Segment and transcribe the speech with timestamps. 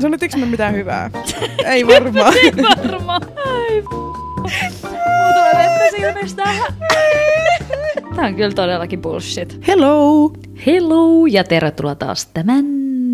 [0.00, 1.10] Sanottiinko me mitään hyvää?
[1.64, 2.34] Ei varmaan.
[2.36, 3.22] Ei varmaan.
[3.22, 3.82] Ai.
[8.16, 9.66] Tää on kyllä todellakin bullshit.
[9.66, 10.32] Hello!
[10.66, 12.64] Hello ja tervetuloa taas tämän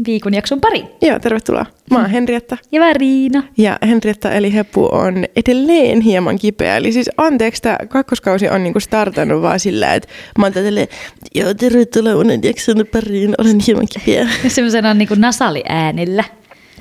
[0.06, 0.88] viikon jakson pariin.
[1.02, 1.66] Joo, tervetuloa.
[1.90, 2.56] Mä oon Henrietta.
[2.72, 3.42] Ja mä Riina.
[3.58, 6.76] Ja Henrietta eli Heppu on edelleen hieman kipeä.
[6.76, 10.08] Eli siis anteeksi, tämä kakkoskausi on niinku startannut vaan sillä, että
[10.38, 10.88] mä oon tälleen,
[11.34, 14.28] joo tervetuloa unen jakson pariin, olen hieman kipeä.
[14.48, 16.24] Semmoisena niin kuin nasali-äänellä.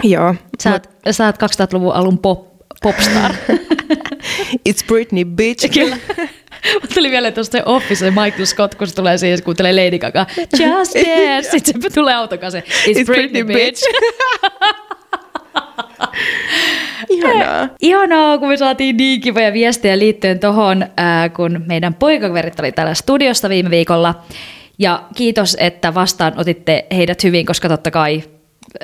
[0.04, 0.36] Joo.
[0.64, 2.48] Sä oot, sä oot 2000-luvun alun pop,
[2.82, 3.32] popstar.
[4.70, 5.70] It's Britney, bitch.
[5.74, 5.98] Kyllä.
[6.74, 10.26] Mä tuli vielä tuosta se Office, Michael Scott, kun se tulee siihen, kuuntelee Lady Gaga.
[10.38, 11.50] Just dance!
[11.50, 12.60] Sitten se tulee auton kanssa.
[12.60, 13.84] It's, It's Britney, Britney, bitch.
[17.10, 17.70] Ihanaa.
[17.82, 22.94] Ihanaa, kun me saatiin niin kivoja viestejä liittyen tuohon, äh, kun meidän poikaverit oli täällä
[22.94, 24.24] studiosta viime viikolla.
[24.80, 28.24] Ja kiitos, että vastaan otitte heidät hyvin, koska totta kai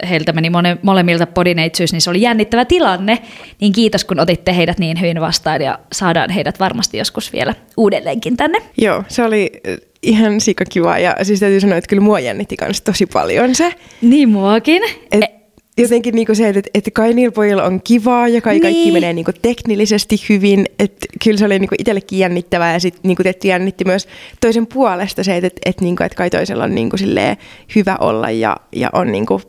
[0.10, 3.20] heiltä meni mone, molemmilta podineitsyys, niin se oli jännittävä tilanne.
[3.62, 8.38] Niin kiitos, kun otitte heidät niin hyvin vastaan ja saadaan heidät varmasti joskus vielä uudelleenkin
[8.38, 8.62] tänne.
[8.78, 12.82] Joo, se oli äh, ihan sikakiva ja siis täytyy sanoa, että kyllä mua jännitti kans
[12.82, 13.74] tosi paljon se.
[14.02, 14.82] Niin muakin.
[15.12, 15.42] Et, E-
[15.82, 18.94] jotenkin niinku se, että, että kai niillä pojilla on kivaa ja kai kaikki Niin.
[18.94, 20.66] menee niinku teknillisesti hyvin.
[20.80, 24.08] Että kyllä se oli niinku itsellekin jännittävää ja sitten niinku tietysti jännitti myös
[24.42, 26.98] toisen puolesta se, että, että, että, niinku, että kai toisella on niinku
[27.76, 29.42] hyvä olla ja, ja on niinku,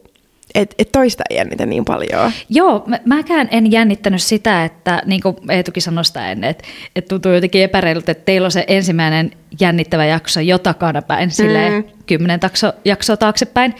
[0.55, 2.33] että, että toista ei jännitä niin paljon.
[2.49, 6.65] Joo, mä, mäkään en jännittänyt sitä, että niin kuin Eetukin sanoi sitä ennen, että,
[6.97, 9.31] että tuntuu jotenkin epäreilulta, että teillä on se ensimmäinen
[9.61, 11.33] jännittävä jakso jo takanapäin, mm.
[11.33, 13.75] silleen kymmenen takso, jaksoa taaksepäin,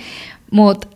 [0.51, 0.89] mutta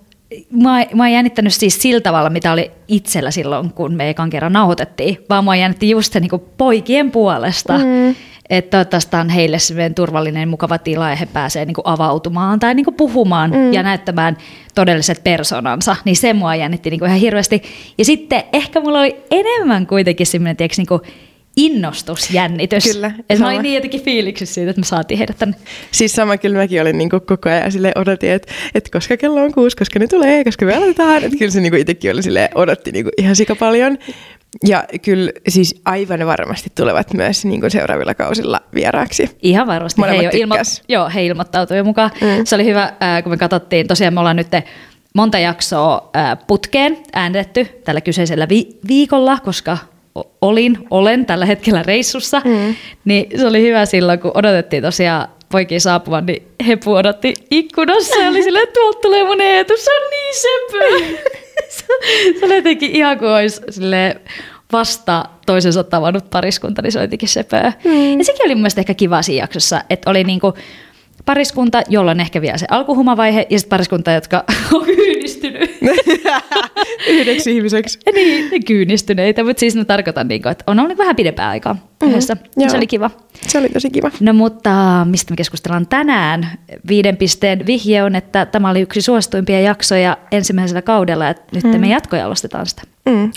[0.50, 4.52] Mä, mä oon jännittänyt siis sillä tavalla, mitä oli itsellä silloin, kun me ekan kerran
[4.52, 8.14] nauhoitettiin, vaan mä jännitti just se niin poikien puolesta, mm.
[8.50, 9.58] Että toivottavasti tää on heille
[9.94, 13.72] turvallinen, mukava tila ja he pääsee niin avautumaan tai niin puhumaan mm.
[13.72, 14.36] ja näyttämään
[14.74, 17.62] todelliset persoonansa, niin se mua jännitti niin ihan hirveästi.
[17.98, 21.12] Ja sitten ehkä mulla oli enemmän kuitenkin semmoinen, tiedätkö, niin
[21.56, 22.84] innostusjännitys.
[22.84, 25.56] Kyllä, Että mä olin niin jotenkin fiiliksissä siitä, että me saatiin heidät tänne.
[25.92, 29.52] Siis sama kyllä mäkin olin niinku koko ajan sille odotin, että, että koska kello on
[29.52, 31.24] kuusi, koska ne tulee, koska me aloitetaan.
[31.24, 33.98] Että kyllä se niinku itsekin oli sille odotti niinku ihan sika paljon.
[34.66, 39.30] Ja kyllä siis aivan varmasti tulevat myös niinku seuraavilla kausilla vieraaksi.
[39.42, 40.00] Ihan varmasti.
[40.00, 42.10] Molemmat He, jo ilmo- joo, he ilmoittautui mukaan.
[42.20, 42.44] Mm.
[42.44, 43.86] Se oli hyvä, äh, kun me katsottiin.
[43.86, 44.46] Tosiaan me ollaan nyt
[45.14, 49.78] monta jaksoa äh, putkeen äänetetty tällä kyseisellä vi- viikolla, koska
[50.42, 52.42] olin, olen tällä hetkellä reissussa.
[52.44, 52.74] Mm.
[53.04, 58.28] Niin se oli hyvä silloin, kun odotettiin tosiaan poikia saapuvan, niin Hepu odotti ikkunassa ja
[58.28, 61.36] oli silleen, että tuolta tulee mun Eetu, se on niin sepö.
[62.40, 64.20] se oli jotenkin ihan kuin olisi silleen
[64.72, 67.72] vasta toisensa tavannut pariskunta, niin se oli jotenkin sepöä.
[67.84, 68.18] Mm.
[68.18, 70.54] Ja sekin oli mun mielestä ehkä kiva siinä jaksossa, että oli niinku
[71.24, 74.44] pariskunta, jolla on ehkä vielä se alkuhumavaihe, ja sitten pariskunta, jotka
[74.74, 75.76] on kyynistynyt.
[77.08, 77.98] Yhdeksi ihmiseksi.
[78.14, 82.34] niin, ne kyynistyneitä, mutta siis mä tarkoitan, niinku, että on ollut vähän pidempään aikaa yhdessä.
[82.34, 82.70] Mm, joo.
[82.70, 83.10] se oli kiva.
[83.48, 84.10] Se oli tosi kiva.
[84.20, 84.70] No mutta
[85.10, 86.50] mistä me keskustellaan tänään?
[86.88, 91.80] Viiden pisteen vihje on, että tämä oli yksi suosituimpia jaksoja ensimmäisellä kaudella, ja nyt mm.
[91.80, 92.82] me jatkojalostetaan sitä.
[93.06, 93.32] Mm.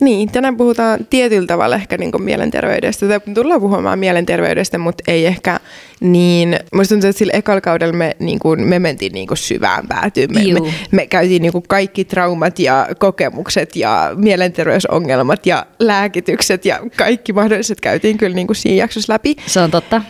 [0.00, 3.08] Niin, tänään puhutaan tietyllä tavalla ehkä niin mielenterveydestä.
[3.08, 5.60] Tai tullaan puhumaan mielenterveydestä, mutta ei ehkä
[6.00, 6.58] niin...
[6.74, 10.34] Musta tuntuu, että sillä ekalla kaudella me, niin kuin, me mentiin niin kuin syvään päätyyn.
[10.34, 16.80] Me, me, me käytiin niin kuin kaikki traumat ja kokemukset ja mielenterveysongelmat ja lääkitykset ja
[16.96, 19.36] kaikki mahdolliset käytiin kyllä niin kuin siinä jaksossa läpi.
[19.46, 20.02] Se on totta.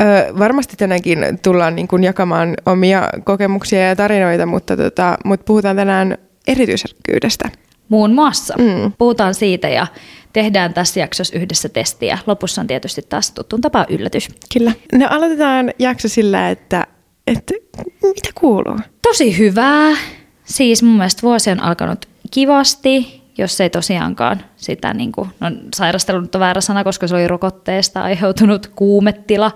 [0.00, 0.04] Ö,
[0.38, 6.18] varmasti tänäänkin tullaan niin kuin jakamaan omia kokemuksia ja tarinoita, mutta, tota, mutta puhutaan tänään
[6.46, 7.50] erityisherkkyydestä.
[7.88, 8.54] Muun muassa.
[8.58, 8.64] Mm.
[8.64, 8.92] Mm.
[8.98, 9.86] Puhutaan siitä ja
[10.32, 12.18] tehdään tässä jaksossa yhdessä testiä.
[12.26, 14.28] Lopussa on tietysti taas tuttuun tapaan yllätys.
[14.52, 14.72] Kyllä.
[14.92, 16.86] No aloitetaan jakso sillä, että,
[17.26, 17.54] että
[18.02, 18.78] mitä kuuluu?
[19.02, 19.96] Tosi hyvää.
[20.44, 26.22] Siis mun mielestä vuosi on alkanut kivasti, jos ei tosiaankaan sitä, niin kuin, no sairastelun
[26.22, 29.52] nyt on väärä sana, koska se oli rokotteesta aiheutunut kuumetila,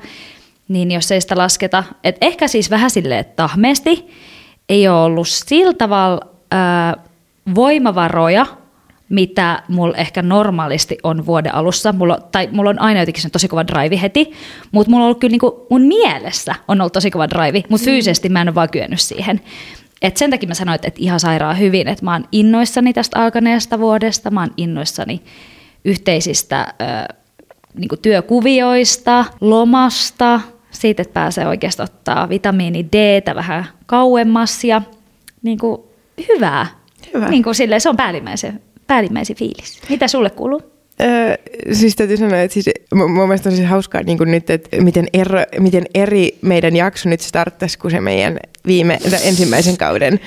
[0.69, 4.09] niin jos ei sitä lasketa, et ehkä siis vähän silleen tahmeesti,
[4.69, 6.21] ei ole ollut sillä tavalla
[6.51, 6.97] ää,
[7.55, 8.47] voimavaroja,
[9.09, 11.93] mitä mulla ehkä normaalisti on vuoden alussa.
[11.93, 14.33] Mulla, tai mulla on aina jotenkin se tosi kova drive heti,
[14.73, 18.29] mutta mulla on ollut kyllä niinku, mun mielessä on ollut tosi kova drive, mutta fyysisesti
[18.29, 19.41] mä en ole vaan kyennyt siihen.
[20.03, 23.19] Et sen takia mä sanoin, että, että ihan sairaan hyvin, että mä oon innoissani tästä
[23.19, 25.23] alkaneesta vuodesta, mä oon innoissani
[25.85, 27.15] yhteisistä ö,
[27.75, 34.83] niinku työkuvioista, lomasta, siitä, että pääsee oikeasti ottaa vitamiini D vähän kauemmas ja
[35.43, 35.89] niinku,
[36.29, 36.67] hyvää.
[37.15, 37.29] Hyvä.
[37.29, 39.81] Niin kuin silleen, se on päällimmäisen, päällimmäisin fiilis.
[39.89, 40.80] Mitä sulle kuuluu?
[41.01, 41.35] Öö,
[41.73, 44.83] siis täytyy sanoa, että siis, mun mun mielestä on siis hauskaa niin kuin nyt, että
[44.83, 50.21] miten, ero, miten eri meidän jakso nyt starttasi kuin se meidän viime, ensimmäisen kauden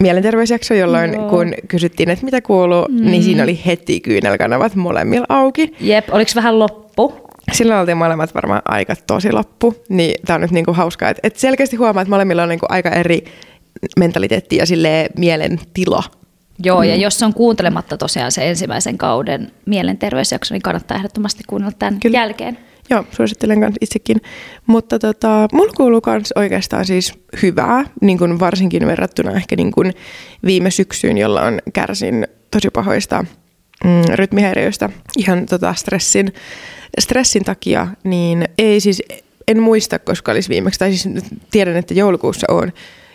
[0.00, 1.28] mielenterveysjakso, jolloin Joo.
[1.28, 3.10] kun kysyttiin, että mitä kuuluu, mm.
[3.10, 5.72] niin siinä oli heti kyynelkanavat molemmilla auki.
[5.80, 7.14] Jep, oliko vähän loppu?
[7.52, 11.36] Silloin oltiin molemmat varmaan aika tosi loppu, niin tää on nyt niinku hauskaa, että et
[11.36, 13.24] selkeästi huomaa, että molemmilla on niinku aika eri
[13.98, 16.02] mentaliteetti ja silleen mielentila.
[16.64, 22.00] Joo, ja jos on kuuntelematta tosiaan se ensimmäisen kauden mielenterveysjakso, niin kannattaa ehdottomasti kuunnella tämän
[22.00, 22.18] Kyllä.
[22.18, 22.58] jälkeen.
[22.90, 24.20] Joo, suosittelen kans itsekin.
[24.66, 27.12] Mutta tota, mulla kuuluu kans oikeastaan siis
[27.42, 29.92] hyvää, niin kuin varsinkin verrattuna ehkä niin kuin
[30.44, 33.24] viime syksyyn, jolloin kärsin tosi pahoista
[33.84, 36.32] mm, rytmihäiriöistä ihan tota stressin,
[37.00, 39.02] stressin takia, niin ei siis,
[39.48, 41.14] en muista, koska olisi viimeksi, tai siis
[41.50, 42.72] tiedän, että joulukuussa on,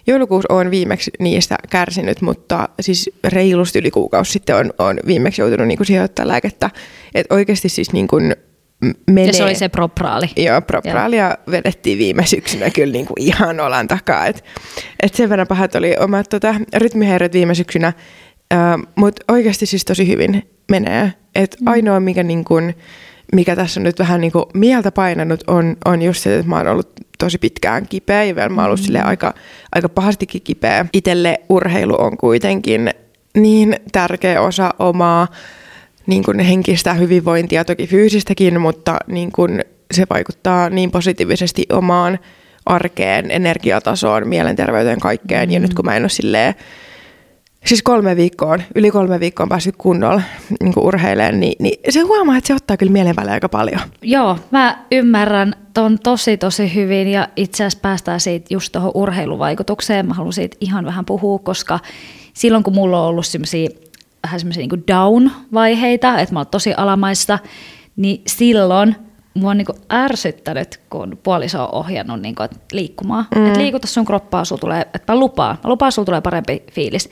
[0.07, 5.67] joulukuussa on viimeksi niistä kärsinyt, mutta siis reilusti yli kuukausi sitten on, on viimeksi joutunut
[5.67, 6.69] niin kuin sijoittaa lääkettä.
[7.15, 8.35] Että oikeasti siis niin kuin
[9.11, 9.27] menee...
[9.27, 10.29] Ja se oli se propraali.
[10.35, 14.25] Joo, propraalia vedettiin viime syksynä kyllä niin kuin ihan olan takaa.
[14.25, 14.43] Et,
[15.03, 17.93] et sen verran pahat oli omat tota, rytmihäiriöt viime syksynä,
[18.95, 21.13] mutta oikeasti siis tosi hyvin menee.
[21.35, 21.67] Et Mm.
[21.67, 22.75] ainoa, mikä, niin kuin,
[23.33, 26.57] mikä tässä on nyt vähän niin kuin mieltä painanut, on, on just se, että mä
[26.57, 29.33] oon ollut tosi pitkään kipeä ja vielä mä ollut silleen aika,
[29.75, 30.85] aika pahastikin kipeä.
[30.93, 32.89] Itelle urheilu on kuitenkin
[33.37, 35.27] niin tärkeä osa omaa
[36.07, 42.19] niin kuin henkistä hyvinvointia, toki fyysistäkin, mutta niin kuin se vaikuttaa niin positiivisesti omaan
[42.65, 45.49] arkeen, energiatasoon, mielenterveyteen, kaikkeen.
[45.49, 45.53] Mm.
[45.53, 46.55] Ja nyt kun mä en ole silleen,
[47.67, 50.21] siis kolme viikkoon, yli kolme viikkoon päässyt kunnolla
[50.63, 53.79] niin urheilemaan, niin, niin se huomaa, että se ottaa kyllä mielen väliin aika paljon.
[54.01, 60.07] Joo, mä ymmärrän ton tosi tosi hyvin ja itse asiassa päästään siitä just tuohon urheiluvaikutukseen.
[60.07, 61.79] Mä haluan siitä ihan vähän puhua, koska
[62.33, 63.69] silloin kun mulla on ollut semmoisia
[64.23, 67.39] vähän semmoisia niin down-vaiheita, että mä oon tosi alamaista,
[67.95, 68.95] niin silloin
[69.39, 73.25] mua on niin ärsyttänyt, kun puoliso on ohjannut niin kuin, että liikkumaan.
[73.35, 73.45] Mm.
[73.45, 77.09] Että liikuta sun kroppaa, sulla tulee, että mä lupaan, mä lupaan, sulla tulee parempi fiilis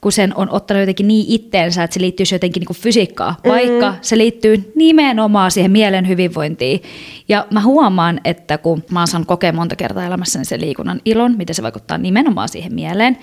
[0.00, 4.18] kun sen on ottanut jotenkin niin itteensä, että se liittyisi jotenkin niin fysiikkaan, vaikka se
[4.18, 6.82] liittyy nimenomaan siihen mielen hyvinvointiin.
[7.28, 11.34] Ja mä huomaan, että kun mä oon saanut kokea monta kertaa elämässäni sen liikunnan ilon,
[11.36, 13.18] miten se vaikuttaa nimenomaan siihen mieleen,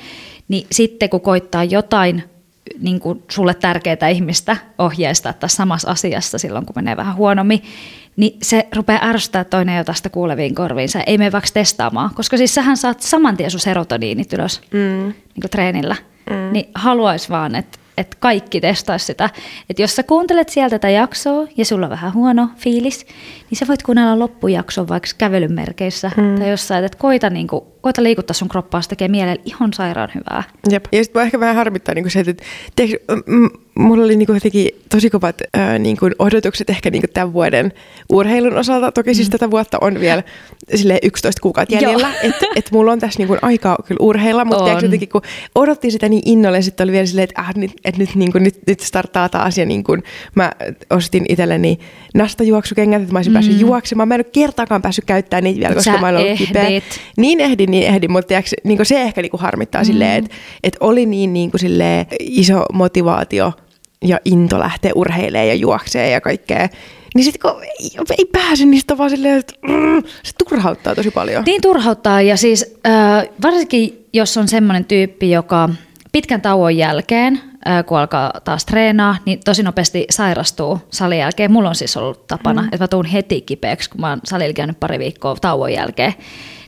[0.48, 2.24] niin sitten kun koittaa jotain
[2.80, 7.62] niin kuin sulle tärkeää ihmistä ohjeistaa tässä samassa asiassa silloin, kun menee vähän huonommin,
[8.16, 10.90] niin se rupeaa ärsyttää toinen jo tästä kuuleviin korviin.
[10.90, 14.80] Sä ei mene vaikka testaamaan, koska siis sähän saat saman tien sun serotoniinit ylös mm.
[14.80, 15.96] niin kuin treenillä.
[16.30, 16.54] Mm.
[16.54, 19.30] Niin haluais vaan, että että kaikki testaisi sitä.
[19.70, 23.06] Että jos sä kuuntelet sieltä tätä jaksoa ja sulla on vähän huono fiilis,
[23.56, 26.40] niin sä voit kuunnella loppujakson vaikka kävelyn merkeissä mm.
[26.40, 30.44] tai jossain, että koita, niinku, koita liikuttaa sun kroppaa, se tekee mielelle ihan sairaan hyvää.
[30.70, 30.86] Jep.
[30.92, 32.44] Ja sitten ehkä vähän harmittaa niinku se, että
[32.76, 37.74] tiiäks, m- mulla oli niinku jotenkin tosi kovat ää, niinku odotukset ehkä niinku tämän vuoden
[38.10, 38.92] urheilun osalta.
[38.92, 40.24] Toki siis tätä vuotta on vielä
[40.76, 44.84] sille 11 kuukautta jäljellä, että et mulla on tässä niinku aikaa kyllä urheilla, mutta tiiäks,
[44.84, 45.22] jotenkin kun
[45.56, 48.60] odotti sitä niin innolle, sitten oli vielä silleen, että äh, nyt, et nyt, niinku, nyt,
[48.68, 49.98] nyt starttaa taas ja niinku,
[50.36, 50.52] mä
[50.90, 51.80] ostin itselleni
[52.14, 53.38] nastajuoksukengät, että mä olisin mm.
[53.46, 54.08] Päässyt juoksemaan.
[54.08, 56.64] Mä en ole kertaakaan päässyt käyttämään niitä vielä, koska sä mä ollut kipeä.
[56.64, 56.84] ehdit.
[57.18, 59.86] Niin ehdin, niin ehdin, mutta tiiäks, niin se ehkä niin harmittaa mm.
[59.86, 63.54] silleen, että et oli niin, niin kuin silleen iso motivaatio
[64.04, 66.70] ja into lähteä urheilemaan ja juokseen ja kaikkea.
[67.16, 71.44] Niin sitten kun ei, ei pääse niistä vaan silleen, että mm, se turhauttaa tosi paljon.
[71.44, 75.70] Niin turhauttaa ja siis äh, varsinkin jos on semmoinen tyyppi, joka
[76.16, 77.42] pitkän tauon jälkeen,
[77.86, 81.52] kun alkaa taas treenaa, niin tosi nopeasti sairastuu salin jälkeen.
[81.52, 82.68] Mulla on siis ollut tapana, mm.
[82.68, 86.14] että mä tuun heti kipeäksi, kun mä oon salilla käynyt pari viikkoa tauon jälkeen.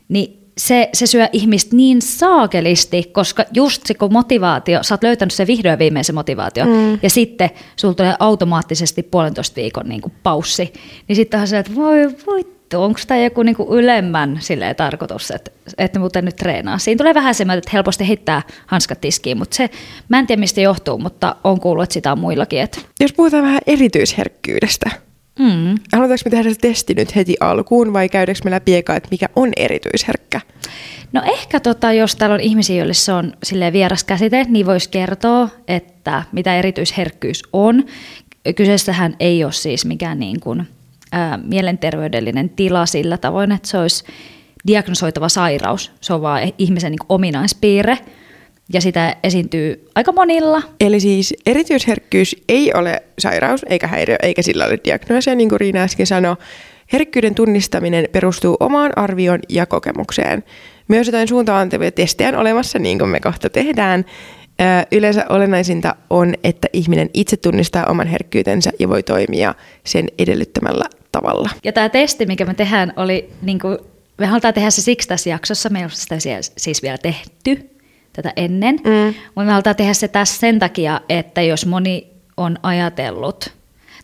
[0.09, 5.33] Niin se, se syö ihmistä niin saakelisti, koska just se kun motivaatio, sä oot löytänyt
[5.33, 6.99] se vihdoin viimeisen motivaatio, mm.
[7.03, 10.73] ja sitten sulla tulee automaattisesti puolentoista viikon niin kuin paussi,
[11.07, 15.51] niin sitten on se, että voi voi onko tämä joku niinku ylemmän silleen, tarkoitus, että,
[15.77, 16.77] että muuten nyt treenaa.
[16.77, 19.69] Siinä tulee vähän semmoinen, että helposti heittää hanskat tiskiin, mutta se,
[20.09, 22.61] mä en tiedä mistä johtuu, mutta on kuullut, että sitä on muillakin.
[22.61, 24.91] Että, Jos puhutaan vähän erityisherkkyydestä,
[25.39, 25.75] mm.
[25.93, 29.25] halutaanko me tehdä se testi nyt heti alkuun vai käydäänkö me läpi eka, että mikä
[29.35, 30.41] on erityisherkkä?
[31.13, 34.89] No ehkä tota, jos täällä on ihmisiä, joille se on silleen vieras käsite, niin voisi
[34.89, 37.85] kertoa, että mitä erityisherkkyys on.
[38.55, 40.67] Kyseessähän ei ole siis mikään niin kuin,
[41.43, 44.03] mielenterveydellinen tila sillä tavoin, että se olisi
[44.67, 45.91] diagnosoitava sairaus.
[46.01, 47.97] Se on vaan ihmisen niin ominaispiirre
[48.73, 50.61] ja sitä esiintyy aika monilla.
[50.79, 55.79] Eli siis erityisherkkyys ei ole sairaus eikä häiriö, eikä sillä ole diagnoosia, niin kuin Riina
[55.79, 56.35] äsken sanoi.
[56.93, 60.43] Herkkyyden tunnistaminen perustuu omaan arvioon ja kokemukseen.
[60.87, 64.05] Myös jotain suuntaan antavia testejä on olemassa, niin kuin me kohta tehdään.
[64.91, 71.49] Yleensä olennaisinta on, että ihminen itse tunnistaa oman herkkyytensä ja voi toimia sen edellyttämällä tavalla.
[71.63, 73.77] Ja tämä testi, mikä me tehdään, oli, niin kuin,
[74.17, 76.15] me halutaan tehdä se siksi tässä jaksossa, me ei ole sitä
[76.57, 77.69] siis vielä tehty.
[78.13, 78.75] tätä ennen.
[78.75, 79.13] Mm.
[79.25, 83.53] Mutta me halutaan tehdä se tässä sen takia, että jos moni on ajatellut,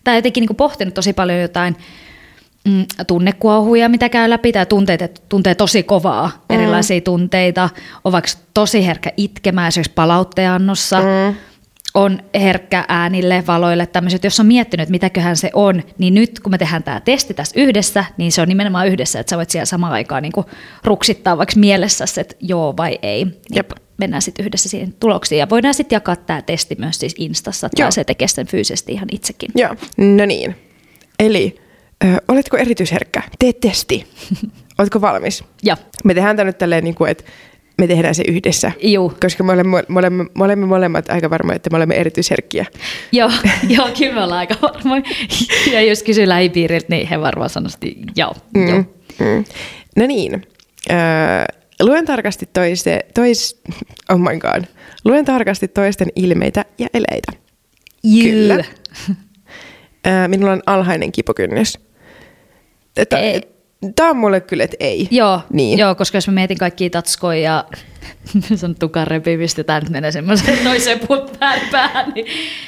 [0.03, 1.75] tai jotenkin niin kuin pohtinut tosi paljon jotain
[2.67, 6.55] mm, tunnekuohuja, mitä käy läpi, tai tunteet, että tuntee tosi kovaa mm.
[6.55, 7.69] erilaisia tunteita,
[8.03, 11.35] on vaikka tosi herkkä itkemään esimerkiksi palautteenannossa, mm
[11.93, 16.51] on herkkä äänille, valoille, tämmöiset, jos on miettinyt, että mitäköhän se on, niin nyt kun
[16.51, 19.65] me tehdään tämä testi tässä yhdessä, niin se on nimenomaan yhdessä, että sä voit siellä
[19.65, 20.45] samaan aikaan niin kuin
[20.83, 23.25] ruksittaa vaikka mielessä, että joo vai ei.
[23.25, 23.71] Niin Jep.
[23.97, 27.91] Mennään sitten yhdessä siihen tuloksiin ja voidaan sitten jakaa tämä testi myös siis Instassa, että
[27.91, 29.49] se tekee sen fyysisesti ihan itsekin.
[29.55, 30.55] Joo, no niin.
[31.19, 31.62] Eli
[32.03, 33.23] ö, oletko erityisherkkä?
[33.39, 34.07] Tee testi.
[34.77, 35.43] Oletko valmis?
[35.63, 35.77] Joo.
[36.03, 37.23] Me tehdään tämä nyt tälleen, niin kuin, että
[37.77, 38.71] me tehdään se yhdessä.
[38.81, 39.13] Juu.
[39.21, 42.65] Koska me olemme, me, olemme, me olemme molemmat aika varmoja, että me olemme erityisherkkiä.
[43.11, 43.31] joo,
[43.67, 45.01] joo, kyllä me ollaan aika varmoja.
[45.73, 47.77] Ja jos kysyy lähipiiriltä, niin he varmaan sanoisi,
[48.15, 48.33] joo.
[48.53, 48.77] Mm, joo.
[49.19, 49.45] Mm.
[49.95, 50.47] No niin.
[50.91, 50.97] Öö,
[51.81, 53.61] luen tarkasti toiste, tois,
[54.09, 54.63] oh my god.
[55.05, 57.31] Luen tarkasti toisten ilmeitä ja eleitä.
[58.03, 58.23] Juu.
[58.23, 58.65] Kyllä.
[60.07, 61.79] Öö, minulla on alhainen kipukynnys.
[62.97, 63.17] Että,
[63.95, 65.07] Tämä on mulle kyllä, että ei.
[65.11, 65.79] Joo, niin.
[65.79, 67.65] joo koska jos mä mietin kaikkia tatskoja ja
[68.55, 70.99] se on tukan repimistä, tämä nyt menee semmoiseen toiseen
[71.71, 72.25] päähän, niin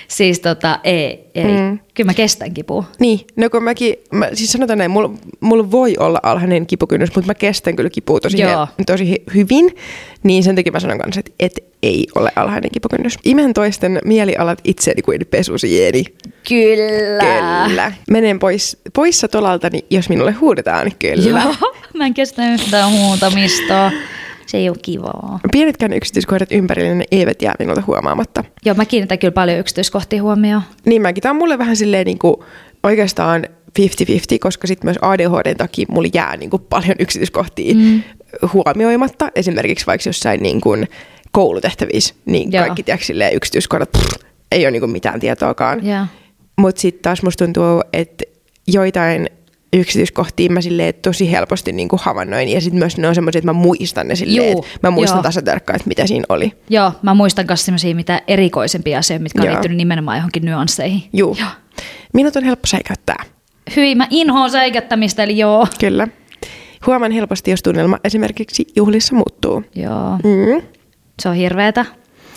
[0.08, 1.44] siis tota, ei, ei.
[1.44, 1.80] Mm.
[1.94, 2.84] Kyllä mä kestän kipua.
[3.00, 7.28] Niin, no kun mäkin, mä, siis sanotaan näin, mulla, mulla voi olla alhainen kipukynnys, mutta
[7.28, 8.48] mä kestän kyllä kipua tosi, he,
[8.86, 9.76] tosi hyvin,
[10.24, 13.18] niin sen takia mä sanon kanssa, että et ei ole alhainen kipukynnys.
[13.26, 16.04] Imen toisten mielialat itseäni kuin pesusieni.
[16.48, 17.66] Kyllä.
[17.68, 17.92] Kyllä.
[18.10, 21.42] Menen pois, poissa tolaltani, jos minulle huudetaan, kyllä.
[21.42, 21.56] Joo,
[21.94, 23.92] mä en kestä yhtään huutamista.
[24.46, 25.40] Se ei ole kivaa.
[25.52, 28.44] Pienetkään yksityiskohdat ympärillä ne eivät jää minulta huomaamatta.
[28.66, 30.62] Joo, mä kiinnitän kyllä paljon yksityiskohtia huomioon.
[30.86, 31.22] Niin mäkin.
[31.22, 32.36] Tämä on mulle vähän silleen niin kuin
[32.84, 33.44] oikeastaan
[33.80, 33.84] 50-50,
[34.40, 38.02] koska sitten myös ADHDn takia mulla jää niin kuin paljon yksityiskohtia mm.
[38.54, 39.32] huomioimatta.
[39.36, 40.88] Esimerkiksi vaikka jossain niin kuin
[41.32, 42.64] koulutehtävissä, niin Joo.
[42.64, 44.22] kaikki tiedätkö, yksityiskohdat pff,
[44.52, 45.82] ei ole niin kuin mitään tietoakaan.
[46.58, 48.24] Mutta sitten taas musta tuntuu, että
[48.68, 49.30] joitain
[49.76, 52.50] yksityiskohtiin mä silleen, tosi helposti niin kuin havainnoin.
[52.50, 55.22] Ja sitten myös ne on semmoisia, että mä muistan ne silleen, Juu, että mä muistan
[55.22, 56.52] tasatarkkaan, että mitä siinä oli.
[56.70, 61.04] Joo, mä muistan myös semmoisia mitä erikoisempia asioita, mitkä on liittynyt nimenomaan johonkin nyansseihin.
[61.14, 61.36] Joo.
[61.40, 61.50] joo.
[62.14, 63.24] Minut on helppo säikäyttää.
[63.76, 65.68] Hyi, mä inhoon säikättämistä, eli joo.
[65.80, 66.08] Kyllä.
[66.86, 69.64] Huomaan helposti, jos tunnelma esimerkiksi juhlissa muuttuu.
[69.76, 70.12] Joo.
[70.24, 70.62] Mm.
[71.20, 71.86] Se on hirveetä.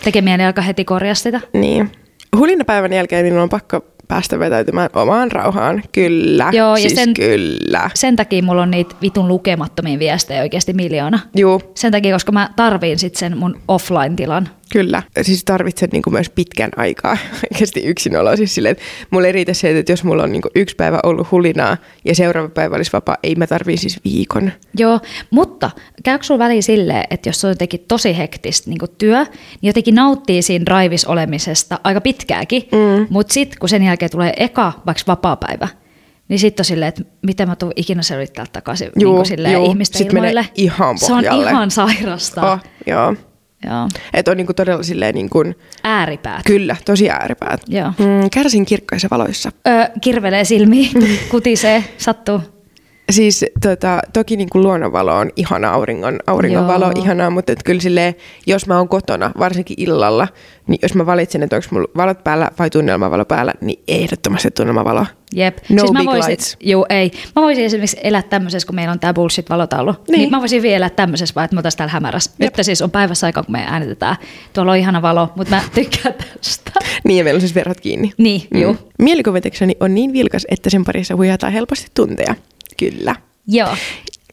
[0.05, 1.41] Tekee mieli alkaa heti korjaa sitä.
[1.53, 1.93] Niin.
[2.37, 5.83] Hulinapäivän jälkeen minun on pakko päästä vetäytymään omaan rauhaan.
[5.93, 7.91] Kyllä, Joo, siis ja sen, kyllä.
[7.95, 11.19] Sen takia mulla on niitä vitun lukemattomia viestejä oikeasti miljoona.
[11.35, 11.61] Joo.
[11.75, 14.49] Sen takia, koska mä tarviin sitten sen mun offline-tilan.
[14.73, 17.17] Kyllä, siis tarvitset niinku myös pitkän aikaa
[17.53, 18.37] oikeasti yksinolo.
[18.37, 21.31] Siis silleen, että mulla ei riitä se, että jos mulla on niinku yksi päivä ollut
[21.31, 24.53] hulinaa ja seuraava päivä olisi vapaa, ei mä tarviin siis viikon.
[24.79, 25.01] Joo,
[25.31, 25.71] mutta
[26.05, 30.43] käykö sulla väliin silleen, että jos on jotenkin tosi hektistä niinku työ, niin jotenkin nauttii
[30.43, 33.07] siinä drivis olemisesta aika pitkääkin, mm.
[33.11, 35.69] mutta sitten kun sen jälkeen tulee eka vaikka vapaa-päivä,
[36.29, 39.67] niin sitten on silleen, että miten mä tuun ikinä selvittää takaisin juu, niin silleen, juu.
[39.67, 41.43] ihmisten Sitten menee ihan pohjalle.
[41.43, 42.53] Se on ihan sairasta.
[42.53, 43.15] Oh, joo.
[43.67, 43.89] Joo.
[44.15, 46.43] Että on niinku todella silleen niin kuin, Ääripäät.
[46.47, 47.61] Kyllä, tosi ääripäät.
[47.69, 47.89] Joo.
[47.99, 49.51] Mm, kärsin kirkkaissa valoissa.
[49.69, 50.91] Öö, kirvelee silmiin,
[51.31, 52.41] kutisee, sattuu.
[53.11, 57.81] Siis tota, toki niin kuin luonnonvalo on ihana, auringon, auringonvalo on ihanaa, mutta et kyllä
[57.81, 58.15] silleen,
[58.47, 60.29] jos mä oon kotona, varsinkin illalla,
[60.67, 65.07] niin jos mä valitsen, että onko mulla valot päällä vai tunnelmavalo päällä, niin ehdottomasti tunnelmavalo.
[65.33, 65.59] Jep.
[65.69, 66.57] No siis big mä voisin, lights.
[66.61, 67.11] Juu, ei.
[67.37, 69.93] Mä voisin esimerkiksi elää tämmöisessä, kun meillä on tämä bullshit-valotaulu.
[69.93, 70.19] Niin.
[70.19, 70.31] niin.
[70.31, 72.31] mä voisin vielä elää tämmöisessä, vaan että mä täällä hämärässä.
[72.41, 72.57] Jep.
[72.57, 74.17] Nyt siis on päivässä aika, kun me äänitetään.
[74.53, 76.71] Tuolla on ihana valo, mutta mä tykkään tästä.
[77.05, 78.13] Niin, ja meillä on siis verhot kiinni.
[78.19, 78.61] Niin, mm.
[78.61, 78.77] juu.
[78.99, 82.35] Mielikuvitukseni on niin vilkas, että sen parissa huijataan helposti tunteja.
[82.79, 83.15] Kyllä.
[83.47, 83.77] Joo.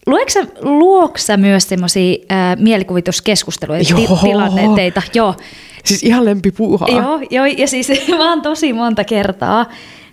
[0.05, 4.19] Lueksä, luoksa myös semmoisia äh, mielikuvituskeskusteluja, Joo.
[4.23, 5.01] tilanteita?
[5.13, 5.35] Joo.
[5.83, 6.87] Siis ihan lempipuuhaa.
[6.91, 9.65] Joo, joo, ja siis mä oon tosi monta kertaa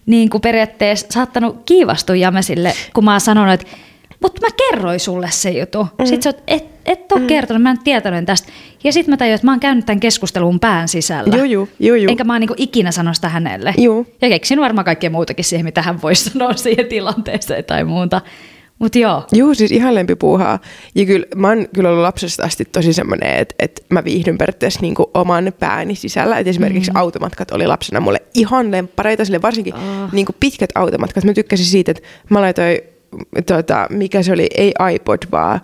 [0.06, 3.66] niin kuin periaatteessa saattanut kiivastua Jamesille, kun mä oon sanonut, että
[4.22, 5.86] mutta mä kerroin sulle se juttu.
[5.98, 6.06] Mm.
[6.06, 7.26] Sitten sä oot, et, et ole mm.
[7.26, 8.52] kertonut, mä en tietoinen tästä.
[8.84, 11.36] Ja sitten mä tajuin, että mä oon käynyt tämän keskustelun pään sisällä.
[11.36, 12.10] Joo, joo, joo, joo.
[12.10, 13.74] Enkä mä oon niinku ikinä sano sitä hänelle.
[13.78, 14.06] Joo.
[14.22, 18.20] Ja keksin varmaan kaikkea muutakin siihen, mitä hän voisi sanoa siihen tilanteeseen tai muuta.
[18.78, 19.26] Mutta joo.
[19.32, 20.58] Joo, siis ihan lempipuuhaa.
[20.94, 24.80] Ja kyllä mä oon kyllä ollut lapsesta asti tosi semmoinen, että, että mä viihdyn periaatteessa
[24.80, 26.38] niin oman pääni sisällä.
[26.38, 26.96] Et esimerkiksi mm.
[26.96, 30.12] automatkat oli lapsena mulle ihan lemppareita, sille varsinkin oh.
[30.12, 31.24] niin pitkät automatkat.
[31.24, 32.78] Mä tykkäsin siitä, että mä laitoin,
[33.46, 35.60] tuota, mikä se oli, ei iPod vaan,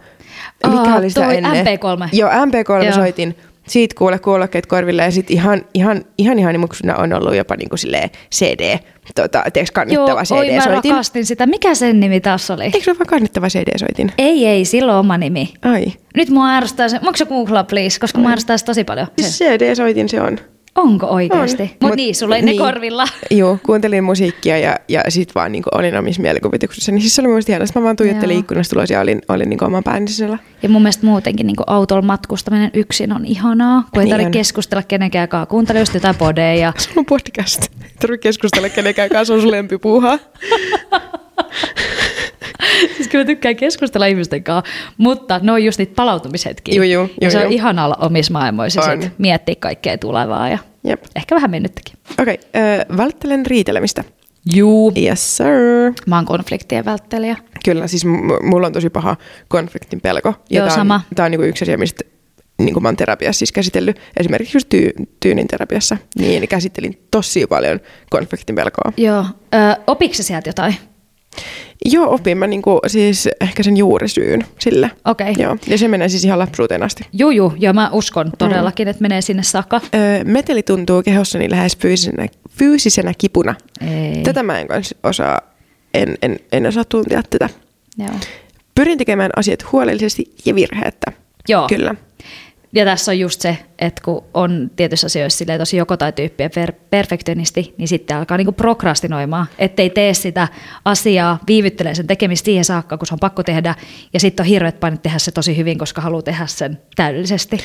[0.66, 1.66] mikä oh, oli sitä ennen?
[1.66, 2.08] MP3.
[2.12, 2.94] Joo, MP3 Joo.
[2.94, 3.36] soitin
[3.70, 8.10] siitä kuule kuulokkeet korville ja sitten ihan, ihan, ihan ihanimuksena on ollut jopa niinku silleen
[8.34, 8.78] CD,
[9.14, 10.90] tota, tiedätkö, kannettava Joo, oi mä CD-soitin.
[10.90, 11.46] rakastin sitä.
[11.46, 12.64] Mikä sen nimi taas oli?
[12.64, 14.12] Eikö se ole vaan kannettava CD-soitin?
[14.18, 15.52] Ei, ei, silloin oma nimi.
[15.62, 15.86] Ai.
[16.14, 19.06] Nyt mua ärsyttää se, onko se googlaa please, koska mua ärsyttää se tosi paljon.
[19.20, 20.38] CD-soitin se on.
[20.78, 21.62] Onko oikeasti?
[21.62, 21.68] On.
[21.68, 23.04] Mutta Mut- niin, sulla ei ne korvilla.
[23.30, 26.92] Joo, kuuntelin musiikkia ja, ja sitten vaan niin olin omissa mielikuvituksissa.
[26.92, 28.40] Niin siis se oli mun mielestä Mä vaan tuijottelin Joo.
[28.40, 30.38] ikkunasta ulos ja olin, olin niin oman pääni sisällä.
[30.62, 34.82] Ja mun mielestä muutenkin niin autolla matkustaminen yksin on ihanaa, kun ei Niin tarvitse keskustella
[34.82, 35.46] kenenkään kanssa.
[35.46, 36.72] Kuuntele just jotain podeja.
[36.78, 37.62] Se on podcast.
[37.82, 40.18] Ei tarvitse keskustella kenenkään kanssa, se on sun lempipuuhaa.
[42.96, 46.74] siis kyllä mä tykkään keskustella ihmisten kanssa, mutta ne on just niitä palautumishetkiä.
[46.74, 47.52] Juu, juu, ja se on juu.
[47.52, 51.04] ihana olla omissa maailmoissa ja sit miettiä kaikkea tulevaa ja Jep.
[51.16, 51.94] ehkä vähän mennyttäkin.
[52.20, 54.04] Okei, okay, välttelen riitelemistä.
[54.54, 54.92] Juu.
[55.02, 55.92] Yes sir.
[56.06, 57.36] Mä oon konfliktien välttelijä.
[57.64, 59.16] Kyllä, siis m- mulla on tosi paha
[59.48, 60.34] konfliktin pelko.
[60.50, 61.00] Joo, tää on, sama.
[61.14, 62.04] Tämä on niinku yksi asia, mistä
[62.58, 64.00] niin mä oon terapiassa siis käsitellyt.
[64.16, 65.96] Esimerkiksi just tyy, tyynin terapiassa.
[66.18, 68.92] Niin käsittelin tosi paljon konfliktin pelkoa.
[68.96, 69.24] Joo.
[69.54, 70.74] Ö, opiko sä sieltä jotain?
[71.84, 74.90] Joo, opin mä niinku, siis ehkä sen juurisyyn sille.
[75.04, 75.34] Okei.
[75.38, 77.06] Joo, ja se menee siis ihan lapsuuteen asti.
[77.12, 77.52] Juu, juu.
[77.58, 78.90] Joo, mä uskon todellakin, mm.
[78.90, 79.80] että menee sinne saakka.
[79.94, 83.54] Öö, meteli tuntuu kehossani lähes fyysisenä, fyysisenä kipuna.
[83.80, 84.22] Ei.
[84.22, 84.66] Tätä mä en
[85.02, 85.40] osaa,
[85.94, 87.48] en, en, en osaa tuntea tätä.
[87.98, 88.08] Joo.
[88.74, 91.12] Pyrin tekemään asiat huolellisesti ja virheettä.
[91.48, 91.66] Joo.
[91.68, 91.94] Kyllä.
[92.72, 96.50] Ja tässä on just se, että kun on tietyissä asioissa silleen tosi joko tai tyyppiä
[96.50, 100.48] per- perfektionisti, niin sitten alkaa niinku prokrastinoimaan, ettei tee sitä
[100.84, 103.74] asiaa, viivyttelee sen tekemistä siihen saakka, kun se on pakko tehdä,
[104.12, 107.58] ja sitten on hirveät painet tehdä se tosi hyvin, koska haluaa tehdä sen täydellisesti.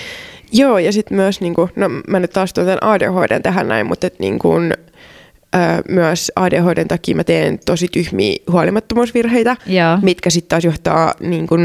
[0.52, 4.20] Joo, ja sitten myös, niinku, no mä nyt taas tuon ADHD tähän näin, mutta et,
[4.20, 9.98] niinku, ö, myös ADHDn takia mä teen tosi tyhmiä huolimattomuusvirheitä, Joo.
[10.02, 11.56] mitkä sitten taas johtaa niinku,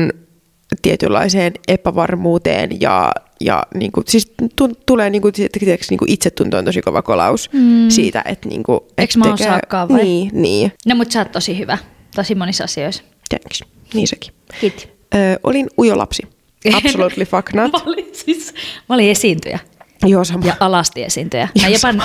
[0.83, 7.03] tietynlaiseen epävarmuuteen ja, ja niinku, siis tu, tulee niinku, tiedätkö, niinku itsetunto on tosi kova
[7.03, 7.89] kolaus mm.
[7.89, 10.03] siitä, että niinku, et Eiks mä osaakaan vai?
[10.03, 10.73] Niin, niin.
[10.87, 11.79] No mutta sä oot tosi hyvä,
[12.17, 13.03] tosi monissa asioissa.
[13.29, 13.65] Thanks.
[13.95, 14.33] Niin sekin.
[14.61, 14.89] Kiitti.
[15.15, 16.23] Ö, olin ujo lapsi.
[16.75, 17.73] Absolutely fuck not.
[17.73, 18.55] Mä olin, siis,
[18.89, 19.59] mä olin esiintyjä
[20.07, 20.47] Joo, sama.
[20.47, 21.49] ja alasti esiintyjä.
[21.63, 22.05] Mä Joo, jopa?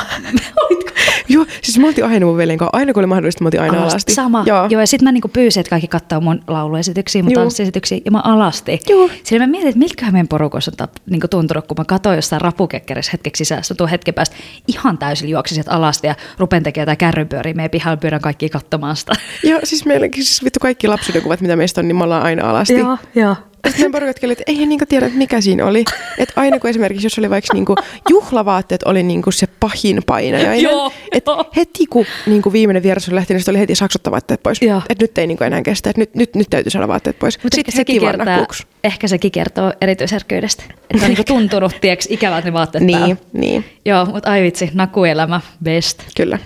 [1.30, 2.78] Joo, siis mä oltiin aina mun veljen kanssa.
[2.78, 4.14] Aina kun oli mahdollista, mä oltiin aina alasti.
[4.14, 4.44] Sama.
[4.48, 4.68] Joo.
[4.70, 7.42] Joo, ja sitten mä niinku pyysin, että kaikki katsoo mun lauluesityksiä, mun Juu.
[7.42, 8.80] tanssiesityksiä, ja mä alasti.
[8.90, 9.10] Juu.
[9.24, 12.42] Sillä mä mietin, että miltäköhän meidän porukoissa on tap, niinku tuntunut, kun mä katsoin jossain
[12.42, 14.36] rapukekkerässä hetkeksi sisässä, tuon hetken päästä
[14.68, 18.96] ihan täysin juoksin sieltä alasti ja rupen tekemään jotain kärrypyöriä meidän pihalla, pyydän kaikki katsomaan
[18.96, 19.14] sitä.
[19.44, 22.50] Joo, siis meilläkin siis vittu kaikki lapsuuden kuvat, mitä meistä on, niin me ollaan aina
[22.50, 22.74] alasti.
[23.16, 23.36] joo.
[23.70, 25.84] Sitten porukatkin oli, että ei niinku tiedä, että mikä siinä oli.
[26.18, 27.76] Että aina kun esimerkiksi, jos oli vaikka niinku
[28.10, 30.62] juhlavaatteet, oli niinku se pahin painajainen.
[30.62, 31.46] Joo, että joo.
[31.56, 34.60] heti kun niinku viimeinen vieras oli lähtenyt, niin oli heti saksottaa vaatteet pois.
[34.90, 37.40] Että nyt ei niinku enää kestä, että nyt, nyt, nyt täytyy saada vaatteet pois.
[37.44, 38.48] Mutta Sitten ehkä sekin, heti kertaa,
[38.84, 40.64] ehkä sekin kertoo erityisherkkyydestä.
[40.70, 43.16] Että on niinku tuntunut, tieks, ikävät ne vaatteet Niin, päällä.
[43.34, 43.66] niin.
[43.86, 46.04] Joo, mutta ai vitsi, nakuelämä, best.
[46.18, 46.40] Kyllä.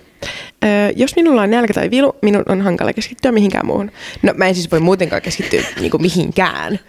[0.65, 3.91] Öö, jos minulla on nälkä tai vilu, minun on hankala keskittyä mihinkään muuhun.
[4.23, 6.79] No mä en siis voi muutenkaan keskittyä niinku mihinkään.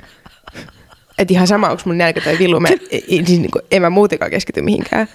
[1.19, 4.31] Et ihan sama, onko mun nälkä tai vilu, mä, ei, siis niinku, en mä muutenkaan
[4.31, 5.09] keskity mihinkään.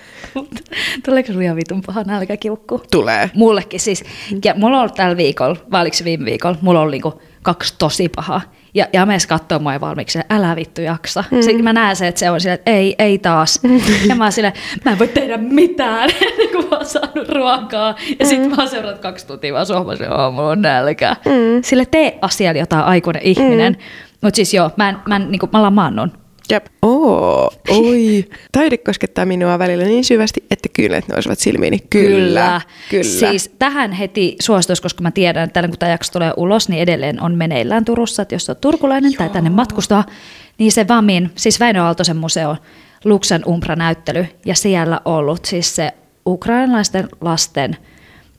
[1.06, 2.82] Tuleeko sinulla ihan vitun paha nälkäkiukku?
[2.92, 3.30] Tulee.
[3.34, 4.04] Mullekin siis.
[4.46, 7.76] Ja mulla on ollut tällä viikolla, vai oliko se viime viikolla, mulla on niinku kaksi
[7.78, 8.42] tosi pahaa.
[8.74, 11.24] Ja, ja mees katsoo mua valmiiksi, että älä vittu jaksa.
[11.32, 11.42] Mm.
[11.42, 13.60] Sitten mä näen se, että se on silleen, että ei, ei taas.
[14.10, 14.54] ja mä oon silleen,
[14.86, 17.96] mä en voi tehdä mitään, ennen kuin mä oon saanut ruokaa.
[18.20, 21.16] Ja sitten mä oon seurannut kaksi tuntia vaan sohvassa, että mulla on nälkä.
[21.26, 21.62] Mm.
[21.64, 23.74] Sille tee asialle jotain aikuinen ihminen.
[23.74, 24.13] Mm.
[24.24, 26.12] Mutta siis joo, mä, en, mä, en, niinku, mä lamaannun.
[26.50, 26.66] Jep.
[26.82, 28.26] Oo, oi.
[28.52, 31.80] Taide koskettaa minua välillä niin syvästi, että kyynelet nousevat silmiini.
[31.90, 32.62] Kyllä.
[32.90, 33.04] Kyllä.
[33.04, 37.22] Siis tähän heti suositus, koska mä tiedän, että kun tämä jakso tulee ulos, niin edelleen
[37.22, 39.18] on meneillään Turussa, että jos on turkulainen Joo.
[39.18, 40.06] tai tänne matkustaa,
[40.58, 42.58] niin se VAMin, siis Väinö Aaltosen museo,
[43.06, 45.92] Luxen Umbra-näyttely, ja siellä ollut siis se
[46.26, 47.78] ukrainalaisten lasten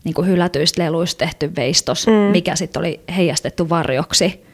[0.05, 2.13] niin kuin hylätyistä leluista tehty veistos, mm.
[2.13, 4.45] mikä sitten oli heijastettu varjoksi.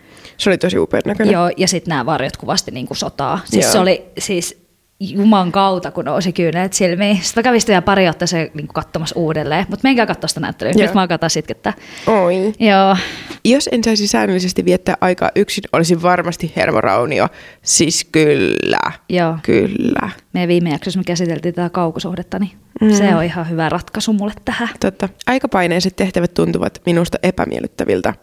[0.41, 1.33] Se oli tosi upean näköinen.
[1.33, 3.41] Joo, ja sitten nämä varjot kuvasti niin kuin sotaa.
[3.45, 3.73] Siis Joo.
[3.73, 4.61] se oli siis
[5.01, 7.17] Juman kautta, kun nousi kyyneet silmiin.
[7.23, 10.73] Sitten sitä vielä pari otta se niin katsomassa uudelleen, mutta menkää katsoa sitä näyttelyä.
[10.77, 10.83] Joo.
[10.87, 11.73] Nyt mä alkaa sitkettä.
[12.07, 12.53] Oi.
[12.59, 12.97] Joo,
[13.45, 17.29] Jos en saisi säännöllisesti viettää aikaa yksin, olisin varmasti hermoraunio.
[17.63, 18.93] Siis kyllä.
[19.09, 19.39] joo.
[19.43, 20.11] Kyllä.
[20.33, 22.93] Meidän viime jaksossa me käsiteltiin tätä kaukosuhdetta, niin mm.
[22.93, 24.69] se on ihan hyvä ratkaisu mulle tähän.
[24.81, 25.09] Totta.
[25.27, 28.15] Aikapaineiset tehtävät tuntuvat minusta epämiellyttäviltä.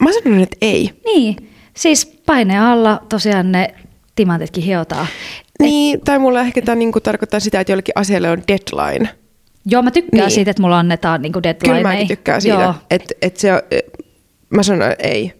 [0.00, 0.90] Mä sanon, että ei.
[1.04, 1.36] Niin,
[1.76, 3.74] siis paineen alla tosiaan ne
[4.16, 5.06] timantitkin hiotaan.
[5.62, 9.08] Niin, tai mulla ehkä tämä niinku tarkoittaa sitä, että jollekin asialle on deadline.
[9.66, 10.30] Joo, mä tykkään Niin.
[10.30, 11.74] siitä, että mulla annetaan niin deadline.
[11.74, 12.74] Kyllä mäkin tykkään siitä, Joo.
[12.90, 13.60] että et se on,
[14.50, 15.32] mä sanon että ei.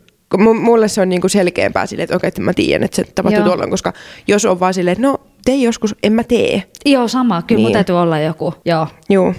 [0.60, 3.46] Mulle se on niinku selkeämpää silleen, että okei, että mä tiedän, että se tapahtuu Joo.
[3.46, 3.92] tuolloin, koska
[4.28, 6.62] jos on vaan silleen, että no tein joskus, en mä tee.
[6.86, 7.42] Joo, sama.
[7.42, 7.64] Kyllä niin.
[7.64, 8.54] mun täytyy olla joku.
[8.64, 8.86] Joo.
[9.10, 9.34] Juu.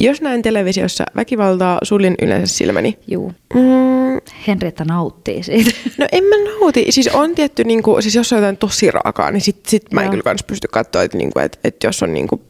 [0.00, 2.98] Jos näen televisiossa väkivaltaa, suljen yleensä silmäni.
[3.06, 3.32] Juu.
[3.54, 5.70] Mm, Henrietta nauttii siitä.
[5.98, 6.86] no en mä nauti.
[6.90, 10.04] Siis on tietty, niinku, siis jos on jotain tosi raakaa, niin sit, sit mä en
[10.04, 10.10] Joo.
[10.10, 12.42] kyllä kans pysty katsoa, että niinku, et, et jos on niinku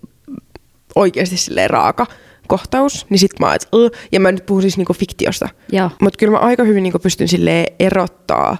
[0.95, 2.07] oikeasti silleen raaka
[2.47, 5.49] kohtaus, niin sit mä oon, että "Ugh." ja mä nyt puhun siis niinku fiktiosta.
[5.73, 5.91] Joo.
[6.03, 8.57] Mutta kyllä mä aika hyvin niinku pystyn silleen erottaa,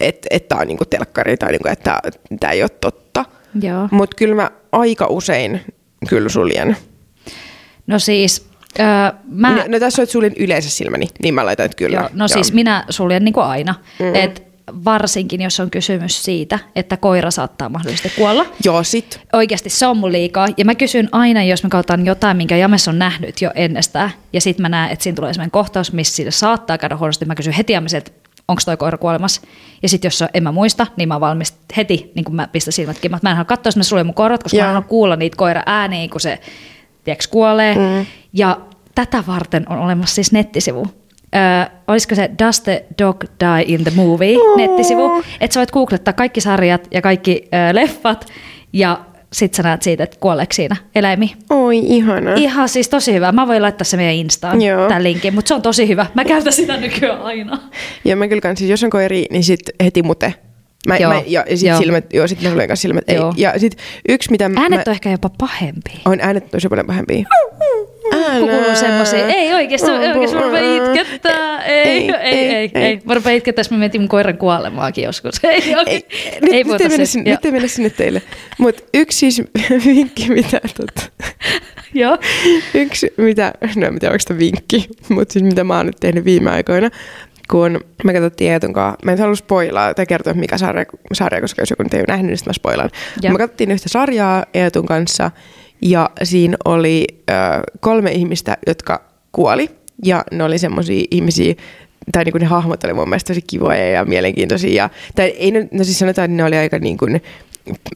[0.00, 2.00] että et tää on niinku telkkari tai niinku, että
[2.40, 3.24] tämä ei ole totta.
[3.90, 5.60] Mutta kyllä mä aika usein
[6.08, 6.76] kyllä suljen.
[7.92, 8.46] No siis,
[8.80, 8.86] öö,
[9.28, 9.56] mä...
[9.56, 11.96] No, no tässä on, että suljen yleensä silmäni, niin mä laitan, että kyllä.
[11.98, 13.74] Joo, no siis minä suljen niin kuin aina.
[13.98, 14.14] Mm.
[14.14, 14.42] Et
[14.84, 18.46] varsinkin, jos on kysymys siitä, että koira saattaa mahdollisesti kuolla.
[18.64, 19.20] Joo, sit.
[19.32, 20.48] Oikeasti se on mun liikaa.
[20.56, 24.40] Ja mä kysyn aina, jos mä katsotaan jotain, minkä James on nähnyt jo ennestään, ja
[24.40, 27.24] sitten mä näen, että siinä tulee sellainen kohtaus, missä sille saattaa käydä huonosti.
[27.24, 29.40] Mä kysyn heti Jameselta, että onko toi koira kuolemassa.
[29.82, 32.72] Ja sitten jos on- en mä muista, niin mä valmis heti, niin kun mä pistän
[32.72, 33.18] silmät kiinni.
[33.22, 34.64] Mä en halua katsoa, jos mä suljen mun korvat, koska Joo.
[34.64, 36.38] mä en halua kuulla niitä koira ääniä, kun se
[37.04, 37.74] tiedätkö, kuolee.
[37.74, 38.06] Mm.
[38.32, 38.60] Ja
[38.94, 40.86] tätä varten on olemassa siis nettisivu.
[41.34, 46.14] Öö, olisiko se Does the Dog Die in the Movie nettisivu, että sä voit googlettaa
[46.14, 48.26] kaikki sarjat ja kaikki öö, leffat
[48.72, 49.00] ja
[49.32, 51.32] sit sä näet siitä, että kuoleeko siinä eläimi.
[51.50, 52.34] Oi, ihana.
[52.34, 53.32] Ihan siis tosi hyvä.
[53.32, 54.88] Mä voin laittaa se meidän Instaan, Joo.
[54.88, 56.06] tämän linkin, mutta se on tosi hyvä.
[56.14, 57.58] Mä käytän sitä nykyään aina.
[58.04, 60.34] Ja mä kyllä kans, siis jos on koiri, niin sit heti mute.
[60.88, 61.78] Mä, Joo, mä, ja, ja sit joo.
[61.78, 63.04] silmät, joo, sit mä suljen kanssa silmät.
[63.08, 63.16] Ei.
[63.16, 63.34] Joo.
[63.36, 63.76] Ja sit
[64.08, 64.82] yksi, mitä Äänet mä...
[64.86, 65.90] on ehkä jopa pahempi.
[66.04, 67.24] On äänet tosi paljon pahempia.
[68.38, 73.00] Kun kuuluu semmoisia, ei oikeesti, oikeesti mä rupean itkettää, ei, ei, ei, ei, ei.
[73.04, 75.34] Mä rupean itkettää, jos mä mietin mun koiran kuolemaankin joskus.
[75.44, 76.04] Ei, Ei, ei
[76.40, 77.04] nyt, ei mennä siitä.
[77.06, 78.22] sinne, nyt ei mennä sinne teille.
[78.58, 79.42] Mutta yksi siis
[79.86, 81.02] vinkki, mitä tota,
[81.94, 82.18] Joo.
[82.74, 86.24] Yksi, mitä, no en tiedä, onko sitä vinkki, mutta siis mitä mä oon nyt tehnyt
[86.24, 86.90] viime aikoina,
[87.52, 91.62] kun me katsottiin Eetun kanssa, mä en halua spoilaa tai kertoa mikä sarja, sarja koska
[91.62, 92.90] jos joku nyt ei ole nähnyt, niin mä spoilaan.
[93.32, 95.30] Me katsottiin yhtä sarjaa Eetun kanssa
[95.82, 97.32] ja siinä oli ö,
[97.80, 99.70] kolme ihmistä, jotka kuoli
[100.04, 101.54] ja ne oli semmoisia ihmisiä,
[102.12, 104.82] tai niin kuin ne hahmot oli mun mielestä tosi kivoja ja mielenkiintoisia.
[104.82, 107.22] Ja, tai ei, ne- no siis sanotaan, että ne oli aika niin kuin,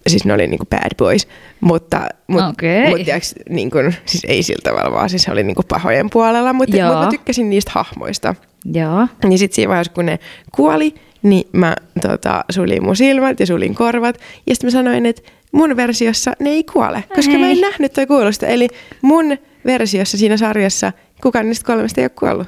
[0.07, 1.29] siis ne oli niin kuin bad boys,
[1.61, 2.88] mutta, mutta, Okei.
[2.88, 6.11] mutta tiiäks, niin kuin, siis ei sillä tavalla, vaan siis se oli niin kuin pahojen
[6.11, 8.35] puolella, mutta, mutta mä tykkäsin niistä hahmoista.
[8.74, 9.09] Joo.
[9.24, 10.18] Niin sitten siinä vaiheessa, kun ne
[10.52, 14.20] kuoli, niin mä tota, suljin mun silmät ja suljin korvat.
[14.46, 18.07] Ja sitten mä sanoin, että mun versiossa ne ei kuole, koska mä en nähnyt tai
[18.07, 18.46] kuullut sitä.
[18.46, 18.68] Eli
[19.02, 22.46] mun versiossa siinä sarjassa kukaan niistä kolmesta ei ole kuollut.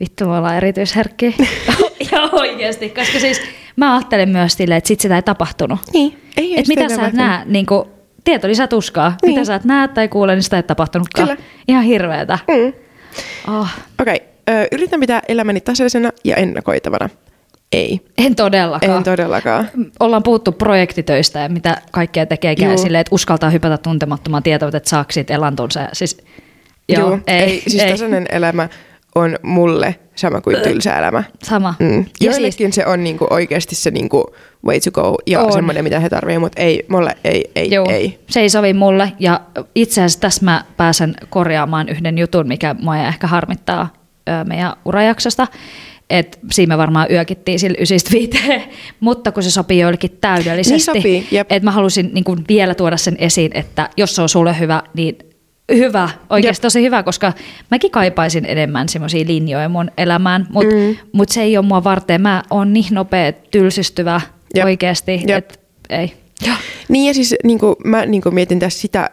[0.00, 1.32] Vittu, me ollaan erityisherkkiä.
[2.12, 3.40] ja oikeasti, koska siis
[3.76, 5.78] mä ajattelen myös silleen, että sit sitä ei tapahtunut.
[5.92, 7.84] Niin, ei Et mitä sä et näe, niin kuin,
[8.24, 9.16] tieto lisää tuskaa.
[9.22, 9.30] Niin.
[9.30, 11.28] Mitä sä et näe tai kuule, niin sitä ei tapahtunutkaan.
[11.28, 11.42] Kyllä.
[11.68, 12.38] Ihan hirveetä.
[12.48, 12.72] Mm.
[13.54, 13.68] Oh,
[14.00, 14.26] Okei, okay.
[14.72, 17.08] Yritän pitää elämäni tasaisena ja ennakoitavana.
[17.72, 18.96] Ei, en todellakaan.
[18.96, 19.68] en todellakaan.
[20.00, 22.78] Ollaan puhuttu projektitöistä ja mitä kaikkea tekeekään Juu.
[22.78, 25.88] silleen, että uskaltaa hypätä tuntemattomaan tietävät, että saako siitä elantonsa.
[25.92, 26.18] Siis,
[26.88, 27.90] joo, Joo, ei, ei, siis ei.
[27.90, 28.68] tasainen elämä
[29.14, 31.22] on mulle sama kuin tylsä elämä.
[31.42, 31.74] Sama.
[31.78, 31.98] Mm.
[31.98, 34.34] Ja Joillekin siis, se on niinku oikeasti se niinku
[34.66, 35.52] way to go ja On.
[35.52, 38.18] semmoinen, mitä he tarvitsevat, mutta ei, mulle ei, ei, Joo, ei.
[38.30, 39.12] se ei sovi mulle.
[39.18, 39.40] Ja
[39.74, 43.97] itse asiassa tässä mä pääsen korjaamaan yhden jutun, mikä mua ehkä harmittaa
[44.44, 45.46] meidän urajaksosta.
[46.10, 48.62] Et siinä me varmaan yökittiin sillä ysistä viiteen,
[49.00, 50.92] mutta kun se sopii joillekin täydellisesti.
[50.92, 51.52] Niin sopii, jep.
[51.52, 54.82] Et mä halusin niin kuin vielä tuoda sen esiin, että jos se on sulle hyvä,
[54.94, 55.18] niin
[55.74, 56.62] hyvä, oikeasti Jep.
[56.62, 57.32] tosi hyvä, koska
[57.70, 60.96] mäkin kaipaisin enemmän semmoisia linjoja mun elämään, mutta mm.
[61.12, 62.20] mut se ei ole mua varten.
[62.20, 64.20] Mä oon niin nopea, tylsistyvä
[64.54, 64.64] Jep.
[64.64, 65.54] oikeasti, että
[65.90, 66.12] ei.
[66.88, 69.10] Niin ja siis niinku, mä niinku mietin tässä sitä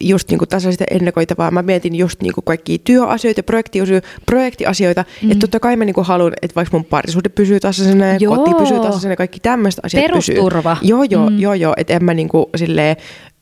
[0.00, 1.50] just niinku tasaista ennakoitavaa.
[1.50, 5.04] Mä mietin just niinku kaikkia työasioita, projektiasioita, projektiasioita.
[5.22, 5.30] Mm.
[5.30, 8.78] Että totta kai mä niinku haluan, että vaikka mun parisuhde pysyy tasaisena ja koti pysyy
[8.80, 10.76] tasaisena ja kaikki tämmöiset asiat Perusturva.
[10.76, 10.88] pysyy.
[10.88, 11.38] Joo, joo, mm.
[11.38, 11.74] joo, joo.
[11.76, 12.96] Että en mä niinku silleen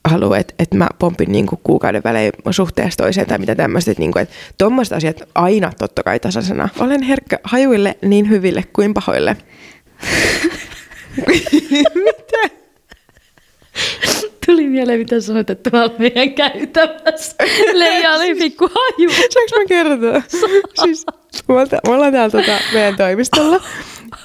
[0.08, 3.90] halua, että, että mä pompin niinku kuukauden välein suhteesta toiseen tai mitä tämmöistä.
[3.90, 6.68] Että niinku, että tommoiset asiat aina totta kai tasaisena.
[6.80, 9.36] Olen herkkä hajuille niin hyville kuin pahoille.
[14.46, 17.36] Tuli mieleen, mitä sanoit, että tuolla meidän käytävässä
[17.72, 19.10] Leija oli pikku haju.
[19.10, 20.22] Saanko mä kertoa?
[20.84, 21.06] siis,
[21.48, 21.54] me,
[21.88, 23.60] ollaan täällä tota, meidän toimistolla.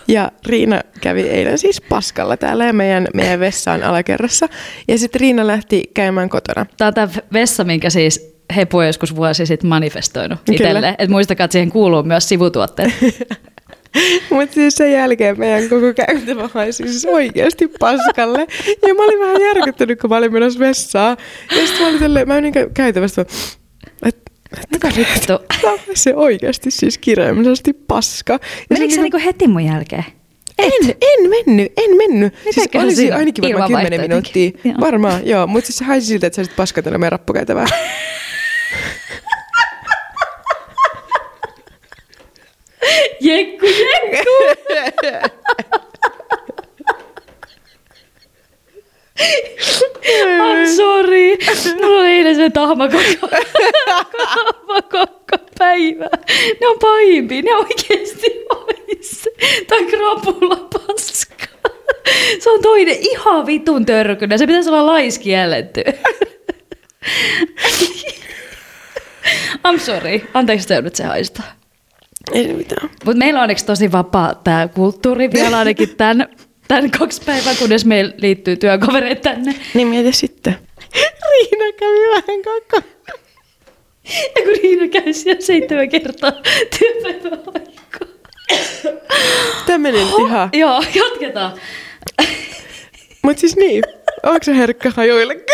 [0.08, 4.50] Ja Riina kävi eilen siis paskalla täällä ja meidän, meidän vessaan alakerrassa.
[4.88, 6.66] Ja sitten Riina lähti käymään kotona.
[6.78, 10.56] Tämä on tämä vessa, minkä siis Hepu on joskus vuosi sitten manifestoinut Kyllä.
[10.56, 10.90] itselle.
[10.90, 12.94] Että muistakaa, että siihen kuuluu myös sivutuotteet.
[14.30, 18.48] Mutta siis sen jälkeen meidän koko käytävä haisi siis oikeasti paskalle.
[18.88, 21.18] Ja mä olin vähän järkyttynyt, kun mä olin menossa vessaan.
[21.52, 23.26] Ja sitten mä olin tälleen, mä menin kä- käytävästä,
[24.06, 24.32] että
[24.72, 25.34] Mitä vittu?
[25.62, 28.34] Tämä on se oikeasti siis kirjaimellisesti paska.
[28.34, 30.06] Ja Menikö se niinku- niinku heti mun jälkeen?
[30.60, 30.72] En,
[31.02, 32.34] en mennyt, en mennyt.
[32.52, 34.52] Siis olisi siinä ainakin varmaan 10 minuuttia.
[34.64, 34.76] Joo.
[34.80, 35.48] Varmaan, joo.
[35.48, 37.66] Mutta siis se haisi siltä, että sä olisit paskatellut meidän rappukäytävää.
[43.20, 44.30] Jekku, jekku!
[50.40, 51.38] I'm sorry.
[51.82, 56.10] Mulla oli eilen se tahma koko, koko, koko päivä.
[56.62, 59.30] Ne on pahimpia, ne oikeesti olisi.
[59.68, 61.70] Tai krapula paska.
[62.40, 64.38] Se on toinen ihan vitun törkynä.
[64.38, 65.84] Se pitäisi olla laiskielletty.
[69.68, 70.22] I'm sorry.
[70.34, 71.59] Anteeksi, että se haistaa.
[72.34, 72.90] Ei mitään.
[73.06, 76.28] Mutta meillä on onneksi tosi vapaa tämä kulttuuri vielä ainakin tämän,
[76.68, 79.56] tämän kaksi päivää, kunnes meillä liittyy työkavereita tänne.
[79.74, 80.58] Niin mieti sitten.
[81.32, 82.88] Riina kävi vähän koko.
[84.36, 86.32] Ja kun Riina käy siellä seitsemän kertaa
[86.80, 88.08] työpäivän aikaa.
[89.66, 90.50] Tämä meni nyt ihan.
[90.54, 91.54] Joo, jatketaan.
[93.22, 93.84] Mut siis niin.
[94.24, 95.46] Onko se herkkä hajoillekin?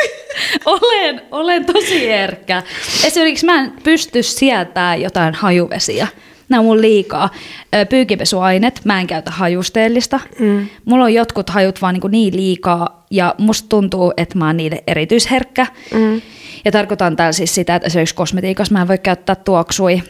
[0.65, 2.63] Olen, olen tosi herkkä.
[3.03, 6.07] Esimerkiksi mä en pysty sietää jotain hajuvesiä.
[6.49, 7.29] Nämä on mun liikaa.
[7.75, 10.19] Ö, Pyykipesuainet, mä en käytä hajusteellista.
[10.39, 10.67] Mm.
[10.85, 14.83] Mulla on jotkut hajut vaan niin, niin liikaa ja musta tuntuu, että mä oon niille
[14.87, 15.67] erityisherkkä.
[15.93, 16.21] Mm.
[16.65, 20.01] Ja tarkoitan täällä siis sitä, että esimerkiksi kosmetiikassa mä en voi käyttää tuoksui.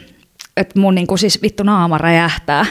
[0.56, 2.66] Että mun niin kuin siis vittu naama räjähtää.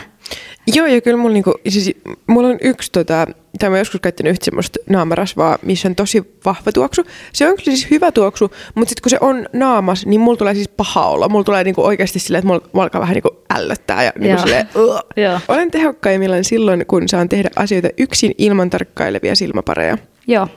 [0.68, 1.92] Joo, ja kyllä mulla, niinku, siis,
[2.28, 3.28] mulla on yksi, tota,
[3.60, 7.04] tai mä joskus käyttänyt yhtä semmoista naamarasvaa, missä on tosi vahva tuoksu.
[7.34, 10.54] Se on kyllä siis hyvä tuoksu, mutta sitten kun se on naamas, niin mulla tulee
[10.54, 11.30] siis paha olla.
[11.30, 14.70] Mulla tulee niinku oikeasti silleen, että mulla, mulla alkaa vähän niinku ällöttää ja niinku silleen.
[15.48, 19.98] Olen tehokkaimmillaan silloin, kun saan tehdä asioita yksin ilman tarkkailevia silmäpareja.
[20.28, 20.48] Joo,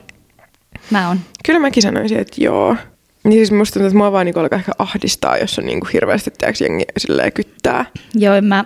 [0.91, 1.19] mä oon.
[1.45, 2.75] Kyllä mäkin sanoisin, että joo.
[3.23, 6.31] Niin siis musta tuntuu, että mua vaan niinku alkaa ehkä ahdistaa, jos on niinku hirveästi
[6.37, 7.85] tiedätkö, jengi silleen kyttää.
[8.15, 8.65] Joo, en mä,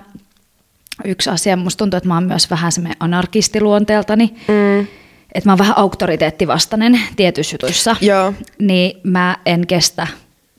[1.05, 4.33] yksi asia, musta tuntuu, että mä oon myös vähän semmoinen anarkisti luonteeltani.
[4.47, 4.87] Mm.
[5.33, 7.95] Että mä oon vähän auktoriteettivastainen tietyissä jutuissa.
[8.01, 8.33] Joo.
[8.59, 10.07] Niin mä en kestä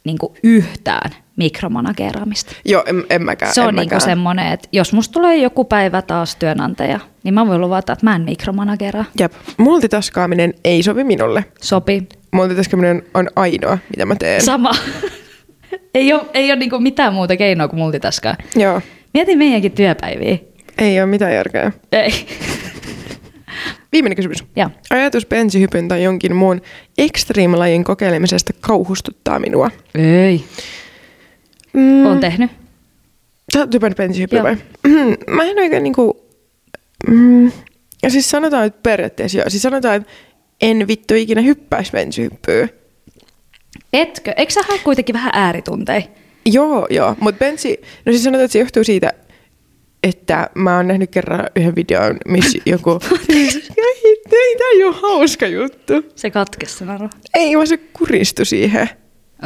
[0.05, 2.53] niin yhtään mikromanageeraamista.
[2.64, 3.55] Joo, en, en mäkään.
[3.55, 4.01] Se en on niin mäkään.
[4.01, 8.16] semmoinen, että jos musta tulee joku päivä taas työnantaja, niin mä voin luvata, että mä
[8.16, 9.05] en mikromanageraa.
[9.20, 9.33] Jep.
[9.57, 11.44] Multitaskaaminen ei sovi minulle.
[11.61, 12.09] Sopii.
[12.33, 14.44] Multitaskaaminen on ainoa, mitä mä teen.
[14.44, 14.70] Sama.
[15.94, 18.37] ei ole, ei ole niin mitään muuta keinoa kuin multitaskaa.
[18.57, 18.81] Joo.
[19.14, 20.38] Mieti meidänkin työpäiviä.
[20.79, 21.72] Ei ole mitään järkeä.
[21.92, 22.11] Ei.
[23.92, 24.44] Viimeinen kysymys.
[24.57, 24.70] Joo.
[24.90, 26.61] Ajatus bensihypyn tai jonkin muun
[26.98, 29.70] extreme-lajin kokeilemisesta kauhustuttaa minua.
[29.94, 30.44] Ei.
[31.72, 32.07] Mm.
[32.07, 32.50] Oon tehnyt.
[33.55, 34.44] Sä oot hypännyt bensihypyä Joo.
[34.44, 34.57] vai?
[35.37, 36.31] Mä en oikein niinku...
[37.09, 37.53] Mm,
[38.03, 39.50] ja siis sanotaan, että periaatteessa joo.
[39.50, 40.12] Siis sanotaan, että
[40.61, 42.68] en vittu ikinä hyppäisi bensihyppyä.
[43.92, 44.33] Etkö?
[44.37, 46.03] Eikö sä hae kuitenkin vähän ääritunteja?
[46.46, 47.16] Joo, joo.
[47.20, 47.80] Mutta bensi...
[48.07, 49.12] No siis sanotaan, että se johtuu siitä,
[50.02, 53.00] että mä oon nähnyt kerran yhden videon, missä joku...
[53.28, 54.24] ei, ei,
[54.59, 55.92] tää ei ole hauska juttu.
[56.14, 57.09] Se katkesi se naru.
[57.35, 58.88] Ei, vaan se kuristui siihen.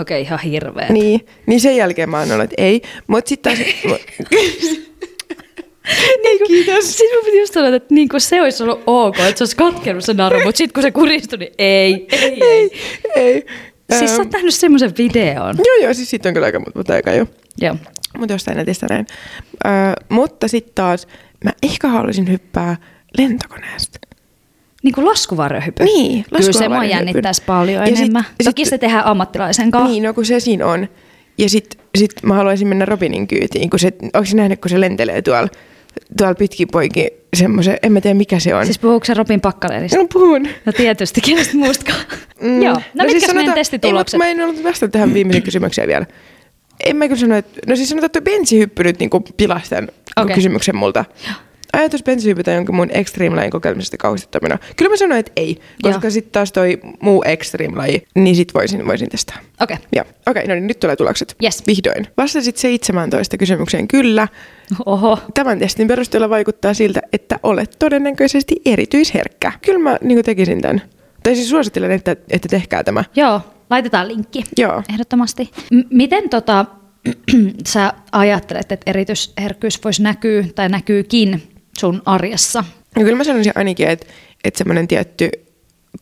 [0.00, 0.87] Okei, ihan hirveä.
[0.88, 2.82] Niin, niin sen jälkeen mä oon ollut, että ei.
[3.06, 3.68] Mutta sitten taas...
[6.22, 6.96] niin, kiitos.
[6.96, 9.56] Siis mun piti just sanoa, että niin kuin se olisi ollut ok, että se olisi
[9.56, 12.70] katkenut se naru, mutta sitten kun se kuristui, niin ei, ei, ei.
[13.16, 13.46] Ei.
[13.92, 15.55] Siis sä oot nähnyt semmoisen videon.
[15.66, 17.27] Joo, joo, siis siitä on kyllä aika mutta aika jo.
[17.61, 17.77] Joo.
[18.18, 19.07] Mutta jostain netistä näin.
[19.66, 19.72] Öö,
[20.09, 21.07] mutta sitten taas
[21.44, 22.77] mä ehkä haluaisin hyppää
[23.18, 23.98] lentokoneesta.
[24.83, 25.85] Niin kuin laskuvarjohypy.
[25.85, 28.24] Niin, Kyllä se mua jännittäisi paljon Ja sit- enemmän.
[28.24, 29.88] sit- Toki se tehdään ammattilaisen kanssa.
[29.90, 30.88] Niin, no kun se siinä on.
[31.38, 34.81] Ja sitten sit mä haluaisin mennä Robinin kyytiin, kun se, onko se nähnyt, kun se
[34.81, 35.48] lentelee tuolla,
[36.18, 38.64] tuolla pitkin poikin semmoisen, en mä tiedä mikä se on.
[38.64, 39.98] Siis puhuuko se Robin Pakkalerista?
[39.98, 40.48] no puhun.
[40.64, 42.00] No tietysti, kenestä muustakaan.
[42.40, 42.62] Mm.
[42.62, 44.14] Joo, no, no mitkä siis meidän testitulokset?
[44.14, 46.06] Ei, mutta mä en ollut vastannut tähän viimeiseen kysymykseen vielä.
[46.84, 47.61] En mä kyllä sano, että...
[47.66, 50.34] No siis sanotaan, että bensihyppy nyt niin pilasi tämän okay.
[50.34, 51.04] kysymyksen multa.
[51.72, 54.59] Ajatus bensihyppy tai jonkin mun extreme lajin kokeilemisesta kauhistuttamina.
[54.76, 58.87] Kyllä mä sanoin, että ei, koska sitten taas toi muu extreme laji, niin sit voisin,
[58.87, 59.37] voisin testaa.
[59.61, 59.76] Okei.
[59.96, 61.37] Joo, okei, okay, no niin nyt tulee tulokset.
[61.42, 61.62] Yes.
[61.66, 62.07] Vihdoin.
[62.16, 64.28] Vastasit 17 kysymykseen kyllä.
[64.87, 65.18] Oho.
[65.35, 69.52] Tämän testin perusteella vaikuttaa siltä, että olet todennäköisesti erityisherkkä.
[69.62, 70.83] Kyllä mä niin tekisin tämän.
[71.22, 73.04] Tai siis suosittelen, että, että tehkää tämä.
[73.16, 74.44] Joo, laitetaan linkki.
[74.59, 74.83] Joo.
[74.92, 75.50] Ehdottomasti.
[75.72, 76.66] M- miten tota,
[77.72, 81.42] sä ajattelet, että erityisherkkyys voisi näkyä tai näkyykin
[81.78, 82.64] sun arjessa?
[82.96, 84.06] Ja kyllä mä sanoisin ainakin, että,
[84.44, 85.30] että semmoinen tietty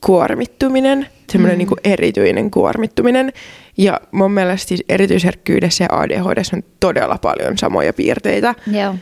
[0.00, 1.58] kuormittuminen, semmoinen mm.
[1.58, 3.32] niin erityinen kuormittuminen.
[3.78, 8.54] Ja mun mielestä siis erityisherkkyydessä ja ADHD on todella paljon samoja piirteitä.
[8.72, 8.94] Joo.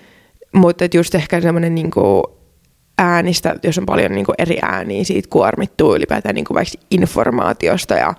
[0.52, 1.90] Mutta just ehkä semmoinen niin
[2.98, 8.14] äänistä, jos on paljon niin eri ääniä, siitä kuormittuu ylipäätään niin vaikka informaatiosta ja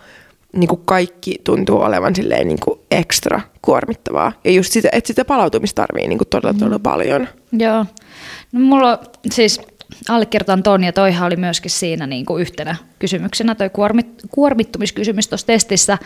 [0.55, 4.31] niin kuin kaikki tuntuu olevan silleen niin kuin ekstra kuormittavaa.
[4.43, 7.27] Ja just sitä, että sitä palautumista tarvii niin kuin todella, todella paljon.
[7.51, 7.85] Joo.
[8.55, 8.99] No mulla
[9.31, 9.61] siis
[10.09, 15.47] allekirjoitan ton ja toihan oli myöskin siinä niin kuin yhtenä kysymyksenä toi kuormit, kuormittumiskysymys tuossa
[15.47, 15.97] testissä.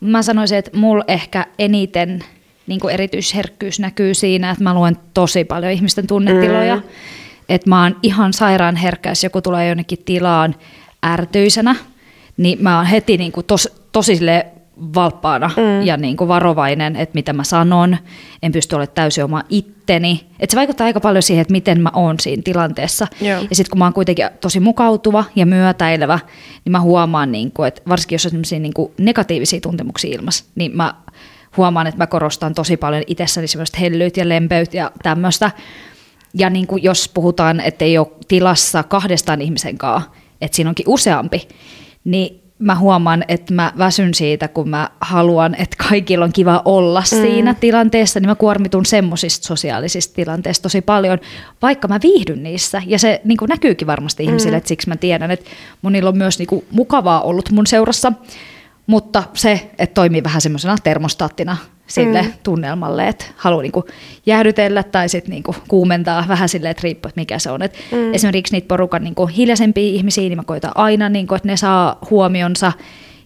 [0.00, 2.24] Mä sanoisin, että mulla ehkä eniten
[2.66, 6.76] niin kuin erityisherkkyys näkyy siinä, että mä luen tosi paljon ihmisten tunnetiloja.
[6.76, 6.82] Mm.
[7.48, 10.54] Että mä oon ihan sairaan herkkä, jos joku tulee jonnekin tilaan
[11.06, 11.76] ärtyisenä,
[12.36, 14.18] niin mä oon heti niin kuin tos, tosi
[14.94, 15.86] valppaana mm.
[15.86, 17.96] ja niin kuin varovainen, että mitä mä sanon.
[18.42, 20.26] En pysty olemaan täysin oma itteni.
[20.40, 23.06] Et se vaikuttaa aika paljon siihen, että miten mä oon siinä tilanteessa.
[23.20, 23.40] Joo.
[23.50, 26.18] Ja sitten kun mä oon kuitenkin tosi mukautuva ja myötäilevä,
[26.64, 30.76] niin mä huomaan, niin kuin, että varsinkin jos on niin kuin negatiivisia tuntemuksia ilmassa, niin
[30.76, 30.94] mä
[31.56, 35.50] huomaan, että mä korostan tosi paljon itsessäni semmoista hellyyt ja lempeyt ja tämmöistä.
[36.34, 40.10] Ja niin kuin jos puhutaan, että ei ole tilassa kahdestaan ihmisen kanssa,
[40.40, 41.48] että siinä onkin useampi,
[42.04, 47.00] niin mä huomaan, että mä väsyn siitä, kun mä haluan, että kaikilla on kiva olla
[47.00, 47.04] mm.
[47.06, 51.18] siinä tilanteessa, niin mä kuormitun semmoisista sosiaalisista tilanteista tosi paljon,
[51.62, 52.82] vaikka mä viihdyn niissä.
[52.86, 54.58] Ja se niin kuin näkyykin varmasti ihmisille, mm.
[54.58, 55.50] että siksi mä tiedän, että
[55.82, 58.12] monilla on myös niin kuin mukavaa ollut mun seurassa.
[58.86, 62.32] Mutta se, että toimii vähän semmoisena termostaattina sille mm.
[62.42, 63.84] tunnelmalle, että haluaa niinku
[64.26, 67.62] jäähdytellä tai sitten niinku kuumentaa vähän silleen, että riippuu, että mikä se on.
[67.62, 68.14] Et mm.
[68.14, 72.72] Esimerkiksi niitä porukan niinku hiljaisempia ihmisiä, niin mä koitan aina, niinku, että ne saa huomionsa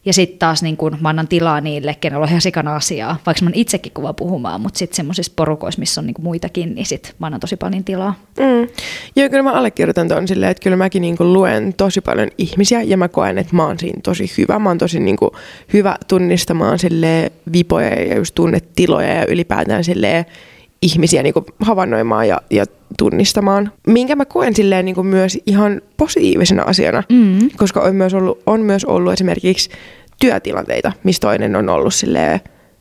[0.04, 3.44] ja sitten taas niin kun mä annan tilaa niille, kenellä on ihan sikana asiaa, vaikka
[3.44, 7.26] mä itsekin kuva puhumaan, mutta sitten semmoisissa porukoissa, missä on niin muitakin, niin sitten mä
[7.26, 8.14] annan tosi paljon tilaa.
[8.38, 8.68] Mm.
[9.16, 12.96] Joo, kyllä mä allekirjoitan ton silleen, että kyllä mäkin niin luen tosi paljon ihmisiä ja
[12.96, 14.58] mä koen, että mä oon siinä tosi hyvä.
[14.58, 15.16] Mä oon tosi niin
[15.72, 20.24] hyvä tunnistamaan sille vipoja ja just tunnetiloja ja ylipäätään silleen
[20.82, 22.64] ihmisiä niin havainnoimaan ja, ja
[22.98, 27.38] tunnistamaan, minkä mä koen silleen niin myös ihan positiivisena asiana, mm.
[27.56, 29.70] koska on myös, ollut, on myös ollut esimerkiksi
[30.20, 32.40] työtilanteita, missä toinen on ollut silleen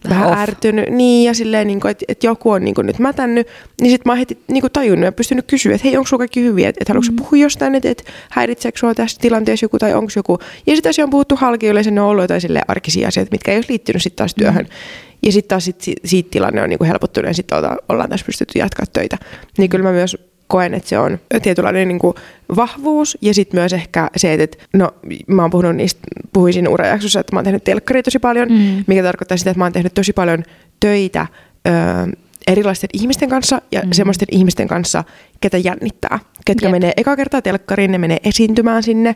[0.09, 0.37] vähän Off.
[0.37, 3.47] ärtynyt, niin ja silleen, niin kuin, että, että joku on niin kuin, nyt mätännyt,
[3.81, 6.21] niin sitten mä oon heti niin kuin, tajunnut ja pystynyt kysyä, että hei, onko sulla
[6.21, 7.15] kaikki hyviä, että, että haluatko mm.
[7.15, 10.39] puhua jostain, että, että häiritseekö sua tässä tilanteessa joku tai onko joku.
[10.67, 13.51] Ja sitten asia on puhuttu halki yleensä, ne on ollut jotain silleen arkisia asioita, mitkä
[13.51, 14.65] ei olisi liittynyt sitten taas työhön.
[14.65, 14.71] Mm.
[15.23, 17.57] Ja sitten taas sit, siitä tilanne on niin kuin helpottunut ja sitten
[17.89, 19.17] ollaan tässä pystytty jatkaa töitä.
[19.57, 22.13] Niin kyllä mä myös koen, että se on tietynlainen niin kuin
[22.55, 24.91] vahvuus ja sitten myös ehkä se, että no
[25.27, 26.01] mä oon puhunut niistä,
[26.33, 28.83] puhuisin urajaksossa, että mä oon tehnyt telkkaria tosi paljon, mm.
[28.87, 30.43] mikä tarkoittaa sitä, että mä oon tehnyt tosi paljon
[30.79, 31.27] töitä
[31.67, 31.71] ö,
[32.47, 33.91] erilaisten ihmisten kanssa ja mm.
[33.91, 35.03] semmoisten ihmisten kanssa,
[35.41, 36.71] ketä jännittää, ketkä Jep.
[36.71, 39.15] menee eka kertaa telkkariin, ne menee esiintymään sinne,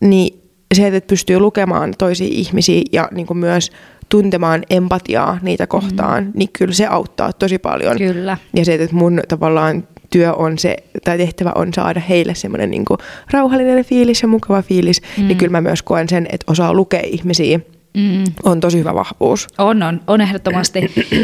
[0.00, 0.40] niin
[0.74, 3.70] se, että pystyy lukemaan toisia ihmisiä ja niin kuin myös
[4.08, 6.32] tuntemaan empatiaa niitä kohtaan, mm.
[6.34, 7.98] niin kyllä se auttaa tosi paljon.
[7.98, 8.38] Kyllä.
[8.56, 12.84] Ja se, että mun tavallaan työ on se, tai tehtävä on saada heille semmoinen niin
[13.30, 15.28] rauhallinen fiilis ja mukava fiilis, niin mm.
[15.28, 17.60] niin kyllä mä myös koen sen, että osaa lukea ihmisiä
[17.94, 18.24] Mm.
[18.44, 19.46] On tosi hyvä vahvuus.
[19.58, 20.80] On, on, on ehdottomasti.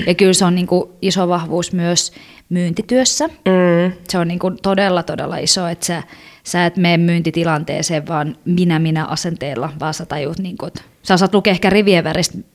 [0.07, 2.13] ja kyllä se on niin kuin iso vahvuus myös
[2.49, 3.29] myyntityössä.
[3.29, 3.93] Mm.
[4.09, 6.03] Se on niin kuin todella, todella iso, että sä,
[6.45, 11.51] sä et mene myyntitilanteeseen vaan minä-minä asenteella, vaan sä tajut, niin että sä osaat lukea
[11.51, 12.05] ehkä rivien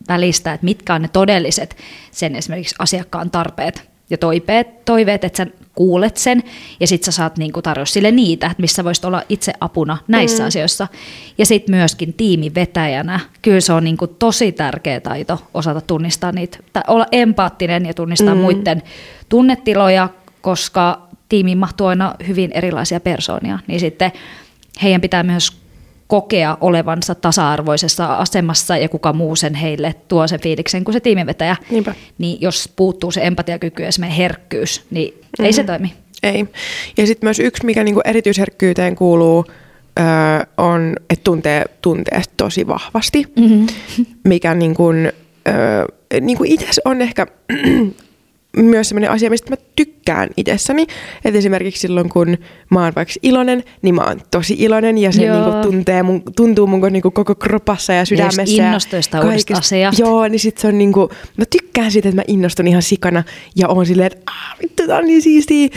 [0.08, 1.78] välistä, että mitkä on ne todelliset
[2.12, 6.43] sen esimerkiksi asiakkaan tarpeet ja toiveet, toiveet että sä kuulet sen
[6.80, 10.43] ja sit sä saat niinku tarjoa sille niitä, että missä voisit olla itse apuna näissä
[10.43, 10.47] mm.
[10.47, 10.88] asioissa.
[11.38, 16.84] Ja sitten myöskin tiimivetäjänä, kyllä se on niinku tosi tärkeä taito osata tunnistaa niitä, tai
[16.88, 18.41] olla empaattinen ja tunnistaa mm.
[18.41, 18.84] muiden
[19.30, 20.10] tunnetiloja,
[20.41, 24.12] koska tiimiin mahtuu aina hyvin erilaisia persoonia, niin sitten
[24.84, 25.60] heidän pitää myös
[26.08, 31.56] kokea olevansa tasa-arvoisessa asemassa ja kuka muu sen heille tuo sen fiiliksen kuin se tiimivetäjä.
[31.72, 31.96] Niinpä.
[32.18, 35.46] Niin jos puuttuu se empatiakyky ja se herkkyys, niin mm-hmm.
[35.46, 35.68] ei se mhm.
[35.68, 35.94] toimi.
[36.24, 36.46] Ei.
[36.98, 39.46] Ja sitten myös yksi, mikä niinku erityisherkkyyteen kuuluu,
[40.00, 40.06] öö,
[40.58, 43.68] on, että tuntee tuntee tosi vahvasti, mm-hmm.
[44.24, 45.12] mikä niin kuin,
[45.48, 45.86] öö,
[46.22, 47.28] niin kuin itse on ehkä
[48.58, 50.88] myös sellainen asia, mistä mä tykkään itsessäni.
[51.26, 52.38] Että esimerkiksi silloin, kun
[52.70, 56.68] mä oon vaikka iloinen, niin mä oon tosi iloinen ja se niinku tuntee mun, tuntuu
[56.68, 58.42] mun niinku koko kropassa ja sydämessä.
[58.56, 60.02] Ja innostuista uudesta asiasta.
[60.02, 63.24] Joo, niin sit se on niinku, mä tykkään siitä, että mä innostun ihan sikana
[63.56, 65.68] ja oon silleen, että ah, vittu, tää on niin siistiä.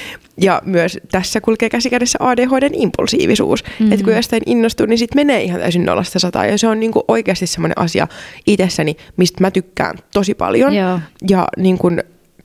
[0.40, 3.64] Ja myös tässä kulkee käsikädessä ADHDn impulsiivisuus.
[3.64, 3.92] Mm-hmm.
[3.92, 6.48] Että kun jostain innostuu, niin sitten menee ihan täysin nollasta sataan.
[6.48, 8.08] Ja se on niinku oikeasti semmoinen asia
[8.46, 10.74] itsessäni, mistä mä tykkään tosi paljon.
[10.74, 10.98] Joo.
[11.30, 12.02] Ja niin kun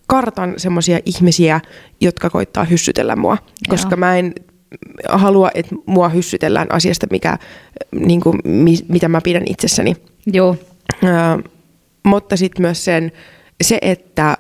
[0.08, 1.62] kartan semmoisia ihmisiä,
[2.02, 3.38] jotka koittaa hyssytellä mua,
[3.70, 3.98] koska Joo.
[3.98, 4.34] mä en
[5.10, 7.38] halua, että mua hyssytellään asiasta, mikä,
[7.92, 9.96] niin kuin, mi, mitä mä pidän itsessäni.
[10.34, 10.56] Joo.
[11.04, 11.08] Ö,
[12.06, 13.12] mutta sitten myös sen,
[13.64, 14.38] se, että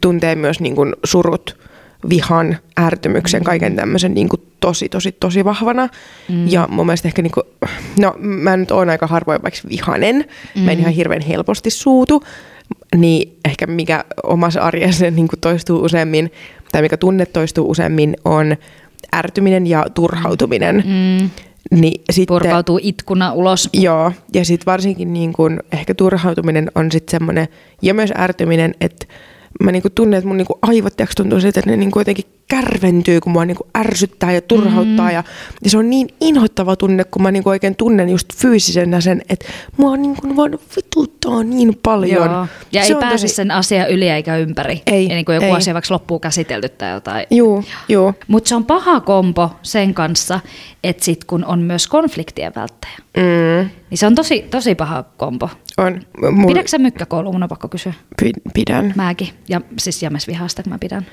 [0.00, 1.64] tuntee myös niin kuin surut,
[2.08, 3.46] vihan, ärtymyksen, mm-hmm.
[3.46, 5.88] kaiken tämmöisen niin kuin tosi, tosi, tosi vahvana.
[6.28, 6.48] Mm.
[6.48, 7.42] Ja mun mielestä ehkä niinku,
[7.98, 10.24] no mä nyt oon aika harvoin vaikka vihanen.
[10.54, 10.62] Mm.
[10.62, 12.22] Mä en ihan hirveän helposti suutu.
[12.96, 16.32] Niin ehkä mikä omassa arjessa niin toistuu useammin,
[16.72, 18.56] tai mikä tunne toistuu useammin, on
[19.14, 20.76] ärtyminen ja turhautuminen.
[20.76, 21.30] Mm.
[21.80, 23.68] Niin sitten, Purkautuu itkuna ulos.
[23.72, 27.48] Joo, ja sitten varsinkin niin kun, ehkä turhautuminen on sitten semmoinen,
[27.82, 29.06] ja myös ärtyminen, että
[29.62, 33.32] mä niinku tunnen, että mun niinku aivot tuntuu siltä, että ne niinku jotenkin kärventyy, kun
[33.32, 35.08] mua niinku ärsyttää ja turhauttaa.
[35.08, 35.14] Mm.
[35.14, 35.24] Ja,
[35.64, 39.46] ja se on niin inhottava tunne, kun mä niinku oikein tunnen just fyysisenä sen, että
[39.76, 42.30] mua niinku vaan vituttaa niin paljon.
[42.30, 42.46] Joo.
[42.72, 43.34] Ja se ei pääse tosi...
[43.34, 44.82] sen asia yli eikä ympäri.
[44.86, 45.52] Ei, ja niin kuin joku ei.
[45.52, 47.26] asia vaikka loppuu käsitelty tai jotain.
[47.30, 48.14] Joo, joo.
[48.28, 50.40] Mutta se on paha kompo sen kanssa,
[50.84, 52.94] että sit kun on myös konfliktien välttäjä.
[53.16, 53.70] Mm.
[53.90, 55.50] Niin se on tosi, tosi paha kompo.
[55.78, 56.00] On.
[56.30, 56.48] Mul...
[56.48, 57.32] Pidätkö sä mykkäkoulua?
[57.32, 57.92] Mun on pakko kysyä.
[58.54, 58.92] Pidän.
[58.96, 59.28] Mäkin.
[59.48, 61.06] Ja siis jämes vihasta, kun mä pidän.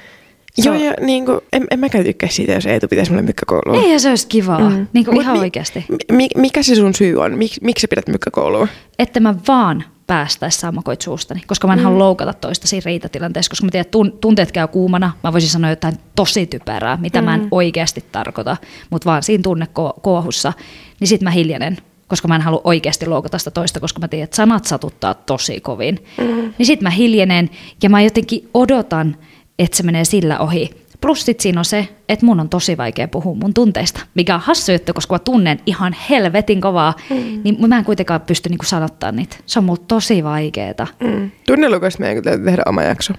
[0.58, 3.82] Joo, ja niin kuin, en, en mäkään tykkää siitä, jos Eetu pitäisi mulle mykkäkoulua.
[3.82, 4.70] Ei, se olisi kivaa.
[4.70, 4.88] Mm.
[4.94, 5.86] Niin kuin ihan mi, oikeasti.
[6.12, 7.38] Mi, mikä se sun syy on?
[7.38, 8.68] Mik, miksi sä pidät mykkäkoulua?
[9.00, 11.84] Että mä vaan päästäisi sammakoit suustani, koska mä en mm.
[11.84, 15.12] halua loukata toista siinä riitatilanteessa, koska mä tiedän, että tunteet käy kuumana.
[15.24, 17.26] Mä voisin sanoa jotain tosi typerää, mitä mm.
[17.26, 17.48] mä en mm.
[17.52, 18.58] oikeasti tarkoita,
[18.90, 20.54] mutta vaan siinä tunnekoohussa,
[21.00, 21.78] niin sit mä hiljenen
[22.08, 25.62] koska mä en halua oikeasti loukata sitä toista, koska mä tiedän, että sanat satuttaa tosi
[25.62, 26.06] kovin.
[26.18, 26.54] Mm.
[26.58, 27.50] Niin sit mä hiljenen
[27.84, 29.18] ja mä jotenkin odotan,
[29.60, 30.70] että se menee sillä ohi.
[31.02, 34.42] Plus sit siinä on se, että mun on tosi vaikea puhua mun tunteista, mikä on
[34.42, 37.42] hassu juttu, koska mä tunnen ihan helvetin kovaa, mm.
[37.44, 39.38] niin mä en kuitenkaan pysty niinku sanottaa niitä.
[39.46, 40.88] Se on mulla tosi vaikeeta.
[41.00, 41.32] Mm.
[41.48, 43.14] Tunnelukoista meidän täytyy tehdä oma jakso.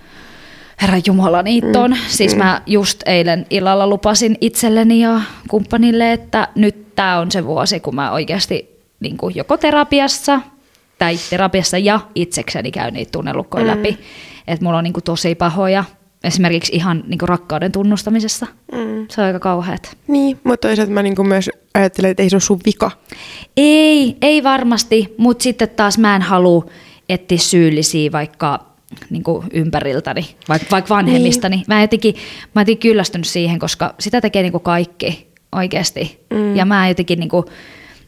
[0.83, 1.91] Herra Jumala, niitä on.
[1.91, 1.97] Mm.
[2.09, 2.39] Siis mm.
[2.39, 7.95] mä just eilen illalla lupasin itselleni ja kumppanille, että nyt tämä on se vuosi, kun
[7.95, 10.41] mä oikeasti niin kuin joko terapiassa
[10.99, 13.71] tai terapiassa ja itsekseni käyn niitä tunnelukkoja mm.
[13.71, 13.99] läpi.
[14.47, 15.85] Että mulla on niin kuin tosi pahoja
[16.25, 18.47] esimerkiksi ihan niin kuin rakkauden tunnustamisessa.
[18.73, 19.07] Mm.
[19.09, 19.97] Se on aika kauheat.
[20.09, 22.91] Niin, mutta toisaalta mä niin kuin myös ajattelen, että ei se ole sun vika.
[23.57, 26.67] Ei, ei varmasti, mutta sitten taas mä en halua
[27.09, 28.73] etsiä syyllisiä vaikka
[29.11, 31.57] niin kuin ympäriltäni, vaikka, vaikka vanhemmistani.
[31.57, 31.65] Niin.
[31.69, 32.15] Mä jotenkin,
[32.55, 36.21] mä jotenkin kyllästynyt siihen, koska sitä tekee niin kuin kaikki oikeasti.
[36.31, 36.57] Mm.
[36.57, 37.45] Ja mä jotenkin niin kuin,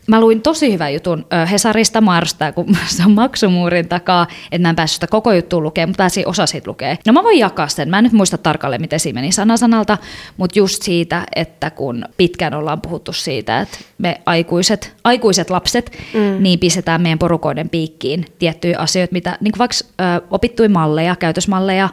[0.07, 4.77] Mä luin tosi hyvän jutun Hesarista Marsta, kun se on maksumuurin takaa, että mä en
[4.77, 6.97] päässyt sitä koko juttua lukemaan, mutta pääsin osa siitä lukea.
[7.07, 9.99] No mä voin jakaa sen, mä en nyt muista tarkalleen, miten siinä meni sana sanalta,
[10.37, 16.43] mutta just siitä, että kun pitkään ollaan puhuttu siitä, että me aikuiset, aikuiset lapset, mm.
[16.43, 21.89] niin pistetään meidän porukoiden piikkiin tiettyjä asioita, mitä niin vaikka ö, opittuja malleja, käytösmalleja,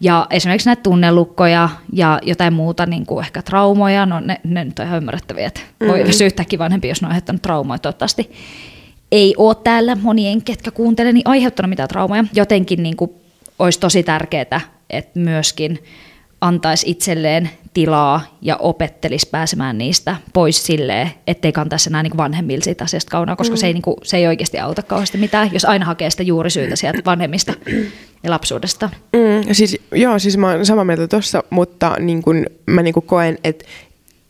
[0.00, 4.78] ja esimerkiksi näitä tunnelukkoja ja jotain muuta, niin kuin ehkä traumoja, no ne, ne nyt
[4.78, 6.12] on ihan ymmärrettäviä, että voi mm.
[6.12, 8.32] syyttääkin vanhempi, jos ne on aiheuttanut traumoja toivottavasti.
[9.12, 12.24] Ei ole täällä monien, ketkä kuuntelee, niin aiheuttanut mitään traumoja.
[12.34, 13.10] Jotenkin niin kuin,
[13.58, 15.78] olisi tosi tärkeää, että myöskin
[16.40, 22.84] antaisi itselleen tilaa ja opettelisi pääsemään niistä pois silleen, ettei kantaisi enää niin vanhemmille siitä
[22.84, 23.58] asiasta kaunaa, koska mm.
[23.58, 26.76] se, ei, niin kuin, se ei oikeasti auta kauheasti mitään, jos aina hakee sitä juurisyytä
[26.76, 27.52] sieltä vanhemmista
[28.22, 28.90] ja lapsuudesta.
[29.12, 33.38] Mm, siis, joo, siis mä oon samaa mieltä tuossa, mutta niin kun, mä niin koen,
[33.44, 33.64] että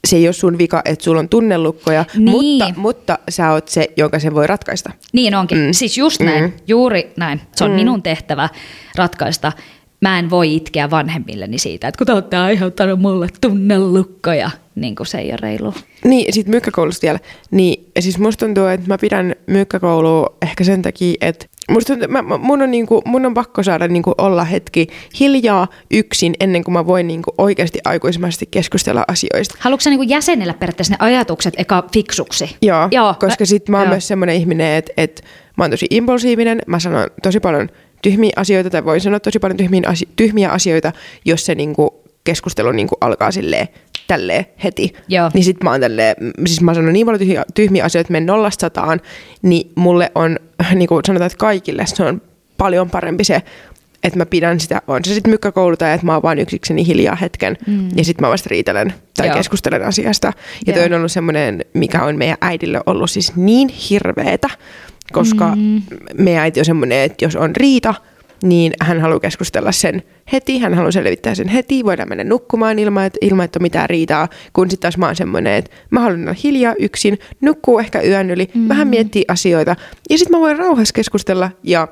[0.06, 2.30] se ei ole sun vika, että sulla on tunnelukkoja, niin.
[2.30, 4.90] mutta, mutta sä oot se, jonka se voi ratkaista.
[5.12, 5.58] Niin onkin.
[5.58, 5.72] Mm.
[5.72, 6.52] Siis just näin, mm.
[6.66, 7.40] juuri näin.
[7.56, 7.76] Se on mm.
[7.76, 8.48] minun tehtävä
[8.96, 9.52] ratkaista
[10.00, 15.06] mä en voi itkeä vanhemmilleni siitä, että kun te olette aiheuttanut mulle tunnelukkoja, niin kuin
[15.06, 15.74] se ei ole reilu.
[16.04, 17.18] Niin, sit mykkäkoulusta vielä.
[17.50, 22.22] Niin, siis musta tuntuu, että mä pidän mykkäkoulua ehkä sen takia, että musta tuntuu, mä,
[22.38, 24.86] mun, on niinku, mun on pakko saada niinku olla hetki
[25.20, 29.54] hiljaa yksin ennen kuin mä voin niinku oikeasti aikuismaisesti keskustella asioista.
[29.58, 32.56] Haluatko sä niinku jäsenellä periaatteessa ne ajatukset eka fiksuksi?
[32.62, 33.14] Joo, Joo.
[33.20, 33.92] koska sit mä oon Joo.
[33.92, 35.22] myös semmoinen ihminen, että, että
[35.56, 37.68] mä oon tosi impulsiivinen, mä sanon tosi paljon–
[38.02, 40.92] tyhmiä asioita, tai voi sanoa tosi paljon tyhmiä, asio- tyhmiä asioita,
[41.24, 43.68] jos se niinku keskustelu niinku alkaa silleen
[44.06, 44.92] tälleen heti.
[45.08, 45.30] Joo.
[45.34, 46.16] Niin sit mä oon tälleen,
[46.46, 49.00] siis mä sanon niin paljon tyhmiä, tyhmiä asioita, että menen nollasta sataan,
[49.42, 50.38] niin mulle on,
[50.74, 52.22] niin kuin sanotaan, että kaikille se on
[52.58, 53.42] paljon parempi se,
[54.04, 57.16] että mä pidän sitä, on se sitten mykkäkoulu tai että mä oon vaan yksikseni hiljaa
[57.16, 57.88] hetken mm.
[57.96, 59.36] ja sitten mä vasta riitelen tai Joo.
[59.36, 60.32] keskustelen asiasta.
[60.66, 60.76] Ja Joo.
[60.76, 64.48] toi on ollut semmoinen, mikä on meidän äidille ollut siis niin hirveetä,
[65.12, 65.82] koska mm.
[66.18, 67.94] meidän äiti on semmoinen, että jos on riita,
[68.42, 70.02] niin hän haluaa keskustella sen
[70.32, 73.90] heti, hän haluaa selvittää sen heti, voidaan mennä nukkumaan ilman, että, ilman, että on mitään
[73.90, 78.00] riitaa, kun sitten taas mä oon semmoinen, että mä haluan olla hiljaa yksin, nukkuu ehkä
[78.00, 78.68] yön yli, mm.
[78.68, 79.76] vähän miettiä asioita,
[80.10, 81.88] ja sitten mä voin rauhassa keskustella ja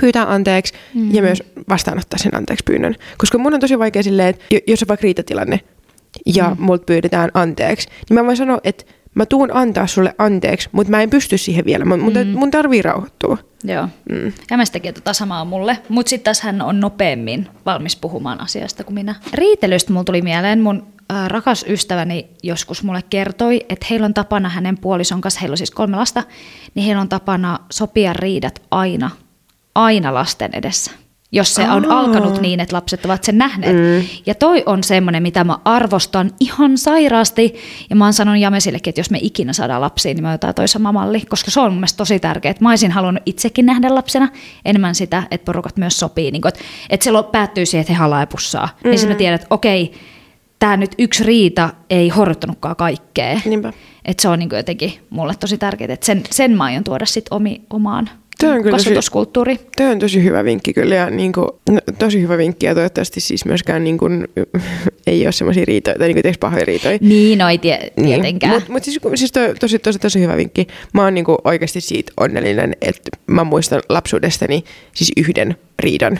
[0.00, 1.14] pyytää anteeksi mm.
[1.14, 2.94] ja myös vastaanottaa sen anteeksi pyynnön.
[3.18, 5.60] Koska mun on tosi vaikea silleen, että jos on vaikka riitatilanne
[6.34, 6.56] ja mm.
[6.58, 8.84] multa pyydetään anteeksi, niin mä voin sanoa, että
[9.18, 11.84] mä tuun antaa sulle anteeksi, mutta mä en pysty siihen vielä.
[11.84, 12.38] Mun, mm.
[12.38, 13.38] mun tarvii rauhoittua.
[13.64, 13.88] Joo.
[14.10, 14.32] Mm.
[14.50, 18.84] Ja mä tekee tota samaa mulle, mutta sitten taas hän on nopeammin valmis puhumaan asiasta
[18.84, 19.14] kuin minä.
[19.34, 24.48] Riitelystä mulla tuli mieleen mun ää, rakas ystäväni joskus mulle kertoi, että heillä on tapana
[24.48, 26.22] hänen puolison kanssa, heillä on siis kolme lasta,
[26.74, 29.10] niin heillä on tapana sopia riidat aina,
[29.74, 30.90] aina lasten edessä
[31.32, 32.00] jos se on Aa.
[32.00, 33.76] alkanut niin, että lapset ovat sen nähneet.
[33.76, 34.08] Mm.
[34.26, 37.54] Ja toi on semmoinen, mitä mä arvostan ihan sairaasti.
[37.90, 40.68] Ja mä oon sanonut Jamesillekin, että jos me ikinä saadaan lapsia, niin me otetaan toi
[40.68, 42.54] sama malli, koska se on mun mielestä tosi tärkeää.
[42.60, 44.28] Mä olisin halunnut itsekin nähdä lapsena
[44.64, 46.30] enemmän sitä, että porukat myös sopii.
[46.30, 46.60] Niin kun, että,
[46.90, 48.68] että se päättyy siihen, että he halaa ja pussaa.
[48.84, 48.90] Mm.
[48.90, 49.92] Niin sitten mä tiedän, että okei,
[50.58, 53.40] tämä nyt yksi riita ei horjuttanutkaan kaikkea.
[53.44, 53.72] Niinpä.
[54.04, 57.26] Että se on niin jotenkin mulle tosi tärkeää, että sen, sen mä aion tuoda sit
[57.30, 58.10] omi, omaan
[58.40, 59.58] Toi on kyllä tosi- kasvatuskulttuuriin.
[59.76, 63.20] Toi on tosi hyvä vinkki kyllä ja niin kuin, no, tosi hyvä vinkki ja toivottavasti
[63.20, 64.28] siis myöskään niin kuin,
[65.06, 66.98] ei ole semmoisia riitoja tai niin kuin, pahoja riitoja.
[67.00, 68.52] Niin, no ei tie, tietenkään.
[68.54, 70.66] Mutta mut siis, siis toi, tosi, tosi, tosi hyvä vinkki.
[70.94, 74.64] Mä oon niinku oikeasti siitä onnellinen, että mä muistan lapsuudestani
[74.94, 76.18] siis yhden riidan,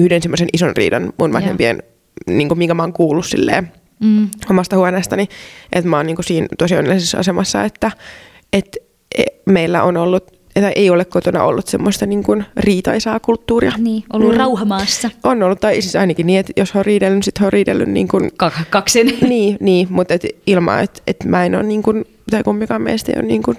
[0.00, 1.82] yhden semmoisen ison riidan mun vanhempien,
[2.26, 4.28] niinku, minkä mä oon kuullut silleen Mm.
[4.50, 5.28] omasta huoneestani.
[5.72, 7.90] Että mä oon niinku siinä tosi onnellisessa asemassa, että
[8.52, 8.76] et,
[9.18, 13.72] e, meillä on ollut, että ei ole kotona ollut semmoista niinku riitaisaa kulttuuria.
[13.78, 14.36] Niin, ollut mm.
[14.36, 15.10] rauhamaassa.
[15.24, 18.08] On ollut, tai siis ainakin niin, että jos on riidellyt, niin sitten on riidellyt niin
[18.08, 19.18] kuin Ka- kaksin.
[19.28, 23.12] niin, niin mutta et ilman, että et mä en ole niin kuin, tai kumpikaan meistä
[23.12, 23.56] ei ole niin kuin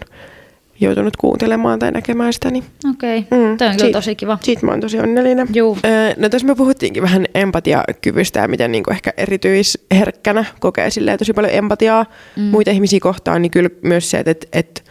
[0.79, 3.39] joutunut kuuntelemaan tai näkemään sitä, niin Okei, okay.
[3.39, 3.57] mm.
[3.57, 4.37] toi on kyllä tosi kiva.
[4.41, 5.47] Siitä mä oon tosi onnellinen.
[5.53, 5.77] Juu.
[5.85, 11.19] Öö, no tässä me puhuttiinkin vähän empatiakyvystä ja miten niin kuin ehkä erityisherkkänä kokee silleen
[11.19, 12.43] tosi paljon empatiaa mm.
[12.43, 14.81] muita ihmisiä kohtaan, niin kyllä myös se, että, että, että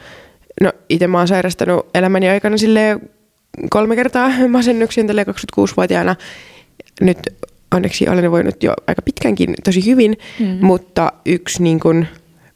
[0.60, 3.10] no itse mä oon sairastanut elämäni aikana silleen
[3.70, 6.16] kolme kertaa masennuksiin tälle 26-vuotiaana.
[7.00, 7.18] Nyt
[7.74, 10.58] onneksi olen voinut jo aika pitkänkin tosi hyvin, mm.
[10.60, 12.08] mutta yksi niin kuin,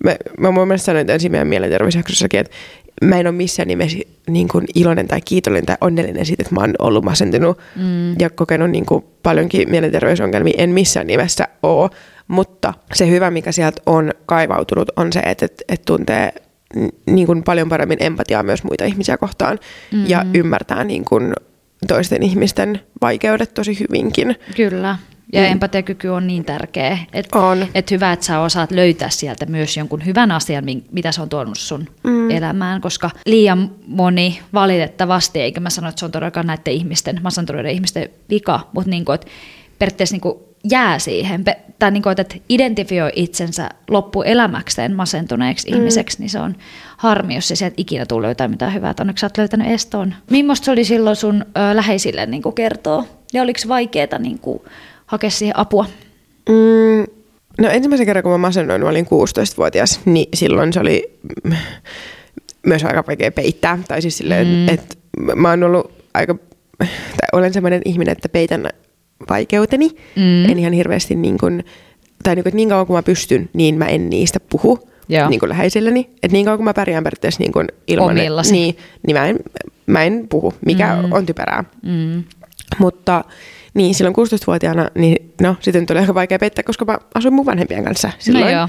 [0.04, 2.56] mä, mä mun mielestä sanoin ensin meidän mielenterveysjaksossakin, että
[3.04, 3.98] mä en ole missään nimessä
[4.30, 8.12] niin kuin iloinen tai kiitollinen tai onnellinen siitä, että mä oon ollut masentunut mm.
[8.18, 10.54] ja kokenut niin kuin paljonkin mielenterveysongelmia.
[10.58, 11.90] En missään nimessä ole,
[12.28, 16.32] mutta se hyvä, mikä sieltä on kaivautunut, on se, että, että, että tuntee
[17.06, 19.58] niin kuin paljon paremmin empatiaa myös muita ihmisiä kohtaan
[19.92, 20.06] mm-hmm.
[20.08, 21.32] ja ymmärtää niin kuin
[21.88, 24.36] toisten ihmisten vaikeudet tosi hyvinkin.
[24.56, 24.98] Kyllä.
[25.32, 25.52] Ja mm.
[25.52, 27.66] empatiakyky on niin tärkeä, että On.
[27.74, 31.58] et hyvä, että sä osaat löytää sieltä myös jonkun hyvän asian, mitä se on tuonut
[31.58, 32.30] sun mm.
[32.30, 37.72] elämään, koska liian moni valitettavasti, eikä mä sano, että se on todellakaan näiden ihmisten, masentuneiden
[37.72, 39.26] ihmisten vika, mutta niin kuin, että
[39.78, 40.38] periaatteessa niin kuin
[40.70, 41.44] jää siihen,
[41.78, 45.76] tai niin kuin, että identifioi itsensä loppuelämäkseen masentuneeksi mm.
[45.76, 46.56] ihmiseksi, niin se on
[46.96, 48.90] harmi, jos se sieltä ikinä tulee löytää mitään hyvää.
[48.90, 50.14] että Onneksi sä oot löytänyt eston.
[50.30, 53.04] Millaista se oli silloin sun ö, läheisille niin kuin kertoo?
[53.32, 54.62] Ja oliko vaikeaa niin kuin,
[55.06, 55.86] hakea siihen apua?
[56.48, 57.06] Mm,
[57.58, 61.18] no ensimmäisen kerran, kun mä masennoin, mä olin 16-vuotias, niin silloin se oli
[62.66, 63.78] myös aika vaikea peittää.
[63.88, 64.68] Tai siis silleen, mm.
[64.68, 64.96] että
[65.34, 66.36] mä oon ollut aika,
[66.78, 68.70] tai olen sellainen ihminen, että peitän
[69.30, 69.90] vaikeuteni.
[70.16, 70.44] Mm.
[70.50, 71.64] En ihan hirveästi niin kuin,
[72.22, 75.28] tai niin, kuin, että niin kauan kuin mä pystyn, niin mä en niistä puhu Joo.
[75.28, 76.10] niin kuin läheisilleni.
[76.22, 78.52] Että niin kauan kuin mä pärjään periaatteessa niin kuin ilman, Omillasi.
[78.52, 79.38] niin, niin mä, en,
[79.86, 81.12] mä en puhu, mikä mm.
[81.12, 81.64] on typerää.
[81.82, 82.24] Mm.
[82.78, 83.24] Mutta
[83.74, 87.84] niin silloin 16-vuotiaana, niin no sitten tuli aika vaikea peittää, koska mä asuin mun vanhempien
[87.84, 88.54] kanssa silloin.
[88.54, 88.68] joo.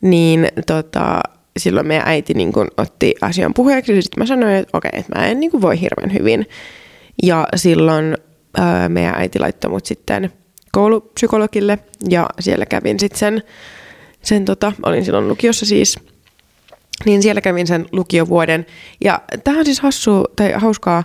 [0.00, 1.20] niin tota,
[1.56, 5.18] silloin meidän äiti niin kun, otti asian puheeksi ja sitten mä sanoin, että okei, että
[5.18, 6.46] mä en niin kun, voi hirveän hyvin.
[7.22, 8.16] Ja silloin
[8.56, 10.32] ää, meidän äiti laittoi mut sitten
[10.72, 11.78] koulupsykologille
[12.08, 13.42] ja siellä kävin sitten sen,
[14.22, 15.98] sen tota, olin silloin lukiossa siis,
[17.06, 18.66] niin siellä kävin sen lukiovuoden.
[19.04, 21.04] Ja tähän on siis hassu tai hauskaa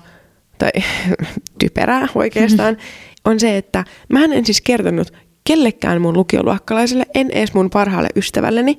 [0.58, 0.72] tai
[1.60, 2.78] typerää oikeastaan,
[3.26, 5.14] on se, että mä en siis kertonut
[5.44, 8.78] kellekään mun lukioluokkalaiselle, en edes mun parhaalle ystävälleni,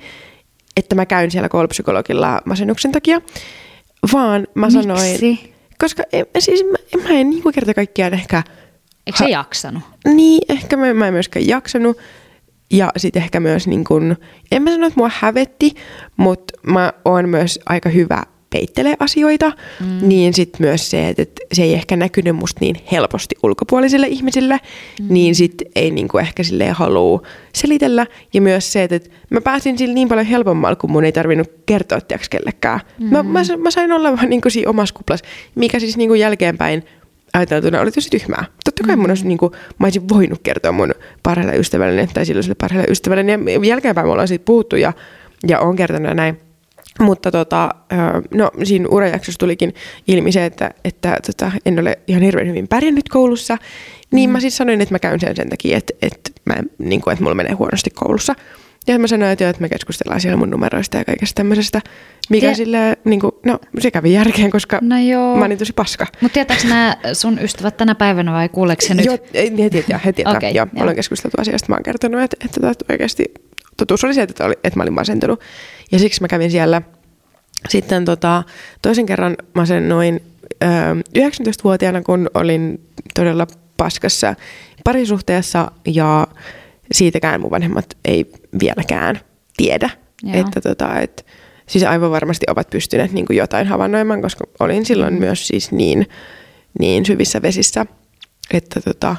[0.77, 3.21] että mä käyn siellä koulupsykologilla masennuksen takia,
[4.13, 4.83] vaan mä Miksi?
[4.83, 5.39] sanoin,
[5.85, 8.43] koska en, siis mä, mä en niin kerta kaikkiaan ehkä,
[9.07, 9.83] Eikö se jaksanut?
[10.15, 11.99] niin ehkä mä, mä en myöskään jaksanut,
[12.71, 14.17] ja sitten ehkä myös niin kun,
[14.53, 15.75] en mä sano, että mua hävetti,
[16.17, 18.23] mutta mä oon myös aika hyvä
[18.55, 20.09] peittelee asioita, mm.
[20.09, 24.61] niin sitten myös se, että et se ei ehkä näkynyt musta niin helposti ulkopuolisille ihmisille,
[25.01, 25.07] mm.
[25.09, 27.23] niin sitten ei niinku ehkä silleen halua
[27.55, 28.07] selitellä.
[28.35, 31.51] Ja myös se, että et mä pääsin sillä niin paljon helpommalla, kun mun ei tarvinnut
[31.67, 32.81] kertoa tiiäks kellekään.
[32.99, 33.07] Mm.
[33.07, 36.85] Mä, mä, mä, sain olla vaan niinku siinä omassa kuplassa, mikä siis niinku jälkeenpäin
[37.33, 38.45] ajateltuna oli tosi tyhmää.
[38.65, 42.57] Totta kai mun olisi, niin kuin, mä olisin voinut kertoa mun parhaalle ystävälleni tai silloiselle
[42.61, 43.53] parhaalle ystävälleni.
[43.53, 44.93] Ja jälkeenpäin me ollaan siitä puhuttu ja,
[45.47, 46.39] ja on kertonut näin.
[47.01, 47.71] Mutta tota,
[48.35, 49.75] no, siinä urajaksossa tulikin
[50.09, 53.59] ilmi se, että, että tota, en ole ihan hirveän hyvin pärjännyt koulussa.
[54.11, 54.33] Niin mm.
[54.33, 57.23] mä siis sanoin, että mä käyn sen sen takia, että, että, mä, niin kuin, että
[57.23, 58.35] mulla menee huonosti koulussa.
[58.87, 61.81] Ja mä sanoin, että, joo, että me keskustellaan siellä mun numeroista ja kaikesta tämmöisestä.
[62.31, 65.37] Mikä Tie- sille, niin kuin, no se kävi järkeen, koska No joo.
[65.37, 66.07] mä olin tosi paska.
[66.21, 69.07] Mutta tietääkö nämä sun ystävät tänä päivänä vai kuuleeko se nyt?
[69.07, 70.37] Joo, he tietää, he tietää.
[70.37, 70.85] Okay, joo, joo.
[70.85, 73.25] olen keskusteltu asiasta, mä oon kertonut, että, että, että oikeasti
[73.77, 75.41] totuus oli se, että, oli, että mä olin masentunut.
[75.93, 76.83] Ja siksi mä kävin siellä
[77.69, 78.43] sitten tota,
[78.83, 80.21] toisen kerran masennuin
[80.63, 80.67] ö,
[81.19, 83.47] 19-vuotiaana, kun olin todella
[83.77, 84.35] paskassa
[84.85, 86.27] parisuhteessa ja
[86.93, 89.21] siitäkään mun vanhemmat ei vieläkään
[89.57, 89.91] tiedä.
[90.23, 90.41] Joo.
[90.41, 91.27] Että tota, et,
[91.67, 96.07] siis aivan varmasti ovat pystyneet niin kuin jotain havainnoimaan, koska olin silloin myös siis niin,
[96.81, 97.87] niin syvissä vesissä,
[98.51, 99.17] että tota,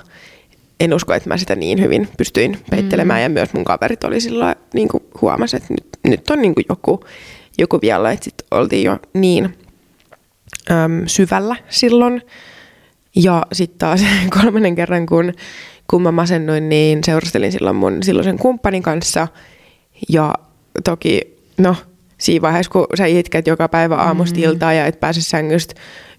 [0.80, 3.20] en usko, että mä sitä niin hyvin pystyin peittelemään.
[3.20, 3.24] Mm.
[3.24, 4.90] Ja myös mun kaverit oli silloin niin
[5.22, 7.04] huomasi, että nyt, nyt on niin kuin joku,
[7.58, 9.58] joku vielä, että sit oltiin jo niin
[10.72, 12.22] äm, syvällä silloin.
[13.16, 14.02] Ja sitten taas
[14.42, 15.34] kolmannen kerran, kun,
[15.90, 19.28] kun mä masennuin, niin seurustelin silloin mun silloisen kumppanin kanssa.
[20.10, 20.34] Ja
[20.84, 21.22] toki,
[21.58, 21.76] no,
[22.18, 24.52] siinä vaiheessa, kun sä itket joka päivä aamusta Mm-hmm.
[24.52, 25.76] iltaan ja et pääse sängystä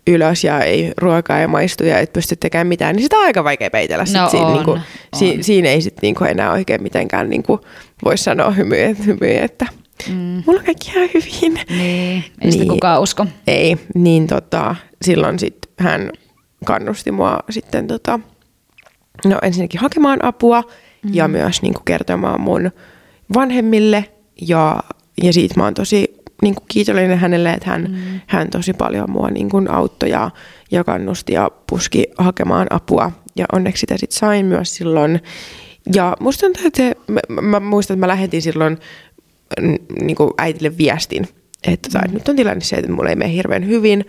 [0.06, 3.44] ylös ja ei ruokaa ja maistu ja et pysty tekemään mitään, niin sitä on aika
[3.44, 4.04] vaikea peitellä.
[4.04, 4.78] Sit No siinä, on, niinku,
[5.14, 5.42] si, on.
[5.44, 7.60] siinä ei sit niinku enää oikein mitenkään niinku,
[8.04, 9.66] voi sanoa hymyä, hymyä että
[10.08, 10.42] Mm.
[10.46, 11.60] mulla on kaikki ihan hyvin.
[11.68, 12.72] Niin, ei sitä Niin.
[12.72, 13.26] kukaan usko.
[13.46, 16.10] Ei, niin tota, silloin sit hän
[16.64, 18.20] kannusti mua sitten tota,
[19.24, 20.62] no ensinnäkin hakemaan apua
[21.02, 21.14] mm.
[21.14, 22.70] ja myös niinku kertomaan mun
[23.34, 24.04] vanhemmille
[24.48, 24.82] ja,
[25.22, 28.20] ja siitä mä oon tosi niinku kiitollinen hänelle, että hän, mm.
[28.26, 30.30] hän tosi paljon mua niinku auttoi ja,
[30.70, 35.20] ja kannusti ja puski hakemaan apua ja onneksi sitä sit sain myös silloin.
[35.94, 36.94] Ja musta tuntuu, että se,
[37.28, 38.78] mä, mä muistan, että mä lähetin silloin
[39.60, 41.28] n- niinku äitille viestin,
[41.64, 42.14] että tota, mm.
[42.14, 44.04] nyt on tilanne se, että mulla ei mene hirveän hyvin,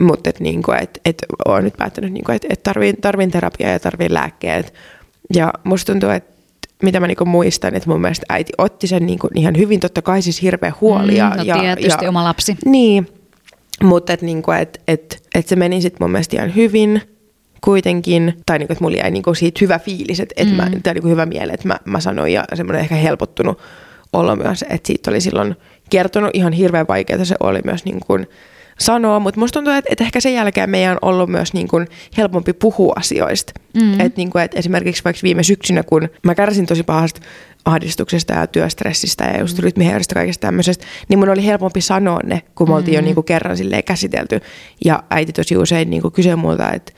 [0.00, 3.80] mutta että niinku, et, et olen nyt päättänyt, niinku, että et tarvin, tarvin terapiaa ja
[3.80, 4.74] tarvin lääkkeet.
[5.34, 6.37] Ja musta tuntuu, että
[6.82, 10.22] mitä mä niinku muistan, että mun mielestä äiti otti sen niinku ihan hyvin, totta kai
[10.22, 11.16] siis hirveä huoli.
[11.16, 12.56] ja, Mm, no ja, tietysti ja, oma lapsi.
[12.64, 13.08] Niin,
[13.82, 17.02] mutta että niinku, et, et, et se meni sitten mun mielestä ihan hyvin
[17.60, 20.54] kuitenkin, tai niinku, että mulla jäi niinku siitä hyvä fiilis, että et mm.
[20.54, 23.58] mä, tai niinku hyvä mieli, että mä, mä sanoin ja semmoinen ehkä helpottunut
[24.12, 25.56] olo myös, että siitä oli silloin
[25.90, 28.26] kertonut ihan hirveän vaikeaa se oli myös niin kuin
[28.78, 31.86] sanoa, mutta musta tuntuu, että, että ehkä sen jälkeen meidän on ollut myös niin kuin
[32.16, 33.52] helpompi puhua asioista.
[33.74, 34.00] Mm.
[34.00, 37.20] Että niin kuin, että esimerkiksi vaikka viime syksynä, kun mä kärsin tosi pahasta
[37.64, 42.68] ahdistuksesta ja työstressistä ja just rytmihäiriöstä kaikesta tämmöisestä, niin mun oli helpompi sanoa ne, kun
[42.68, 44.40] me oltiin jo niin kuin kerran silleen käsitelty.
[44.84, 46.92] Ja äiti tosi usein niin kuin kysyi multa, että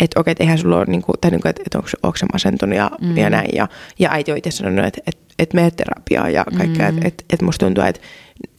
[0.00, 2.16] että okei, että eihän sulla ole, niin kuin, tai niin kuin, että, että onko, onko
[2.16, 3.16] se masentunut ja, mm.
[3.16, 3.50] ja näin.
[3.54, 3.68] Ja,
[3.98, 6.90] ja äiti on itse sanonut, että, että, että mene terapiaan ja kaikkea.
[6.90, 6.96] Mm.
[6.96, 8.00] Että, että, että musta tuntuu, että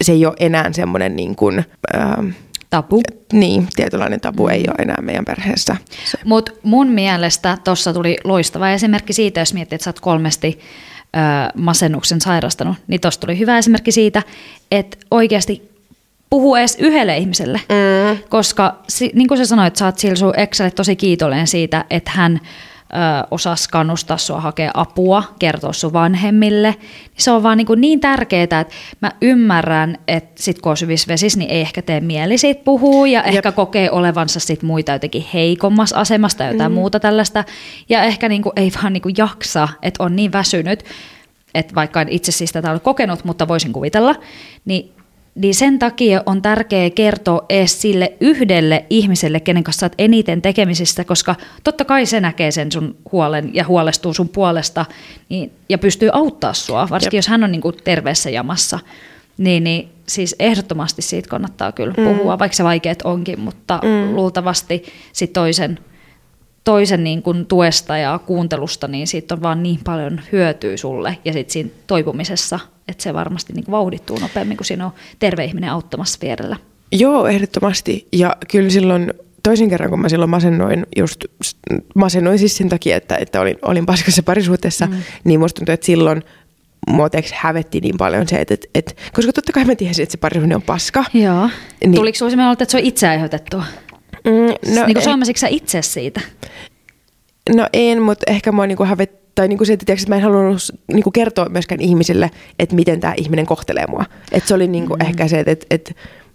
[0.03, 1.65] se ei ole enää semmoinen niin kuin,
[1.95, 2.29] ähm,
[2.69, 3.01] Tapu.
[3.33, 5.75] niin, tietynlainen tabu ei ole enää meidän perheessä.
[6.25, 11.19] Mutta mun mielestä tuossa tuli loistava esimerkki siitä, jos miettii, että sä oot kolmesti ö,
[11.55, 14.23] masennuksen sairastanut, niin tuossa tuli hyvä esimerkki siitä,
[14.71, 15.71] että oikeasti
[16.29, 17.61] puhuu edes yhdelle ihmiselle.
[17.69, 18.17] Mm.
[18.29, 20.33] Koska niin kuin sä sanoit, sä oot sillä sun
[20.75, 22.39] tosi kiitollinen siitä, että hän
[22.93, 26.71] ö, osasi kannustaa sua hakea apua, kertoa sun vanhemmille.
[26.71, 28.65] Niin se on vaan niin, kuin niin tärkeää, että
[29.01, 33.07] mä ymmärrän, että sit kun on syvissä vesissä, niin ei ehkä tee mieli siitä puhua
[33.07, 33.35] ja Jep.
[33.35, 36.75] ehkä kokee olevansa sit muita jotenkin heikommassa asemasta tai jotain mm.
[36.75, 37.43] muuta tällaista.
[37.89, 40.83] Ja ehkä niin kuin ei vaan niin kuin jaksa, että on niin väsynyt,
[41.53, 44.15] että vaikka en itse siis tätä ole kokenut, mutta voisin kuvitella,
[44.65, 44.96] niin
[45.37, 51.03] niin sen takia on tärkeää kertoa edes sille yhdelle ihmiselle, kenen kanssa olet eniten tekemisissä,
[51.03, 54.85] koska totta kai se näkee sen sun huolen ja huolestuu sun puolesta
[55.29, 57.19] niin, ja pystyy auttaa sua, varsinkin Jep.
[57.19, 58.79] jos hän on niin kuin terveessä jamassa.
[59.37, 62.03] Niin, niin siis ehdottomasti siitä kannattaa kyllä mm.
[62.03, 64.15] puhua, vaikka se vaikeat onkin, mutta mm.
[64.15, 64.83] luultavasti
[65.13, 65.79] sit toisen,
[66.63, 71.33] toisen niin kuin tuesta ja kuuntelusta, niin siitä on vaan niin paljon hyötyä sulle ja
[71.33, 76.19] sitten siinä toipumisessa, että se varmasti niin vauhdittuu nopeammin, kun siinä on terve ihminen auttamassa
[76.21, 76.57] vierellä.
[76.91, 78.07] Joo, ehdottomasti.
[78.13, 79.13] Ja kyllä silloin
[79.43, 81.25] toisen kerran, kun mä silloin masennoin, just
[81.95, 84.97] masennoin siis sen takia, että, että olin, olin paskassa parisuhteessa, mm.
[85.23, 86.23] niin musta tuntuu, että silloin
[86.89, 90.17] mua hävetti niin paljon se, että, että, että koska totta kai mä tiesin, että se
[90.17, 91.05] parisuhde on paska.
[91.13, 91.49] Joo.
[91.81, 91.95] Niin.
[91.95, 93.63] Tuliko sinulla sellainen että se on itse aiheutettua?
[94.25, 96.21] Mm, No, niin kuin sä itse siitä?
[97.55, 100.21] No en, mutta ehkä mua niinku hävet, tai niinku se, että, tiiäks, että mä en
[100.21, 100.61] halunnut
[100.93, 104.05] niinku kertoa myöskään ihmisille, että miten tämä ihminen kohtelee mua.
[104.31, 105.05] Et se oli niinku mm.
[105.05, 105.93] ehkä se, että, että, että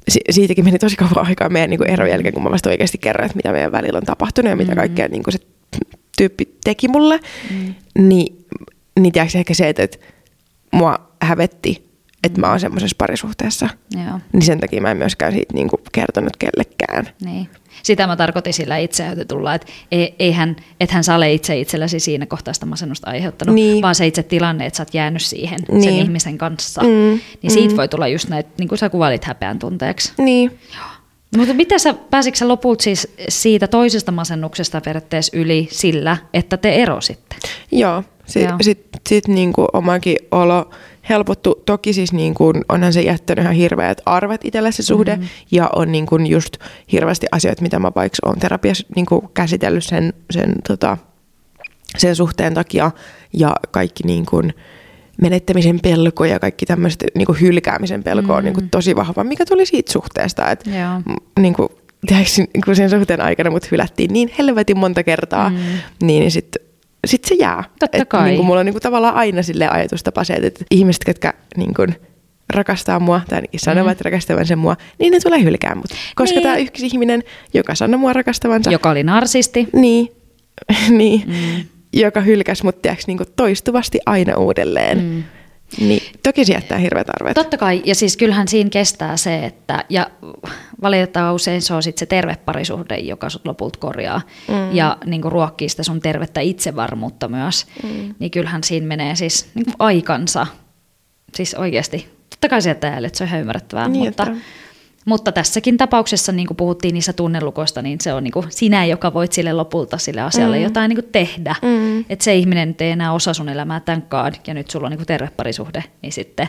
[0.08, 3.26] si- siitäkin meni tosi kauan aikaa meidän niinku eron jälkeen, kun mä vasta oikeasti kerroin,
[3.26, 4.76] että mitä meidän välillä on tapahtunut ja mitä Mm.
[4.76, 5.38] kaikkea niinku se
[6.16, 7.20] tyyppi teki mulle.
[7.50, 7.74] Mm.
[8.08, 8.44] Niin,
[9.00, 9.98] niin tiiäks, ehkä se, että, että
[10.72, 11.88] mua hävetti,
[12.24, 13.68] että mä oon semmoisessa parisuhteessa.
[13.94, 14.20] Joo.
[14.32, 17.08] Niin sen takia mä en myöskään siitä niinku kertonut kellekään.
[17.24, 17.48] Niin.
[17.82, 22.54] Sitä mä tarkoitin sillä itseäytetulla, että ei- eihän, ethän sä ole itse itselläsi siinä kohtaa
[22.54, 23.82] sitä masennusta aiheuttanut, Niin.
[23.82, 26.02] vaan se itse tilanne, että sä oot jäänyt siihen sen Niin.
[26.02, 26.82] ihmisen kanssa.
[26.82, 26.88] Mm,
[27.42, 27.76] Niin siitä mm.
[27.76, 30.12] voi tulla just näitä, niin kuin sä kuvailit häpeän tunteeksi.
[30.18, 30.58] Niin.
[31.36, 36.74] Mutta miten sä, pääsitkö sä lopulta siis siitä toisesta masennuksesta periaatteessa yli sillä, että te
[36.74, 37.36] erositte?
[37.72, 38.56] Joo, si- Joo.
[38.62, 40.70] sitten sit niinku omakin olo
[41.08, 41.62] helpottu.
[41.66, 45.22] Toki siis niin kuin, onhan se jättänyt ihan hirveät arvet itselle se suhde, mm.
[45.50, 46.56] ja on niin kuin just
[46.92, 50.98] hirveästi asioita, mitä mä vaikka olen terapiassa niin kuin käsitellyt sen, sen, tota,
[51.98, 52.90] sen suhteen takia,
[53.32, 54.54] ja kaikki niin kuin,
[55.22, 58.38] menettämisen pelko ja kaikki tämmöiset niin kuin hylkäämisen pelko mm.
[58.38, 60.70] on niin kuin tosi vahva, mikä tuli siitä suhteesta, että
[61.40, 61.68] niin kuin,
[62.06, 65.56] tiedätkö, niin kuin sen suhteen aikana mut hylättiin niin helvetin monta kertaa, mm.
[66.02, 66.71] niin sitten
[67.06, 67.64] sit se jää.
[67.78, 68.24] Totta et, kai.
[68.24, 71.74] Niin kuin mulla on niin kuin, tavallaan aina sille ajatustapa se, että ihmiset, jotka niin
[71.74, 71.94] kuin,
[72.52, 74.04] rakastaa mua, tai ainakin sanovat mm.
[74.04, 75.90] rakastavansa mua, niin ne tulee hylkää mut.
[76.14, 76.42] Koska niin.
[76.42, 77.22] tämä yksi ihminen,
[77.54, 78.70] joka sanoi mua rakastavansa.
[78.70, 79.68] Joka oli narsisti.
[79.72, 80.12] Niin,
[80.98, 84.98] niin mm joka hylkäsi mut tiiäks, niin toistuvasti aina uudelleen.
[84.98, 85.24] Mm.
[85.80, 87.34] Niin, toki se jättää hirveät arvet.
[87.34, 90.10] Totta kai, ja siis kyllähän siinä kestää se, että, ja
[90.82, 94.76] valitettavasti usein se on sitten se terve parisuhde, joka sut lopulta korjaa, mm.
[94.76, 98.14] ja niin kuin ruokkii sitä sun tervettä itsevarmuutta myös, mm.
[98.18, 100.46] niin kyllähän siinä menee siis niin kuin aikansa,
[101.34, 104.22] siis oikeasti, totta kai se jättää että se on ihan ymmärrettävää, niin, mutta...
[104.22, 104.36] Että
[105.04, 109.14] mutta tässäkin tapauksessa, niin kuin puhuttiin niissä tunnelukoista, niin se on niin kuin sinä, joka
[109.14, 110.62] voit sille lopulta sille asialle mm.
[110.62, 111.54] jotain niin kuin tehdä.
[111.62, 112.00] Mm.
[112.08, 115.06] Että se ihminen ei enää osa sun elämää tämänkaan, ja nyt sulla on niin kuin
[115.06, 116.48] terve parisuhde, niin sitten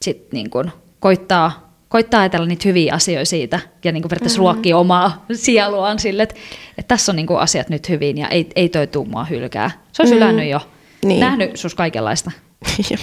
[0.00, 4.44] sit niin kuin koittaa, koittaa ajatella niitä hyviä asioita siitä, ja niin kuin periaatteessa mm.
[4.44, 6.34] ruokkii omaa sieluaan sille, että,
[6.78, 9.70] että tässä on niin kuin asiat nyt hyvin, ja ei, ei toi tuu mua hylkää.
[9.92, 10.18] Se olisi mm.
[10.18, 10.60] ylännyt jo.
[11.04, 11.20] Niin.
[11.20, 12.30] Nähnyt sus kaikenlaista.
[12.90, 13.00] Jep.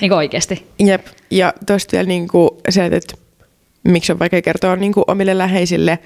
[0.00, 0.66] niin kuin oikeasti.
[0.78, 3.27] Jep, ja tuosta vielä niin kuin se, että
[3.84, 5.98] miksi on vaikea kertoa niin kuin omille läheisille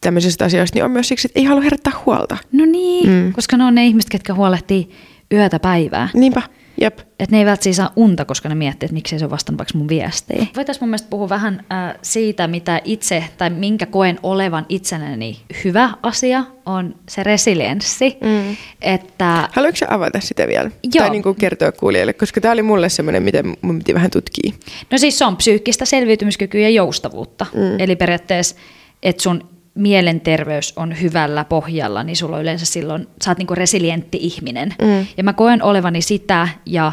[0.00, 2.36] tämmöisistä asioista, niin on myös siksi, että ei halua herättää huolta.
[2.52, 3.32] No niin, mm.
[3.32, 4.90] koska ne on ne ihmiset, ketkä huolehtii
[5.32, 6.08] yötä päivää.
[6.14, 6.42] Niinpä.
[6.80, 6.98] Jep.
[7.20, 9.78] Et ne ei välttämättä saa unta, koska ne miettii, että miksei se ole vastannut vaikka
[9.78, 10.48] mun viestiin.
[10.56, 15.90] Voitaisiin mun mielestä puhua vähän äh, siitä, mitä itse tai minkä koen olevan itsenäni hyvä
[16.02, 18.16] asia, on se resilienssi.
[18.20, 18.56] Mm.
[18.82, 19.48] Että...
[19.52, 20.70] Haluatko avata sitä vielä?
[20.94, 21.04] Joo.
[21.04, 24.52] Tai niin kuin kertoa kuulijoille, koska tämä oli mulle semmoinen, miten mun piti vähän tutkia.
[24.90, 27.46] No siis se on psyykkistä selviytymiskykyä ja joustavuutta.
[27.54, 27.80] Mm.
[27.80, 28.56] Eli periaatteessa,
[29.02, 34.18] että sun mielenterveys on hyvällä pohjalla, niin sulla on yleensä silloin, sä oot niinku resilientti
[34.20, 34.74] ihminen.
[34.82, 35.06] Mm.
[35.16, 36.92] Ja mä koen olevani sitä, ja,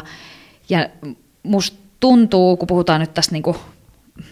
[0.68, 0.88] ja
[1.42, 3.56] musta tuntuu, kun puhutaan nyt tästä niinku,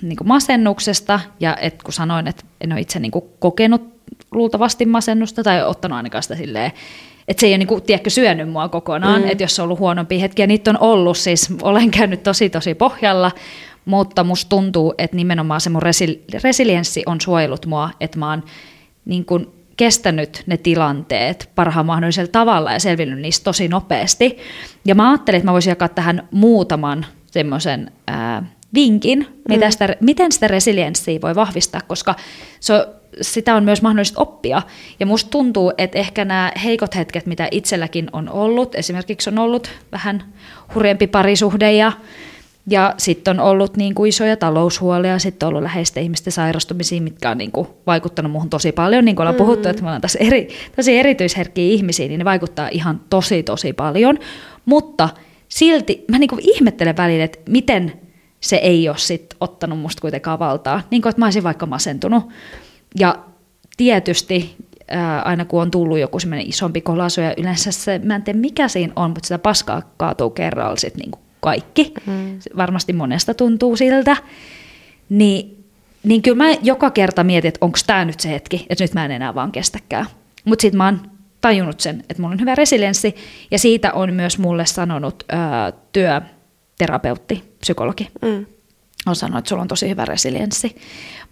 [0.03, 3.83] niinku masennuksesta, ja et kun sanoin, että en ole itse niinku kokenut
[4.33, 6.73] luultavasti masennusta, tai ottanut ainakaan sitä silleen,
[7.29, 9.29] että se ei ole niinku, tiedätkö, syönyt mua kokonaan, mm.
[9.29, 13.33] että jos on ollut huonompia hetkiä, niitä on ollut, siis olen käynyt tosi tosi pohjalla,
[13.85, 18.43] mutta musta tuntuu, että nimenomaan se mun resi- resilienssi on suojellut mua, että mä oon
[19.05, 24.39] niin kun kestänyt ne tilanteet parhaan mahdollisella tavalla ja selvinnyt niistä tosi nopeasti.
[24.85, 27.93] Ja mä ajattelin, että mä voisin jakaa tähän muutaman semmoisen
[28.75, 29.55] vinkin, mm.
[29.55, 32.15] mitä sitä, miten sitä resilienssiä voi vahvistaa, koska
[32.61, 32.87] se,
[33.21, 34.63] sitä on myös mahdollista oppia.
[35.01, 39.71] Ja musta tuntuu, että ehkä nämä heikot hetket, mitä itselläkin on ollut, esimerkiksi on ollut
[39.93, 40.25] vähän
[40.75, 41.93] hurjempi parisuhde ja
[42.67, 47.31] ja sitten on ollut niin kuin isoja taloushuolia, sitten on ollut läheisten ihmisten sairastumisia, mitkä
[47.31, 49.05] on niin kuin vaikuttanut muuhun tosi paljon.
[49.05, 49.45] Niin kuin ollaan mm.
[49.45, 53.73] puhuttu, että me ollaan tässä eri, tosi erityisherkkiä ihmisiä, niin ne vaikuttaa ihan tosi tosi
[53.73, 54.19] paljon.
[54.65, 55.09] Mutta
[55.49, 57.93] silti mä niin kuin ihmettelen välillä, että miten
[58.41, 60.83] se ei ole sit ottanut musta kuitenkaan valtaa.
[60.91, 62.29] Niin kuin, että mä olisin vaikka masentunut.
[62.99, 63.19] Ja
[63.77, 64.57] tietysti
[64.89, 68.39] ää, aina kun on tullut joku semmoinen isompi kolasu, ja yleensä se, mä en tiedä
[68.39, 71.95] mikä siinä on, mutta sitä paskaa kaatuu kerralla sit niin kuin kaikki.
[72.07, 72.39] Mm.
[72.57, 74.17] Varmasti monesta tuntuu siltä.
[75.09, 75.65] Niin,
[76.05, 79.05] niin kyllä mä joka kerta mietin, että onko tämä nyt se hetki, että nyt mä
[79.05, 80.07] en enää vaan kestäkään.
[80.45, 81.01] Mutta sitten mä oon
[81.41, 83.15] tajunnut sen, että mulla on hyvä resilienssi,
[83.51, 88.09] ja siitä on myös mulle sanonut ää, työterapeutti, psykologi.
[88.23, 88.47] Mm
[89.07, 90.77] on sanonut, että sulla on tosi hyvä resilienssi.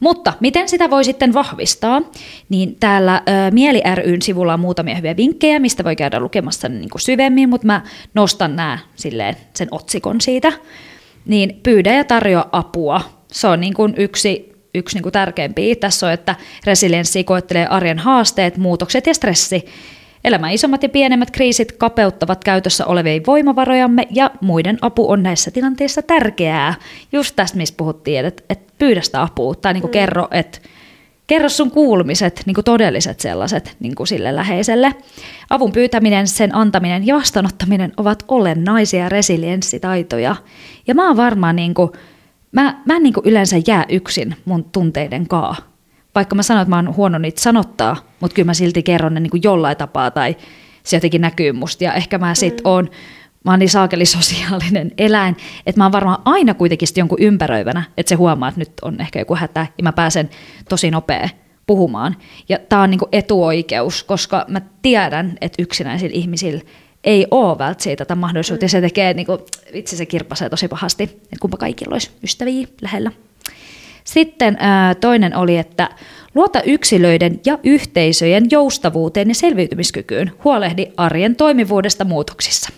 [0.00, 2.02] Mutta miten sitä voi sitten vahvistaa,
[2.48, 7.02] niin täällä Mieli ryn sivulla on muutamia hyviä vinkkejä, mistä voi käydä lukemassa niin kuin
[7.02, 7.82] syvemmin, mutta mä
[8.14, 10.52] nostan nämä silleen, sen otsikon siitä.
[11.26, 13.00] Niin pyydä ja tarjoa apua.
[13.32, 15.74] Se on niin kuin yksi, yksi niin kuin tärkeimpiä.
[15.76, 19.64] Tässä on, että resilienssi koettelee arjen haasteet, muutokset ja stressi
[20.28, 26.02] Elämän isommat ja pienemmät kriisit kapeuttavat käytössä olevia voimavarojamme ja muiden apu on näissä tilanteissa
[26.02, 26.74] tärkeää.
[27.12, 29.92] Just tästä, missä puhuttiin, että, että pyydä sitä apua tai niin kuin mm.
[29.92, 30.58] kerro, että
[31.26, 34.94] kerro sun kuulumiset, niin kuin todelliset sellaiset niin kuin sille läheiselle.
[35.50, 40.36] Avun pyytäminen, sen antaminen ja vastaanottaminen ovat olennaisia resilienssitaitoja.
[40.86, 41.90] Ja mä oon varmaan, niin kuin,
[42.52, 45.56] mä, mä en niin kuin yleensä jää yksin mun tunteiden kaa
[46.14, 49.20] vaikka mä sanon, että mä oon huono niitä sanottaa, mutta kyllä mä silti kerron ne
[49.20, 50.36] niin kuin jollain tapaa tai
[50.82, 51.84] se jotenkin näkyy musta.
[51.84, 52.60] Ja ehkä mä sit mm.
[52.64, 52.90] oon,
[53.44, 55.36] mä oon niin saakeli sosiaalinen eläin,
[55.66, 59.18] että mä oon varmaan aina kuitenkin jonkun ympäröivänä, että se huomaa, että nyt on ehkä
[59.18, 60.30] joku hätä ja mä pääsen
[60.68, 61.28] tosi nopea
[61.66, 62.16] puhumaan.
[62.48, 66.60] Ja tää on niin kuin etuoikeus, koska mä tiedän, että yksinäisillä ihmisillä
[67.04, 68.64] ei ole välttämättä siitä tätä mahdollisuutta.
[68.64, 69.38] Ja se tekee, niin kuin,
[69.72, 73.10] vitsi se kirpasee tosi pahasti, että kumpa kaikilla olisi ystäviä lähellä.
[74.08, 75.88] Sitten ää, toinen oli, että
[76.34, 80.32] luota yksilöiden ja yhteisöjen joustavuuteen ja selviytymiskykyyn.
[80.44, 82.70] Huolehdi arjen toimivuudesta muutoksissa.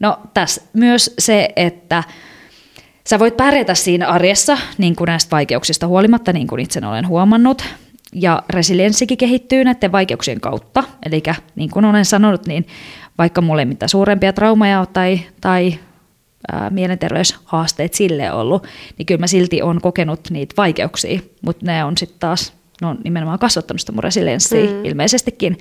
[0.00, 2.04] No tässä myös se, että
[3.08, 7.64] sä voit pärjätä siinä arjessa niin kuin näistä vaikeuksista huolimatta, niin kuin itse olen huomannut.
[8.12, 10.84] Ja resilienssikin kehittyy näiden vaikeuksien kautta.
[11.06, 11.22] Eli
[11.54, 12.66] niin kuin olen sanonut, niin
[13.18, 15.78] vaikka mulla ei mitään suurempia traumaja tai, tai
[16.52, 18.66] ää, mielenterveyshaasteet sille ollut,
[18.98, 22.98] niin kyllä mä silti on kokenut niitä vaikeuksia, mutta ne on sitten taas ne on
[23.04, 24.84] nimenomaan kasvattanut sitä mun resilienssiä mm.
[24.84, 25.58] ilmeisestikin.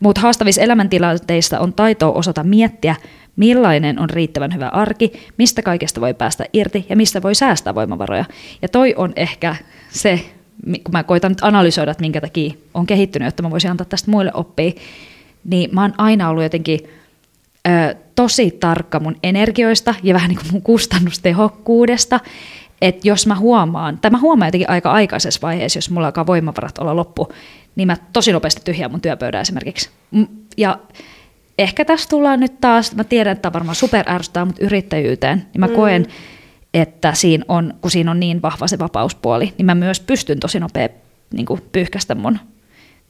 [0.00, 2.96] Mutta haastavissa elämäntilanteissa on taitoa osata miettiä,
[3.36, 8.24] millainen on riittävän hyvä arki, mistä kaikesta voi päästä irti ja mistä voi säästää voimavaroja.
[8.62, 9.56] Ja toi on ehkä
[9.90, 10.20] se,
[10.64, 14.10] kun mä koitan nyt analysoida, että minkä takia on kehittynyt, jotta mä voisin antaa tästä
[14.10, 14.72] muille oppia,
[15.44, 16.80] niin mä oon aina ollut jotenkin
[17.68, 22.20] ö, tosi tarkka mun energioista ja vähän niin kuin mun kustannustehokkuudesta.
[22.82, 26.78] Että jos mä huomaan, tai mä huomaan jotenkin aika aikaisessa vaiheessa, jos mulla alkaa voimavarat
[26.78, 27.32] olla loppu,
[27.76, 29.90] niin mä tosi nopeasti tyhjään mun työpöydän esimerkiksi.
[30.56, 30.78] Ja
[31.58, 35.60] ehkä tässä tullaan nyt taas, mä tiedän, että tämä varmaan super ärsyttää, mutta yrittäjyyteen, niin
[35.60, 35.74] mä mm.
[35.74, 36.06] koen,
[36.74, 40.60] että siinä on, kun siinä on niin vahva se vapauspuoli, niin mä myös pystyn tosi
[40.60, 40.88] nopea
[41.32, 42.38] niin pyyhkästä mun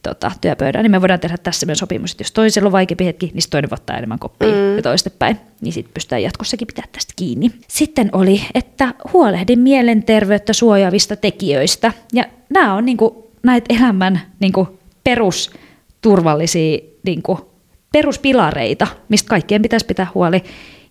[0.04, 3.30] tota, työpöydän, niin me voidaan tehdä tässä myös sopimus, että jos toisella on vaikeampi hetki,
[3.34, 4.76] niin toinen voi ottaa enemmän koppia mm.
[4.76, 7.50] ja toistepäin, niin sitten pystytään jatkossakin pitää tästä kiinni.
[7.68, 16.78] Sitten oli, että huolehdin mielenterveyttä suojaavista tekijöistä, ja nämä on niinku näitä elämän niinku perusturvallisia
[17.04, 17.50] niinku
[17.92, 20.44] peruspilareita, mistä kaikkien pitäisi pitää huoli.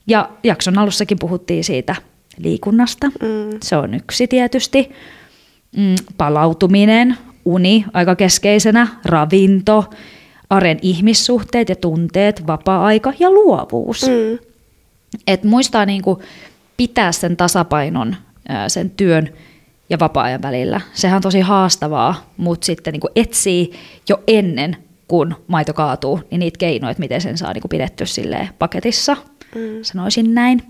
[0.08, 1.96] Ja jakson alussakin puhuttiin siitä
[2.38, 3.08] liikunnasta.
[3.08, 3.60] Mm.
[3.64, 4.92] Se on yksi tietysti.
[5.78, 9.86] Mm, palautuminen, uni aika keskeisenä, ravinto,
[10.50, 14.08] aren ihmissuhteet ja tunteet, vapaa-aika ja luovuus.
[14.08, 14.40] Mm.
[15.28, 16.22] Et muistaa niinku
[16.78, 18.16] pitää sen tasapainon
[18.68, 19.30] sen työn
[19.90, 20.82] ja vapaa-ajan välillä.
[20.94, 23.72] Sehän on tosi haastavaa, mutta sitten niinku etsii
[24.10, 24.78] jo ennen
[25.08, 28.04] kun maito kaatuu, niin niitä keinoja, että miten sen saa niin kuin pidetty
[28.60, 29.18] paketissa,
[29.56, 29.62] mm.
[29.82, 30.64] sanoisin näin.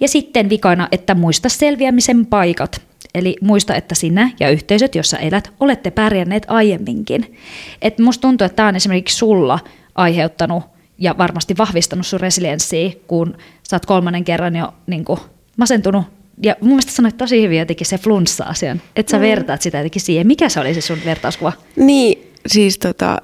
[0.00, 2.82] Ja sitten vikana, että muista selviämisen paikat.
[3.14, 7.36] Eli muista, että sinä ja yhteisöt, jossa elät, olette pärjänneet aiemminkin.
[7.82, 9.58] Et musta tuntuu, että tämä on esimerkiksi sulla
[9.94, 10.62] aiheuttanut
[10.98, 13.36] ja varmasti vahvistanut sun resilienssiä, kun
[13.68, 15.20] sä oot kolmannen kerran jo niin kuin,
[15.56, 16.04] masentunut.
[16.42, 19.22] Ja mun mielestä sanoit tosi hyvin jotenkin se flunssa-asian, että sä mm.
[19.22, 20.26] vertaat sitä jotenkin siihen.
[20.26, 21.52] Mikä se oli se sun vertauskuva?
[21.76, 23.22] Niin, siis tota,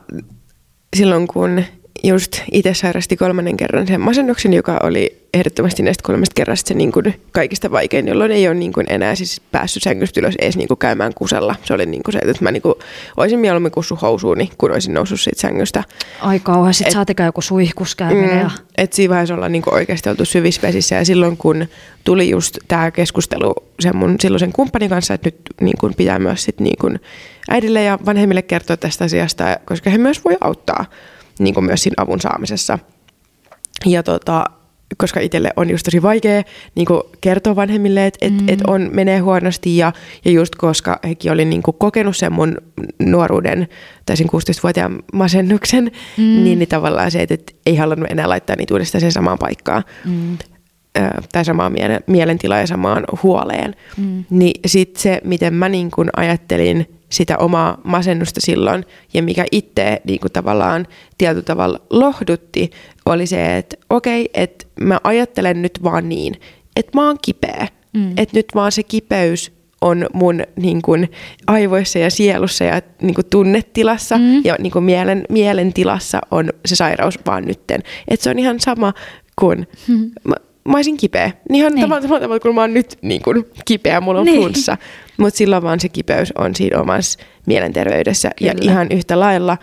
[0.97, 1.65] silloin kun
[2.05, 6.93] just itse sairasti kolmannen kerran sen masennuksen, joka oli ehdottomasti näistä kolmesta kerrasta se niin
[6.93, 10.69] kuin kaikista vaikein, jolloin ei ole niin kuin enää siis päässyt sängystä ylös edes niin
[10.69, 11.55] kuin käymään kusella.
[11.65, 12.75] Se oli niin kuin se, että mä niin kuin,
[13.17, 15.85] olisin mieluummin kussu housuuni, kun olisin noussut siitä sängystä.
[16.21, 18.31] Ai kauan, sit saatikaan joku suihkus käyminen.
[18.31, 18.51] Mm, ja...
[18.79, 21.67] Et siinä vaiheessa ollaan niin kuin oikeasti oltu syvissä vesissä ja silloin kun
[22.05, 26.45] tuli just tämä keskustelu sen mun silloisen kumppanin kanssa, että nyt niin kuin pitää myös
[26.45, 27.01] sit niin kuin
[27.51, 30.85] äidille ja vanhemmille kertoa tästä asiasta, koska he myös voi auttaa
[31.39, 32.79] niin kuin myös siinä avun saamisessa.
[33.87, 34.45] Ja tota,
[34.97, 36.43] koska itselle on just tosi vaikea
[36.75, 38.49] niin kuin kertoa vanhemmille, että et, mm.
[38.49, 39.93] et on, menee huonosti ja,
[40.25, 42.57] ja just koska hekin oli niin kuin kokenut sen mun
[42.99, 43.69] nuoruuden
[44.07, 45.85] tai sen 16-vuotiaan masennuksen,
[46.17, 46.45] mm.
[46.45, 49.85] niin, niin tavallaan se, että et ei halunnut enää laittaa niitä uudestaan sen samaan paikkaan.
[50.05, 50.39] Mm
[51.33, 51.75] tai samaan
[52.07, 53.75] mielentilaa ja samaan huoleen.
[53.97, 54.25] Mm.
[54.31, 58.85] Niin sitten se, miten mä niin kun ajattelin sitä omaa masennusta silloin
[59.15, 60.87] ja mikä itse niin kuin tavallaan
[61.19, 62.71] tietyllä tavalla lohdutti,
[63.07, 66.35] oli se, että okei, että mä ajattelen nyt vaan niin,
[66.77, 67.69] että mä oon kipeä.
[67.93, 68.11] Mm.
[68.17, 71.11] Että nyt vaan se kipeys on mun niin kuin,
[71.47, 74.45] aivoissa ja sielussa ja niin kuin, tunnetilassa mm.
[74.45, 77.81] ja niin kuin, mielen, mielentilassa on se sairaus vaan nytten.
[78.09, 78.93] Että se on ihan sama
[79.41, 79.67] kuin...
[79.89, 80.11] Mm.
[80.25, 80.35] Mä,
[80.71, 81.33] mä olisin kipeä.
[81.53, 81.89] Ihan niin.
[81.89, 84.41] tavalla, tavalla kuin mä oon nyt niin kuin, kipeä, mulla on niin.
[84.41, 84.77] flunssa.
[85.17, 88.31] Mutta silloin vaan se kipeys on siinä omassa mielenterveydessä.
[88.39, 88.53] Kyllä.
[88.53, 89.59] Ja ihan yhtä lailla,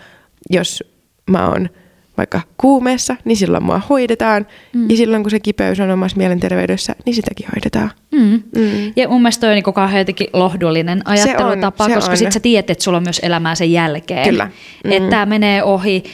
[0.50, 0.84] jos
[1.30, 1.68] mä oon
[2.16, 4.46] vaikka kuumeessa, niin silloin mua hoidetaan.
[4.72, 4.90] Mm.
[4.90, 7.90] Ja silloin kun se kipeys on omassa mielenterveydessä, niin sitäkin hoidetaan.
[8.12, 8.42] Mm.
[8.56, 8.92] Mm.
[8.96, 12.32] Ja mun mielestä toi on niin kauhean jotenkin lohdullinen ajattelutapa, se on, se koska sitten
[12.32, 14.28] sä tiedät, että sulla on myös elämää sen jälkeen.
[14.28, 14.50] Kyllä.
[14.84, 14.92] Mm.
[14.92, 16.04] Että tämä menee ohi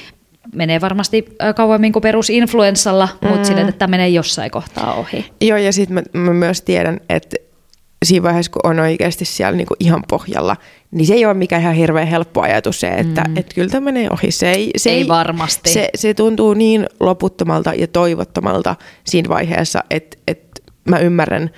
[0.52, 1.24] menee varmasti
[1.56, 3.28] kauemmin kuin perusinfluenssalla, mm.
[3.28, 5.26] mutta sille, että tämä menee jossain kohtaa ohi.
[5.40, 7.36] Joo, ja sitten mä, mä myös tiedän, että
[8.04, 10.56] siinä vaiheessa, kun on oikeasti siellä niinku ihan pohjalla,
[10.90, 13.36] niin se ei ole mikään ihan hirveän helppo ajatus se, että mm.
[13.36, 14.30] et kyllä tämä menee ohi.
[14.30, 15.70] Se ei, se ei, ei varmasti.
[15.70, 21.50] Se, se tuntuu niin loputtomalta ja toivottomalta siinä vaiheessa, että, että mä ymmärrän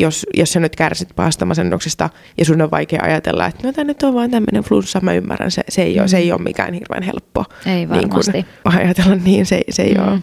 [0.00, 3.84] jos, jos sä nyt kärsit pahasta masennuksesta ja sun on vaikea ajatella, että no tämä
[3.84, 6.74] nyt on vaan tämmöinen flunssa, mä ymmärrän, se, se, ei ole, se ei ole mikään
[6.74, 8.32] hirveän helppo Ei varmasti.
[8.32, 10.08] Niin kun ajatella niin, se, se ei mm.
[10.08, 10.18] ole.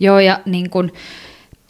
[0.00, 0.92] Joo, ja niin kun,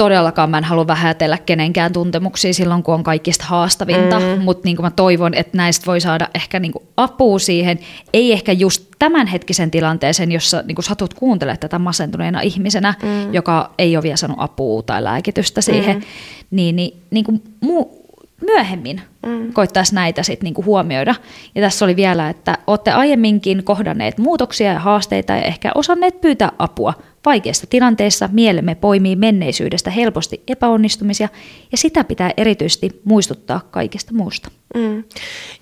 [0.03, 4.43] todellakaan mä en halua vähätellä kenenkään tuntemuksia silloin, kun on kaikista haastavinta, mm.
[4.43, 7.79] mutta niin mä toivon, että näistä voi saada ehkä niin apua siihen,
[8.13, 13.35] ei ehkä just tämänhetkisen tilanteeseen, jossa niin satut kuuntelemaan tätä masentuneena ihmisenä, mm.
[13.35, 16.03] joka ei ole vielä saanut apua tai lääkitystä siihen, mm.
[16.51, 18.02] niin, niin, niin kuin muu,
[18.43, 19.53] myöhemmin mm.
[19.53, 21.15] koittaisi näitä sit niinku huomioida.
[21.55, 26.53] Ja tässä oli vielä, että olette aiemminkin kohdanneet muutoksia ja haasteita ja ehkä osanneet pyytää
[26.59, 26.95] apua.
[27.27, 31.29] Vaikeissa tilanteissa mielemme poimii menneisyydestä helposti epäonnistumisia
[31.73, 34.51] ja sitä pitää erityisesti muistuttaa kaikesta muusta.
[34.75, 35.05] Mm.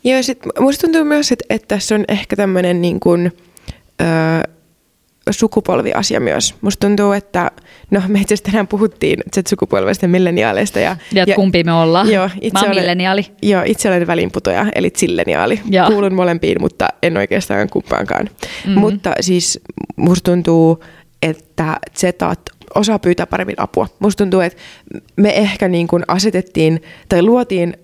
[0.05, 3.33] Ja sitten musta tuntuu myös, että, että tässä on ehkä tämmöinen niin kuin,
[4.01, 4.09] öö,
[5.33, 6.55] sukupolviasia myös.
[6.61, 7.51] Musta tuntuu, että
[7.91, 10.81] no me itse tänään puhuttiin Z-sukupolvesta ja milleniaaleista.
[10.81, 12.13] Ja, ja, ja kumpi me ollaan.
[12.13, 13.27] Joo, itse Mä olen milleniaali.
[13.43, 15.61] Joo, itse olen välinputoja, eli zilleniaali.
[15.71, 15.87] Ja.
[15.87, 18.25] Kuulun molempiin, mutta en oikeastaan kumpaankaan.
[18.25, 18.81] Mm-hmm.
[18.81, 19.61] Mutta siis
[19.97, 20.85] musta tuntuu,
[21.23, 22.41] että Zetat
[22.75, 23.89] osaa pyytää paremmin apua.
[23.99, 24.59] Musta tuntuu, että
[25.17, 27.77] me ehkä niin kuin asetettiin tai luotiin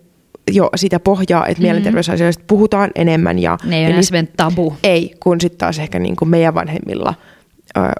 [0.52, 1.62] jo sitä pohjaa, että mm-hmm.
[1.62, 3.38] mielenterveysasioista puhutaan enemmän.
[3.38, 4.76] Ja, ne ei ole niistä, tabu.
[4.82, 7.14] Ei, kun sitten taas ehkä niin kuin meidän vanhemmilla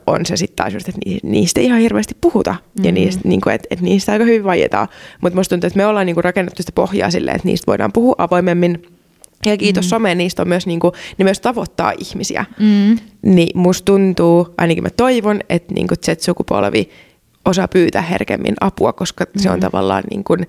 [0.06, 2.84] on se sitten taas just, että niistä ei ihan hirveästi puhuta mm-hmm.
[2.84, 4.88] ja niistä, niin kuin, että, että niistä aika hyvin vaietaan.
[5.20, 7.92] Mutta musta tuntuu, että me ollaan niin kuin rakennettu sitä pohjaa silleen, että niistä voidaan
[7.92, 8.82] puhua avoimemmin.
[9.46, 9.88] Ja kiitos mm.
[9.88, 12.44] someen, niistä on myös, niin kuin, ne myös tavoittaa ihmisiä.
[12.60, 12.98] Mm.
[13.22, 16.90] Niin musta tuntuu, ainakin mä toivon, että niin kuin Z-sukupolvi
[17.44, 19.40] osaa pyytää herkemmin apua, koska mm.
[19.40, 20.46] se on tavallaan niin kuin,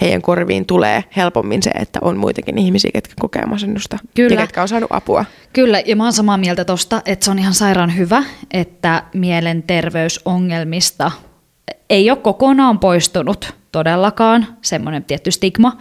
[0.00, 4.34] heidän korviin tulee helpommin se, että on muitakin ihmisiä, ketkä kokee masennusta Kyllä.
[4.34, 5.24] ja ketkä on saanut apua.
[5.52, 11.10] Kyllä, ja mä oon samaa mieltä tosta, että se on ihan sairaan hyvä, että mielenterveysongelmista
[11.90, 15.76] ei ole kokonaan poistunut todellakaan semmoinen tietty stigma,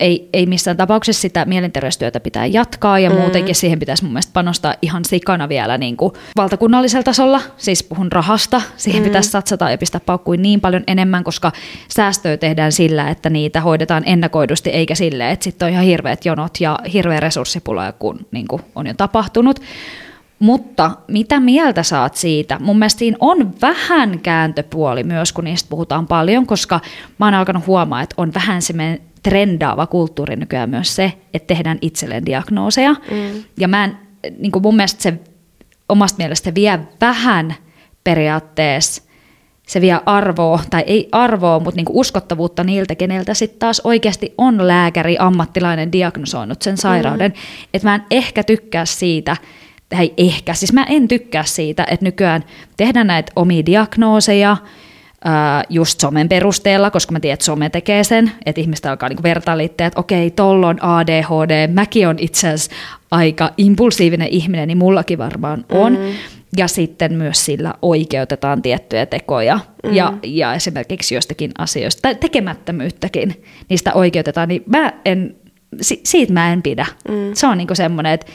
[0.00, 3.16] ei, ei missään tapauksessa sitä mielenterveystyötä pitää jatkaa ja mm.
[3.16, 7.40] muutenkin siihen pitäisi mun mielestä panostaa ihan sikana vielä niin kuin valtakunnallisella tasolla.
[7.56, 9.04] Siis puhun rahasta, siihen mm.
[9.04, 11.52] pitäisi satsata ja pistää paukkuin niin paljon enemmän, koska
[11.88, 16.60] säästöä tehdään sillä, että niitä hoidetaan ennakoidusti eikä sille, että sitten on ihan hirveät jonot
[16.60, 19.60] ja hirveä resurssipula, kun niin kuin on jo tapahtunut.
[20.38, 22.58] Mutta mitä mieltä saat siitä?
[22.60, 26.80] Mun mielestä siinä on vähän kääntöpuoli myös, kun niistä puhutaan paljon, koska
[27.18, 28.72] mä oon alkanut huomaa, että on vähän se
[29.22, 32.92] trendaava kulttuuri nykyään myös se, että tehdään itselleen diagnooseja.
[32.92, 33.42] Mm.
[33.58, 33.96] Ja mä en,
[34.38, 35.20] niin kuin mun mielestä se
[35.88, 37.54] omasta mielestä vie vähän
[38.04, 39.02] periaatteessa
[39.66, 44.68] se vie arvoa, tai ei arvoa, mutta niin uskottavuutta niiltä, keneltä sitten taas oikeasti on
[44.68, 47.30] lääkäri, ammattilainen diagnosoinut sen sairauden.
[47.30, 47.66] Mm.
[47.74, 49.36] Että mä en ehkä tykkää siitä,
[49.88, 52.44] tai ehkä, siis mä en tykkää siitä, että nykyään
[52.76, 54.56] tehdään näitä omia diagnooseja,
[55.68, 59.62] just somen perusteella, koska mä tiedän, että some tekee sen, että ihmistä alkaa niinku vertailla
[59.62, 62.70] että okei, tolla on ADHD, mäkin on itse asiassa
[63.10, 65.92] aika impulsiivinen ihminen, niin mullakin varmaan on.
[65.92, 66.14] Mm.
[66.56, 69.94] Ja sitten myös sillä oikeutetaan tiettyjä tekoja mm.
[69.94, 75.36] ja, ja esimerkiksi jostakin asioista, tai tekemättömyyttäkin, niistä oikeutetaan, niin mä en,
[75.80, 76.86] si, siitä mä en pidä.
[77.08, 77.14] Mm.
[77.34, 78.26] Se on niinku semmoinen, että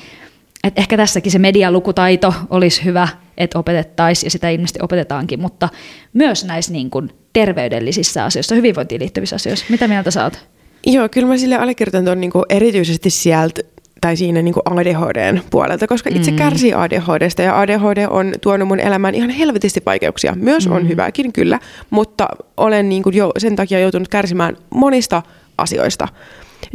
[0.68, 3.08] et ehkä tässäkin se medialukutaito olisi hyvä,
[3.38, 5.70] että opetettaisiin, ja sitä ilmeisesti opetetaankin, mutta
[6.14, 9.66] myös näissä niin kuin terveydellisissä asioissa, hyvinvointiin liittyvissä asioissa.
[9.70, 10.48] Mitä mieltä saat?
[10.86, 13.62] Joo, kyllä mä sille allekirjoitan tuon niin erityisesti sieltä
[14.02, 16.38] tai siinä niin ADHDn puolelta, koska itse mm.
[16.38, 20.36] kärsii ADHDsta ja ADHD on tuonut mun elämään ihan helvetisti vaikeuksia.
[20.36, 20.76] Myös mm.
[20.76, 21.60] on hyvääkin kyllä,
[21.90, 25.24] mutta olen niin kuin jo sen takia joutunut kärsimään monista
[25.58, 26.08] asioista.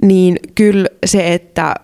[0.02, 1.74] Niin kyllä se, että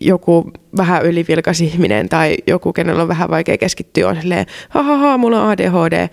[0.00, 4.96] joku vähän ylivilkas ihminen tai joku, kenellä on vähän vaikea keskittyä, on silleen, ha, ha,
[4.96, 6.08] ha mulla on ADHD,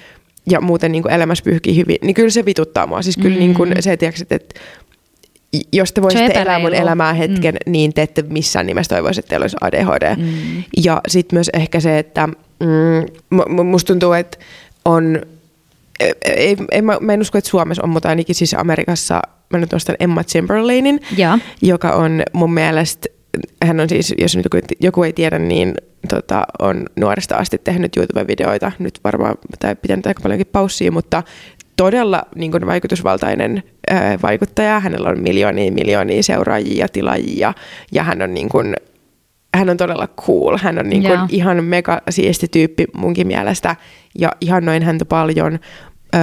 [0.50, 3.02] ja muuten niin kuin elämässä pyyhkii hyvin, niin kyllä se vituttaa mua.
[3.02, 3.40] Siis kyllä mm.
[3.40, 4.60] niin kuin se, tiedätkö, että
[5.74, 7.18] jos te voisitte elää mun elämää mm.
[7.18, 7.72] hetken, mm.
[7.72, 10.16] niin te ette missään nimessä toivoisi, että teillä olisi ADHD.
[10.16, 10.64] Mm.
[10.84, 12.28] Ja sitten myös ehkä se, että
[12.60, 14.38] mm, musta tuntuu, että
[14.86, 15.22] on,
[16.00, 19.58] ei, ei, ei, mä, mä en usko, että Suomessa on, mutta ainakin siis Amerikassa mä
[19.58, 21.40] nyt ostan Emma Chamberlainin, ja.
[21.62, 23.08] joka on mun mielestä
[23.64, 25.74] hän on siis, jos nyt joku, joku ei tiedä, niin
[26.10, 31.24] tota, on nuoresta asti tehnyt YouTube-videoita, nyt varmaan, tai pitänyt aika paljonkin paussia, mutta
[31.78, 34.80] todella niin kuin vaikutusvaltainen ää, vaikuttaja.
[34.80, 37.54] Hänellä on miljoonia miljoonia seuraajia ja tilaajia,
[37.92, 38.76] ja hän on niin kuin,
[39.56, 40.58] hän on todella cool.
[40.58, 43.76] Hän on niin kuin ihan mega siisti tyyppi munkin mielestä,
[44.20, 45.60] ja ihan noin häntä paljon.
[46.16, 46.22] Öö,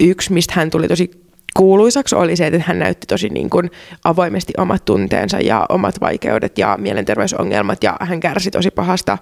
[0.00, 1.10] yksi, mistä hän tuli tosi
[1.56, 3.70] kuuluisaksi oli se, että hän näytti tosi niin kuin
[4.04, 9.18] avoimesti omat tunteensa ja omat vaikeudet ja mielenterveysongelmat ja hän kärsi tosi pahasta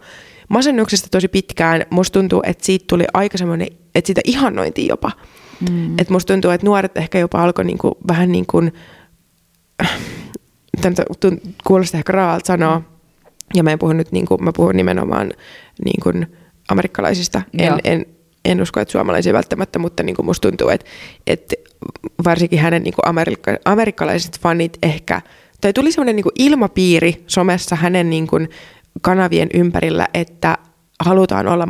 [0.49, 1.85] masennuksesta tosi pitkään.
[1.91, 5.11] Musta tuntuu, että siitä tuli aika semmoinen, että sitä ihannointiin jopa.
[5.71, 5.99] Mm.
[5.99, 8.73] Että musta tuntuu, että nuoret ehkä jopa alkoi niinku, vähän niin kuin,
[11.65, 12.83] kuulostaa ehkä raalta sanoa,
[13.55, 15.33] ja mä en puhu nyt, niin kuin, mä puhun nimenomaan
[15.85, 16.27] niin kuin
[16.69, 18.07] amerikkalaisista, en, en,
[18.49, 20.87] en usko, että suomalaisia välttämättä, mutta niin kuin musta tuntuu, että,
[21.27, 21.55] että
[22.25, 25.21] varsinkin hänen niin kuin amerikka, amerikkalaiset fanit ehkä,
[25.61, 28.49] tai tuli sellainen niin ilmapiiri somessa hänen niin kuin
[29.01, 30.59] kanavien ympärillä, että
[31.05, 31.69] halutaan olla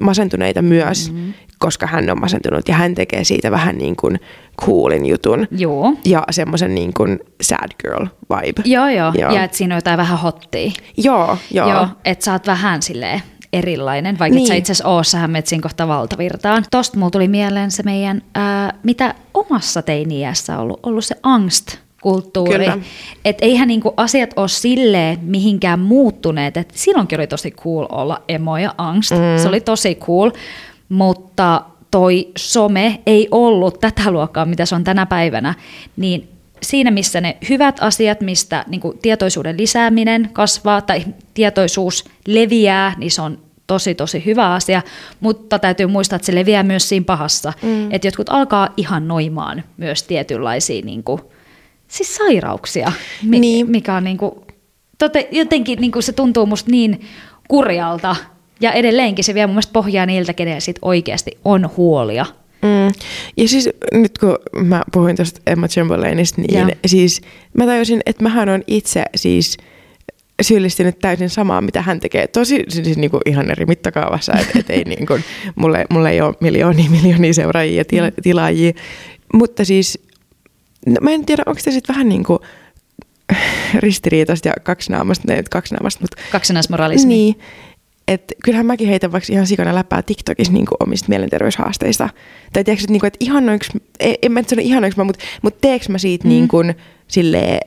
[0.00, 1.32] masentuneita myös, mm-hmm.
[1.58, 4.20] koska hän on masentunut ja hän tekee siitä vähän niin kuin
[4.60, 5.48] coolin jutun.
[5.50, 5.94] Joo.
[6.04, 8.62] Ja semmoisen niin kuin sad girl vibe.
[8.64, 9.12] Joo, joo.
[9.18, 9.32] joo.
[9.32, 10.70] Ja että siinä on jotain vähän hottia.
[10.96, 11.68] Joo, joo.
[11.68, 13.22] joo että sä oot vähän silleen
[13.52, 14.44] erilainen, vaikka niin.
[14.44, 16.64] et sä itse asiassa oo, sähän metsin kohta valtavirtaan.
[16.70, 21.78] Tosta mulla tuli mieleen se meidän, ää, mitä omassa teiniässä on ollut, ollut se angst
[22.02, 22.66] kulttuuri.
[23.24, 26.56] Että eihän niinku asiat ole silleen mihinkään muuttuneet.
[26.56, 29.10] Et silloinkin oli tosi cool olla emo ja angst.
[29.10, 29.42] Mm.
[29.42, 30.30] Se oli tosi cool.
[30.88, 35.54] Mutta toi some ei ollut tätä luokkaa, mitä se on tänä päivänä.
[35.96, 36.28] Niin
[36.62, 41.04] siinä, missä ne hyvät asiat, mistä niin kuin tietoisuuden lisääminen kasvaa tai
[41.34, 44.82] tietoisuus leviää, niin se on tosi tosi hyvä asia,
[45.20, 47.92] mutta täytyy muistaa, että se leviää myös siinä pahassa, mm.
[47.92, 51.20] että jotkut alkaa ihan noimaan myös tietynlaisia niin kuin,
[51.88, 52.92] siis sairauksia,
[53.22, 53.70] mi- niin.
[53.70, 54.32] mikä on niin kuin,
[54.98, 57.00] tote, jotenkin niin kuin se tuntuu musta niin
[57.48, 58.16] kurjalta,
[58.60, 62.26] ja edelleenkin se vie mun mielestä pohjaa niiltä, kenellä sit oikeasti on huolia.
[62.62, 62.92] Mm.
[63.36, 66.76] Ja siis nyt kun mä puhuin tuosta Emma Chamberlainista, niin ja.
[66.86, 67.20] siis
[67.52, 69.56] mä tajusin, että mähän on itse siis
[70.42, 72.26] syyllistynyt täysin samaan, mitä hän tekee.
[72.26, 76.20] Tosi siis niin kuin ihan eri mittakaavassa, että et ei niin kuin, mulle, mulle ei
[76.20, 78.14] ole miljoonia miljoonia seuraajia ja tila, mm.
[78.22, 78.72] tilaajia.
[79.34, 79.98] Mutta siis
[80.86, 82.38] no, mä en tiedä, onko se sitten vähän niin kuin
[83.74, 86.16] ristiriitaista ja kaksinaamasta, ne kaksinaamasta, mutta...
[86.32, 87.14] Kaksinaismoralismi.
[87.14, 87.38] Niin,
[88.08, 92.08] että kyllähän mäkin heitän vaikka ihan sikana läppää TikTokissa niin omista mielenterveyshaasteista.
[92.52, 93.66] Tai tiedätkö, että, niin kuin, että ihanoinko,
[94.22, 96.28] en mä nyt sano ihanoinko mä, mutta, mutta teekö mä siitä mm.
[96.28, 96.74] niin kuin,
[97.08, 97.60] silleen,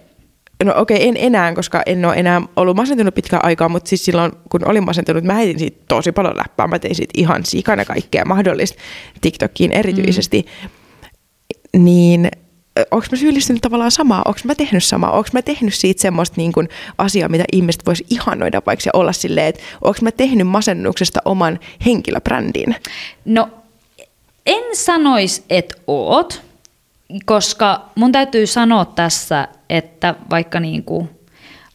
[0.63, 4.05] no okei, okay, en enää, koska en ole enää ollut masentunut pitkään aikaa, mutta siis
[4.05, 6.67] silloin, kun olin masentunut, mä heitin siitä tosi paljon läppää.
[6.67, 8.81] Mä tein siitä ihan sikana kaikkea mahdollista,
[9.21, 10.45] TikTokiin erityisesti.
[11.73, 11.83] Mm.
[11.83, 12.31] Niin
[12.91, 16.51] onko mä syyllistynyt tavallaan samaa, onko mä tehnyt samaa, onko mä tehnyt siitä semmoista niin
[16.51, 21.19] kuin asiaa, mitä ihmiset vois ihanoida vaikka ja olla silleen, että onko mä tehnyt masennuksesta
[21.25, 22.75] oman henkilöbrändin?
[23.25, 23.49] No
[24.45, 26.41] en sanoisi, että oot,
[27.25, 31.09] koska mun täytyy sanoa tässä, että vaikka niin kuin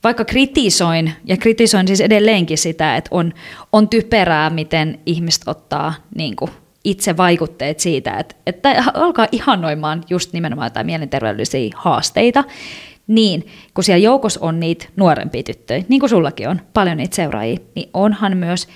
[0.05, 3.35] vaikka kritisoin, ja kritisoin siis edelleenkin sitä, että on,
[3.73, 6.51] on typerää, miten ihmiset ottaa niin kuin
[6.85, 12.45] itse vaikutteet siitä, että, että alkaa ihannoimaan just nimenomaan jotain mielenterveydellisiä haasteita,
[13.07, 17.59] niin kun siellä joukossa on niitä nuorempia tyttöjä, niin kuin sullakin on paljon niitä seuraajia,
[17.75, 18.69] niin onhan myös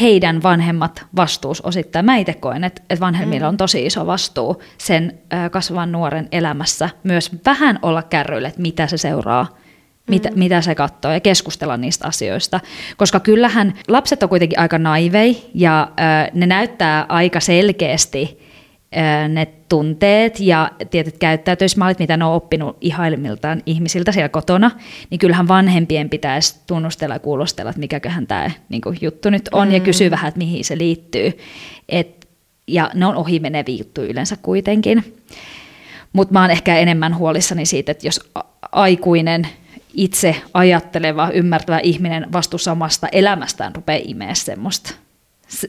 [0.00, 2.04] heidän vanhemmat vastuus osittain.
[2.04, 5.18] Mä itse koen, että, että vanhemmilla on tosi iso vastuu sen
[5.50, 9.61] kasvavan nuoren elämässä myös vähän olla kärryillä, että mitä se seuraa
[10.06, 10.38] mitä, mm.
[10.38, 12.60] mitä se katsoo ja keskustella niistä asioista.
[12.96, 18.40] Koska kyllähän lapset on kuitenkin aika naivei ja ö, ne näyttää aika selkeästi
[18.96, 24.70] ö, ne tunteet ja tietyt käyttäytymismallit, mitä ne on oppinut ihailmiltaan ihmisiltä siellä kotona,
[25.10, 29.74] niin kyllähän vanhempien pitäisi tunnustella ja kuulostella, että mikäköhän tämä niin juttu nyt on mm.
[29.74, 31.38] ja kysyä vähän, että mihin se liittyy.
[31.88, 32.28] Et,
[32.66, 35.14] ja ne on ohimeneviä juttuja yleensä kuitenkin.
[36.12, 38.20] Mutta mä oon ehkä enemmän huolissani siitä, että jos
[38.72, 39.46] aikuinen–
[39.94, 44.94] itse ajatteleva, ymmärtävä ihminen vastuussa omasta elämästään rupeaa imeä semmoista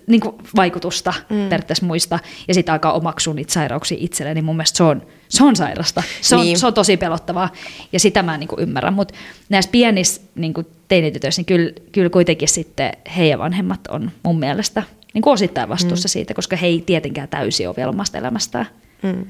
[0.08, 1.50] niin kuin vaikutusta mm.
[1.50, 5.44] periaatteessa muista, ja sitten alkaa omaksua niitä sairauksia itselleen, niin mun mielestä se on, se
[5.44, 6.04] on sairasta.
[6.22, 6.60] Se on, niin.
[6.60, 7.50] se on tosi pelottavaa,
[7.94, 8.92] ja sitä mä niin kuin ymmärrä.
[8.92, 9.14] Mutta
[9.50, 14.84] näissä pienissä niin kuin teinitytöissä, niin kyllä, kyllä kuitenkin sitten heidän vanhemmat on mun mielestä
[15.14, 16.12] niin kuin osittain vastuussa mm.
[16.12, 18.66] siitä, koska he ei tietenkään täysin ole vielä omasta elämästään.
[19.04, 19.26] Mm.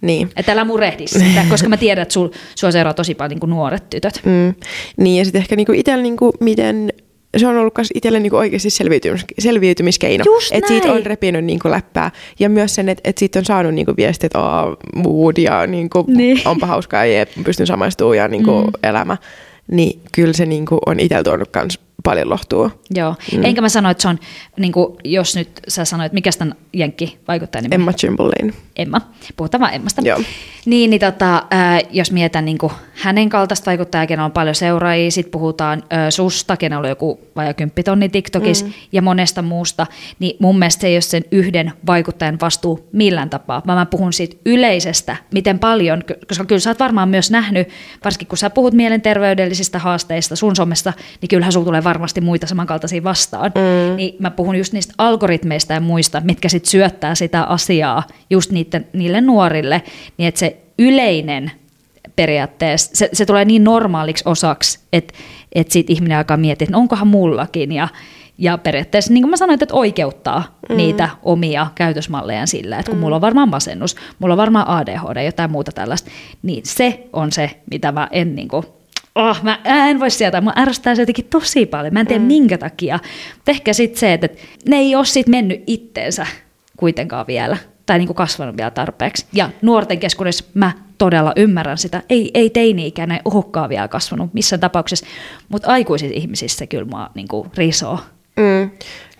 [0.00, 0.30] Niin.
[0.36, 3.90] Että älä murehdi sitä, koska mä tiedän, että sul, sua seuraa tosi paljon niin nuoret
[3.90, 4.20] tytöt.
[4.24, 4.54] Mm.
[4.96, 6.92] Niin, ja sitten ehkä niin itsellä, niin kuin, miten
[7.36, 10.24] se on ollut itselle niin oikeasti selviytymis, selviytymiskeino.
[10.52, 12.10] Että siitä on repinyt niin kuin läppää.
[12.38, 15.66] Ja myös sen, että, että siitä on saanut niin kuin viestit, että oh, mood ja
[15.66, 16.40] niin kuin, niin.
[16.44, 18.72] onpa hauskaa ja pystyn samaistumaan ja niin kuin, mm.
[18.82, 19.16] elämä.
[19.70, 22.70] Niin kyllä se niin kuin, on itsellä tuonut myös paljon lohtua.
[22.94, 23.44] Joo, mm.
[23.44, 24.18] enkä mä sano, että se on,
[24.58, 27.80] niin kuin, jos nyt sä sanoit, mikä tämän Jenkki vaikuttaa nimen?
[27.80, 28.54] Emma Chamberlain.
[28.76, 29.00] Emma,
[29.36, 30.02] puhutaan vaan Emmasta.
[30.04, 30.20] Joo.
[30.66, 32.58] Niin, niin tota, ää, jos mietän niin
[32.94, 37.54] hänen kaltaista vaikuttajaa, kenellä on paljon seuraajia, sitten puhutaan ää, susta, kenellä on joku vajaa
[37.54, 38.72] kymppitonni TikTokissa mm.
[38.92, 39.86] ja monesta muusta,
[40.18, 44.12] niin mun mielestä se ei ole sen yhden vaikuttajan vastuu millään tapaa, vaan mä puhun
[44.12, 47.68] siitä yleisestä, miten paljon, koska kyllä sä oot varmaan myös nähnyt,
[48.04, 53.04] varsinkin kun sä puhut mielenterveydellisistä haasteista sun somessa, niin kyllähän sulla tulee varmasti muita samankaltaisia
[53.04, 53.52] vastaan.
[53.54, 53.96] Mm.
[53.96, 58.86] Niin mä puhun just niistä algoritmeista ja muista, mitkä sitten syöttää sitä asiaa just niiden,
[58.92, 59.82] niille nuorille,
[60.16, 61.50] niin että se yleinen
[62.16, 65.14] periaatteessa, se, se tulee niin normaaliksi osaksi, että,
[65.52, 67.88] että sitten ihminen alkaa miettiä, että no onkohan mullakin, ja,
[68.38, 70.76] ja periaatteessa, niin kuin mä sanoin, että oikeuttaa mm.
[70.76, 73.00] niitä omia käytösmalleja sillä, että kun mm.
[73.00, 76.10] mulla on varmaan masennus, mulla on varmaan ADHD, jotain muuta tällaista,
[76.42, 78.66] niin se on se, mitä mä en niin kuin,
[79.14, 82.26] oh, mä en voi sieltä, mä ärsyttää se jotenkin tosi paljon, mä en tiedä mm.
[82.26, 82.98] minkä takia,
[83.34, 84.28] mutta ehkä sitten se, että
[84.68, 86.26] ne ei ole sitten mennyt itteensä
[86.76, 87.56] kuitenkaan vielä,
[87.86, 89.26] tai niin kuin kasvanut vielä tarpeeksi.
[89.32, 92.02] Ja nuorten keskuudessa mä todella ymmärrän sitä.
[92.08, 95.06] Ei, ei teini-ikäinen uhkaa vielä kasvanut missään tapauksessa,
[95.48, 97.98] mutta aikuisissa ihmisissä kyllä mä niin kuin risoo.
[98.36, 98.70] Mm,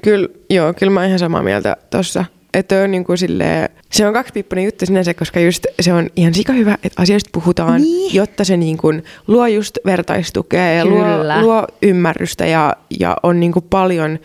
[0.03, 2.25] kyllä, joo, kyllä mä oon ihan samaa mieltä tuossa.
[2.55, 6.35] Että on niin kuin silleen, se on kaksipiippunen juttu sinänsä, koska just se on ihan
[6.35, 8.15] sika hyvä, että asioista puhutaan, niin.
[8.15, 11.05] jotta se niin kuin luo just vertaistukea ja luo,
[11.41, 14.19] luo ymmärrystä ja, ja on niin kuin paljon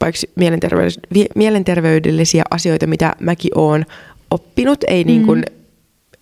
[0.00, 1.00] vaikka mielenterveys,
[1.34, 3.84] mielenterveydellisiä asioita, mitä mäkin oon
[4.30, 5.44] oppinut, ei niin kuin,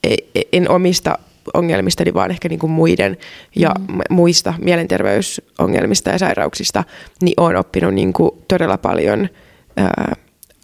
[0.06, 0.12] mm.
[0.52, 1.18] en omista
[1.55, 3.16] ongelmistani, vaan ehkä niin kuin muiden
[3.56, 4.01] ja mm.
[4.10, 6.84] muista mielenterveysongelmista ja sairauksista,
[7.22, 9.28] niin olen oppinut niin kuin todella paljon
[9.76, 10.16] ää,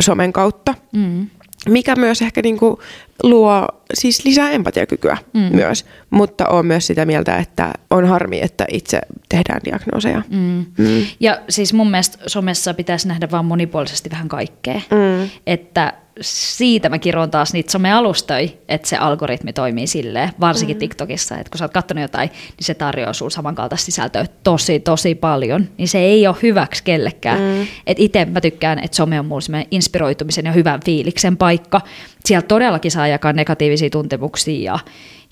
[0.03, 0.75] somen kautta.
[0.93, 1.27] Mm.
[1.69, 2.77] Mikä myös ehkä niin kuin
[3.23, 5.41] luo siis lisää empatiakykyä mm.
[5.41, 10.23] myös, mutta on myös sitä mieltä, että on harmi, että itse tehdään diagnooseja.
[10.31, 10.66] Mm.
[10.79, 11.07] Mm.
[11.20, 14.81] Ja siis mun mielestä somessa pitäisi nähdä vaan monipuolisesti vähän kaikkea.
[14.91, 15.31] Mm.
[15.47, 20.78] Että siitä mä kiroon taas niitä somealustoja, että se algoritmi toimii silleen, varsinkin mm.
[20.78, 25.15] TikTokissa, että kun sä oot katsonut jotain, niin se tarjoaa sulle samankaltaista sisältöä tosi, tosi
[25.15, 27.40] paljon, niin se ei ole hyväksi kellekään.
[27.40, 27.66] Mm.
[27.86, 31.81] Että itse mä tykkään, että some on mulle inspiroitumisen ja hyvän fiiliksen paikka.
[32.24, 34.78] Sieltä todellakin saa jakaa negatiivisia tuntemuksia ja,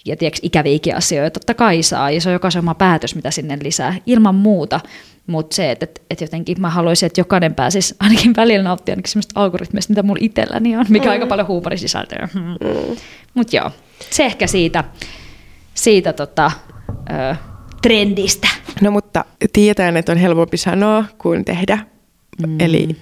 [0.05, 3.59] ja tiedätkö, ikäviäkin asioita, totta kai saa, ja se on jokaisen oma päätös, mitä sinne
[3.63, 4.81] lisää, ilman muuta.
[5.27, 9.41] Mutta se, että et, et jotenkin mä haluaisin, että jokainen pääsisi ainakin välillä nauttia semmoista
[9.41, 11.09] algoritmista, mitä mulla itselläni on, mikä mm.
[11.09, 12.29] on aika paljon huumorisisältöä.
[12.35, 12.41] Mm.
[12.41, 12.97] mm.
[13.35, 13.71] Mutta joo,
[14.11, 14.85] se ehkä siitä,
[15.75, 16.51] siitä tota,
[16.91, 17.37] ö,
[17.83, 18.49] trendistä.
[18.81, 21.79] No mutta tietään, että on helpompi sanoa kuin tehdä.
[22.47, 22.61] Mm.
[22.61, 22.97] Eli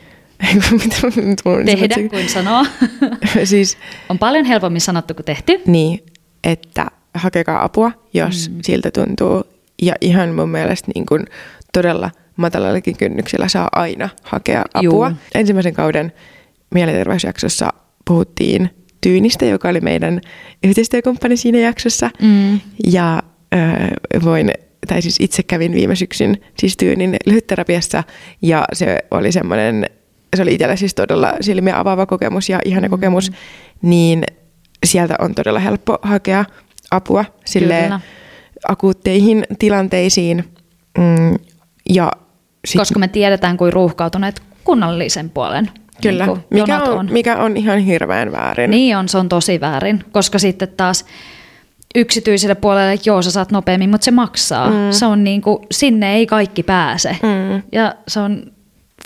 [1.64, 2.66] tehdä kuin sanoa.
[3.44, 3.78] siis,
[4.08, 5.60] on paljon helpommin sanottu kuin tehty.
[5.66, 6.04] Niin,
[6.44, 8.58] että hakekaa apua, jos mm.
[8.62, 9.44] siltä tuntuu.
[9.82, 11.26] Ja ihan mun mielestä niin kuin
[11.74, 15.08] todella matalallakin kynnyksellä saa aina hakea apua.
[15.08, 15.16] Juu.
[15.34, 16.12] Ensimmäisen kauden
[16.74, 17.72] mielenterveysjaksossa
[18.04, 18.70] puhuttiin
[19.00, 20.20] Tyynistä, joka oli meidän
[20.64, 22.10] yhteistyökumppani siinä jaksossa.
[22.22, 22.60] Mm.
[22.86, 23.22] Ja
[23.54, 24.50] äh, voin,
[24.88, 28.04] tai siis itse kävin viime syksyn siis Tyynin lyhytterapiassa
[28.42, 29.86] ja se oli semmoinen,
[30.36, 32.90] se oli itselle siis todella silmiä avaava kokemus ja ihana mm.
[32.90, 33.32] kokemus,
[33.82, 34.24] niin
[34.84, 36.44] sieltä on todella helppo hakea
[36.90, 37.90] apua sille
[38.68, 40.44] akuutteihin tilanteisiin.
[40.98, 41.53] Mm,
[41.90, 42.12] ja
[42.64, 42.78] sit...
[42.78, 45.70] Koska me tiedetään, kuin ruuhkautuneet kunnallisen puolen
[46.02, 47.08] Kyllä, niin mikä, on, on.
[47.10, 48.70] mikä on ihan hirveän väärin.
[48.70, 51.04] Niin on, se on tosi väärin, koska sitten taas
[51.94, 54.70] yksityiselle puolelle, joo sä saat nopeammin, mutta se maksaa.
[54.70, 54.76] Mm.
[54.90, 57.62] Se on niin kuin, sinne ei kaikki pääse mm.
[57.72, 58.42] ja se on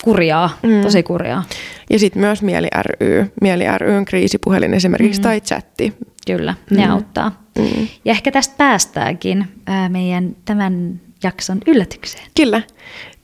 [0.03, 0.81] kurjaa, mm.
[0.81, 1.43] tosi kurjaa.
[1.89, 5.23] Ja sitten myös Mieli ry, Mieli ryn kriisipuhelin esimerkiksi mm.
[5.23, 5.93] tai chatti.
[6.27, 6.91] Kyllä, ne mm.
[6.91, 7.43] auttaa.
[7.59, 7.87] Mm.
[8.05, 12.25] Ja ehkä tästä päästäänkin ää, meidän tämän jakson yllätykseen.
[12.37, 12.61] Kyllä.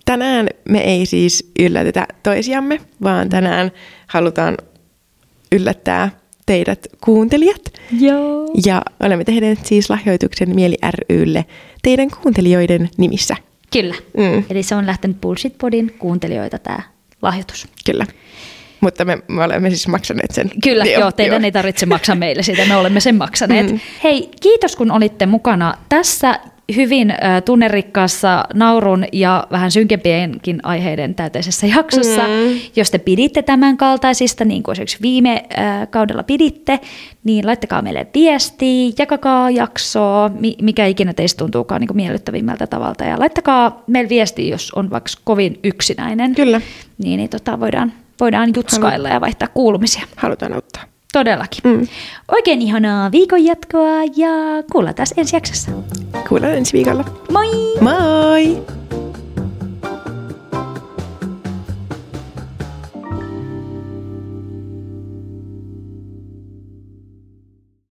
[0.05, 3.71] Tänään me ei siis yllätetä toisiamme, vaan tänään
[4.07, 4.57] halutaan
[5.51, 6.11] yllättää
[6.45, 7.61] teidät kuuntelijat.
[7.99, 8.49] Joo.
[8.65, 10.77] Ja olemme tehneet siis lahjoituksen Mieli
[11.09, 11.45] rylle
[11.81, 13.35] teidän kuuntelijoiden nimissä.
[13.73, 13.95] Kyllä.
[14.17, 14.43] Mm.
[14.49, 16.79] Eli se on lähtenyt Bullshit Podin kuuntelijoita tämä
[17.21, 17.67] lahjoitus.
[17.85, 18.05] Kyllä.
[18.81, 20.51] Mutta me, me olemme siis maksaneet sen.
[20.63, 21.45] Kyllä, joo, joo teidän joo.
[21.45, 23.71] ei tarvitse maksaa meille siitä, me olemme sen maksaneet.
[23.71, 23.79] Mm.
[24.03, 26.39] Hei, kiitos kun olitte mukana tässä
[26.75, 32.21] hyvin äh, tunnerikkaassa naurun ja vähän synkempienkin aiheiden täyteisessä jaksossa.
[32.21, 32.59] Mm.
[32.75, 36.79] Jos te piditte tämän kaltaisista, niin kuin esimerkiksi viime äh, kaudella piditte,
[37.23, 40.31] niin laittakaa meille viestiä, jakakaa jaksoa,
[40.61, 43.03] mikä ikinä teistä tuntuukaan niin kuin miellyttävimmältä tavalta.
[43.03, 46.35] Ja laittakaa meille viestiä, jos on vaikka kovin yksinäinen.
[46.35, 46.61] Kyllä.
[47.03, 50.07] Niin, niin tota, voidaan, voidaan jutskailla Halu- ja vaihtaa kuulumisia.
[50.15, 50.94] Halutaan auttaa.
[51.15, 51.61] Todellakin.
[51.63, 51.87] Mm.
[52.31, 54.29] Oikein ihanaa viikon jatkoa ja
[54.71, 55.71] kuullaan taas ensi jaksossa.
[56.29, 57.05] Kuullaan ensi viikolla.
[57.31, 57.47] Moi!
[57.81, 58.57] Moi!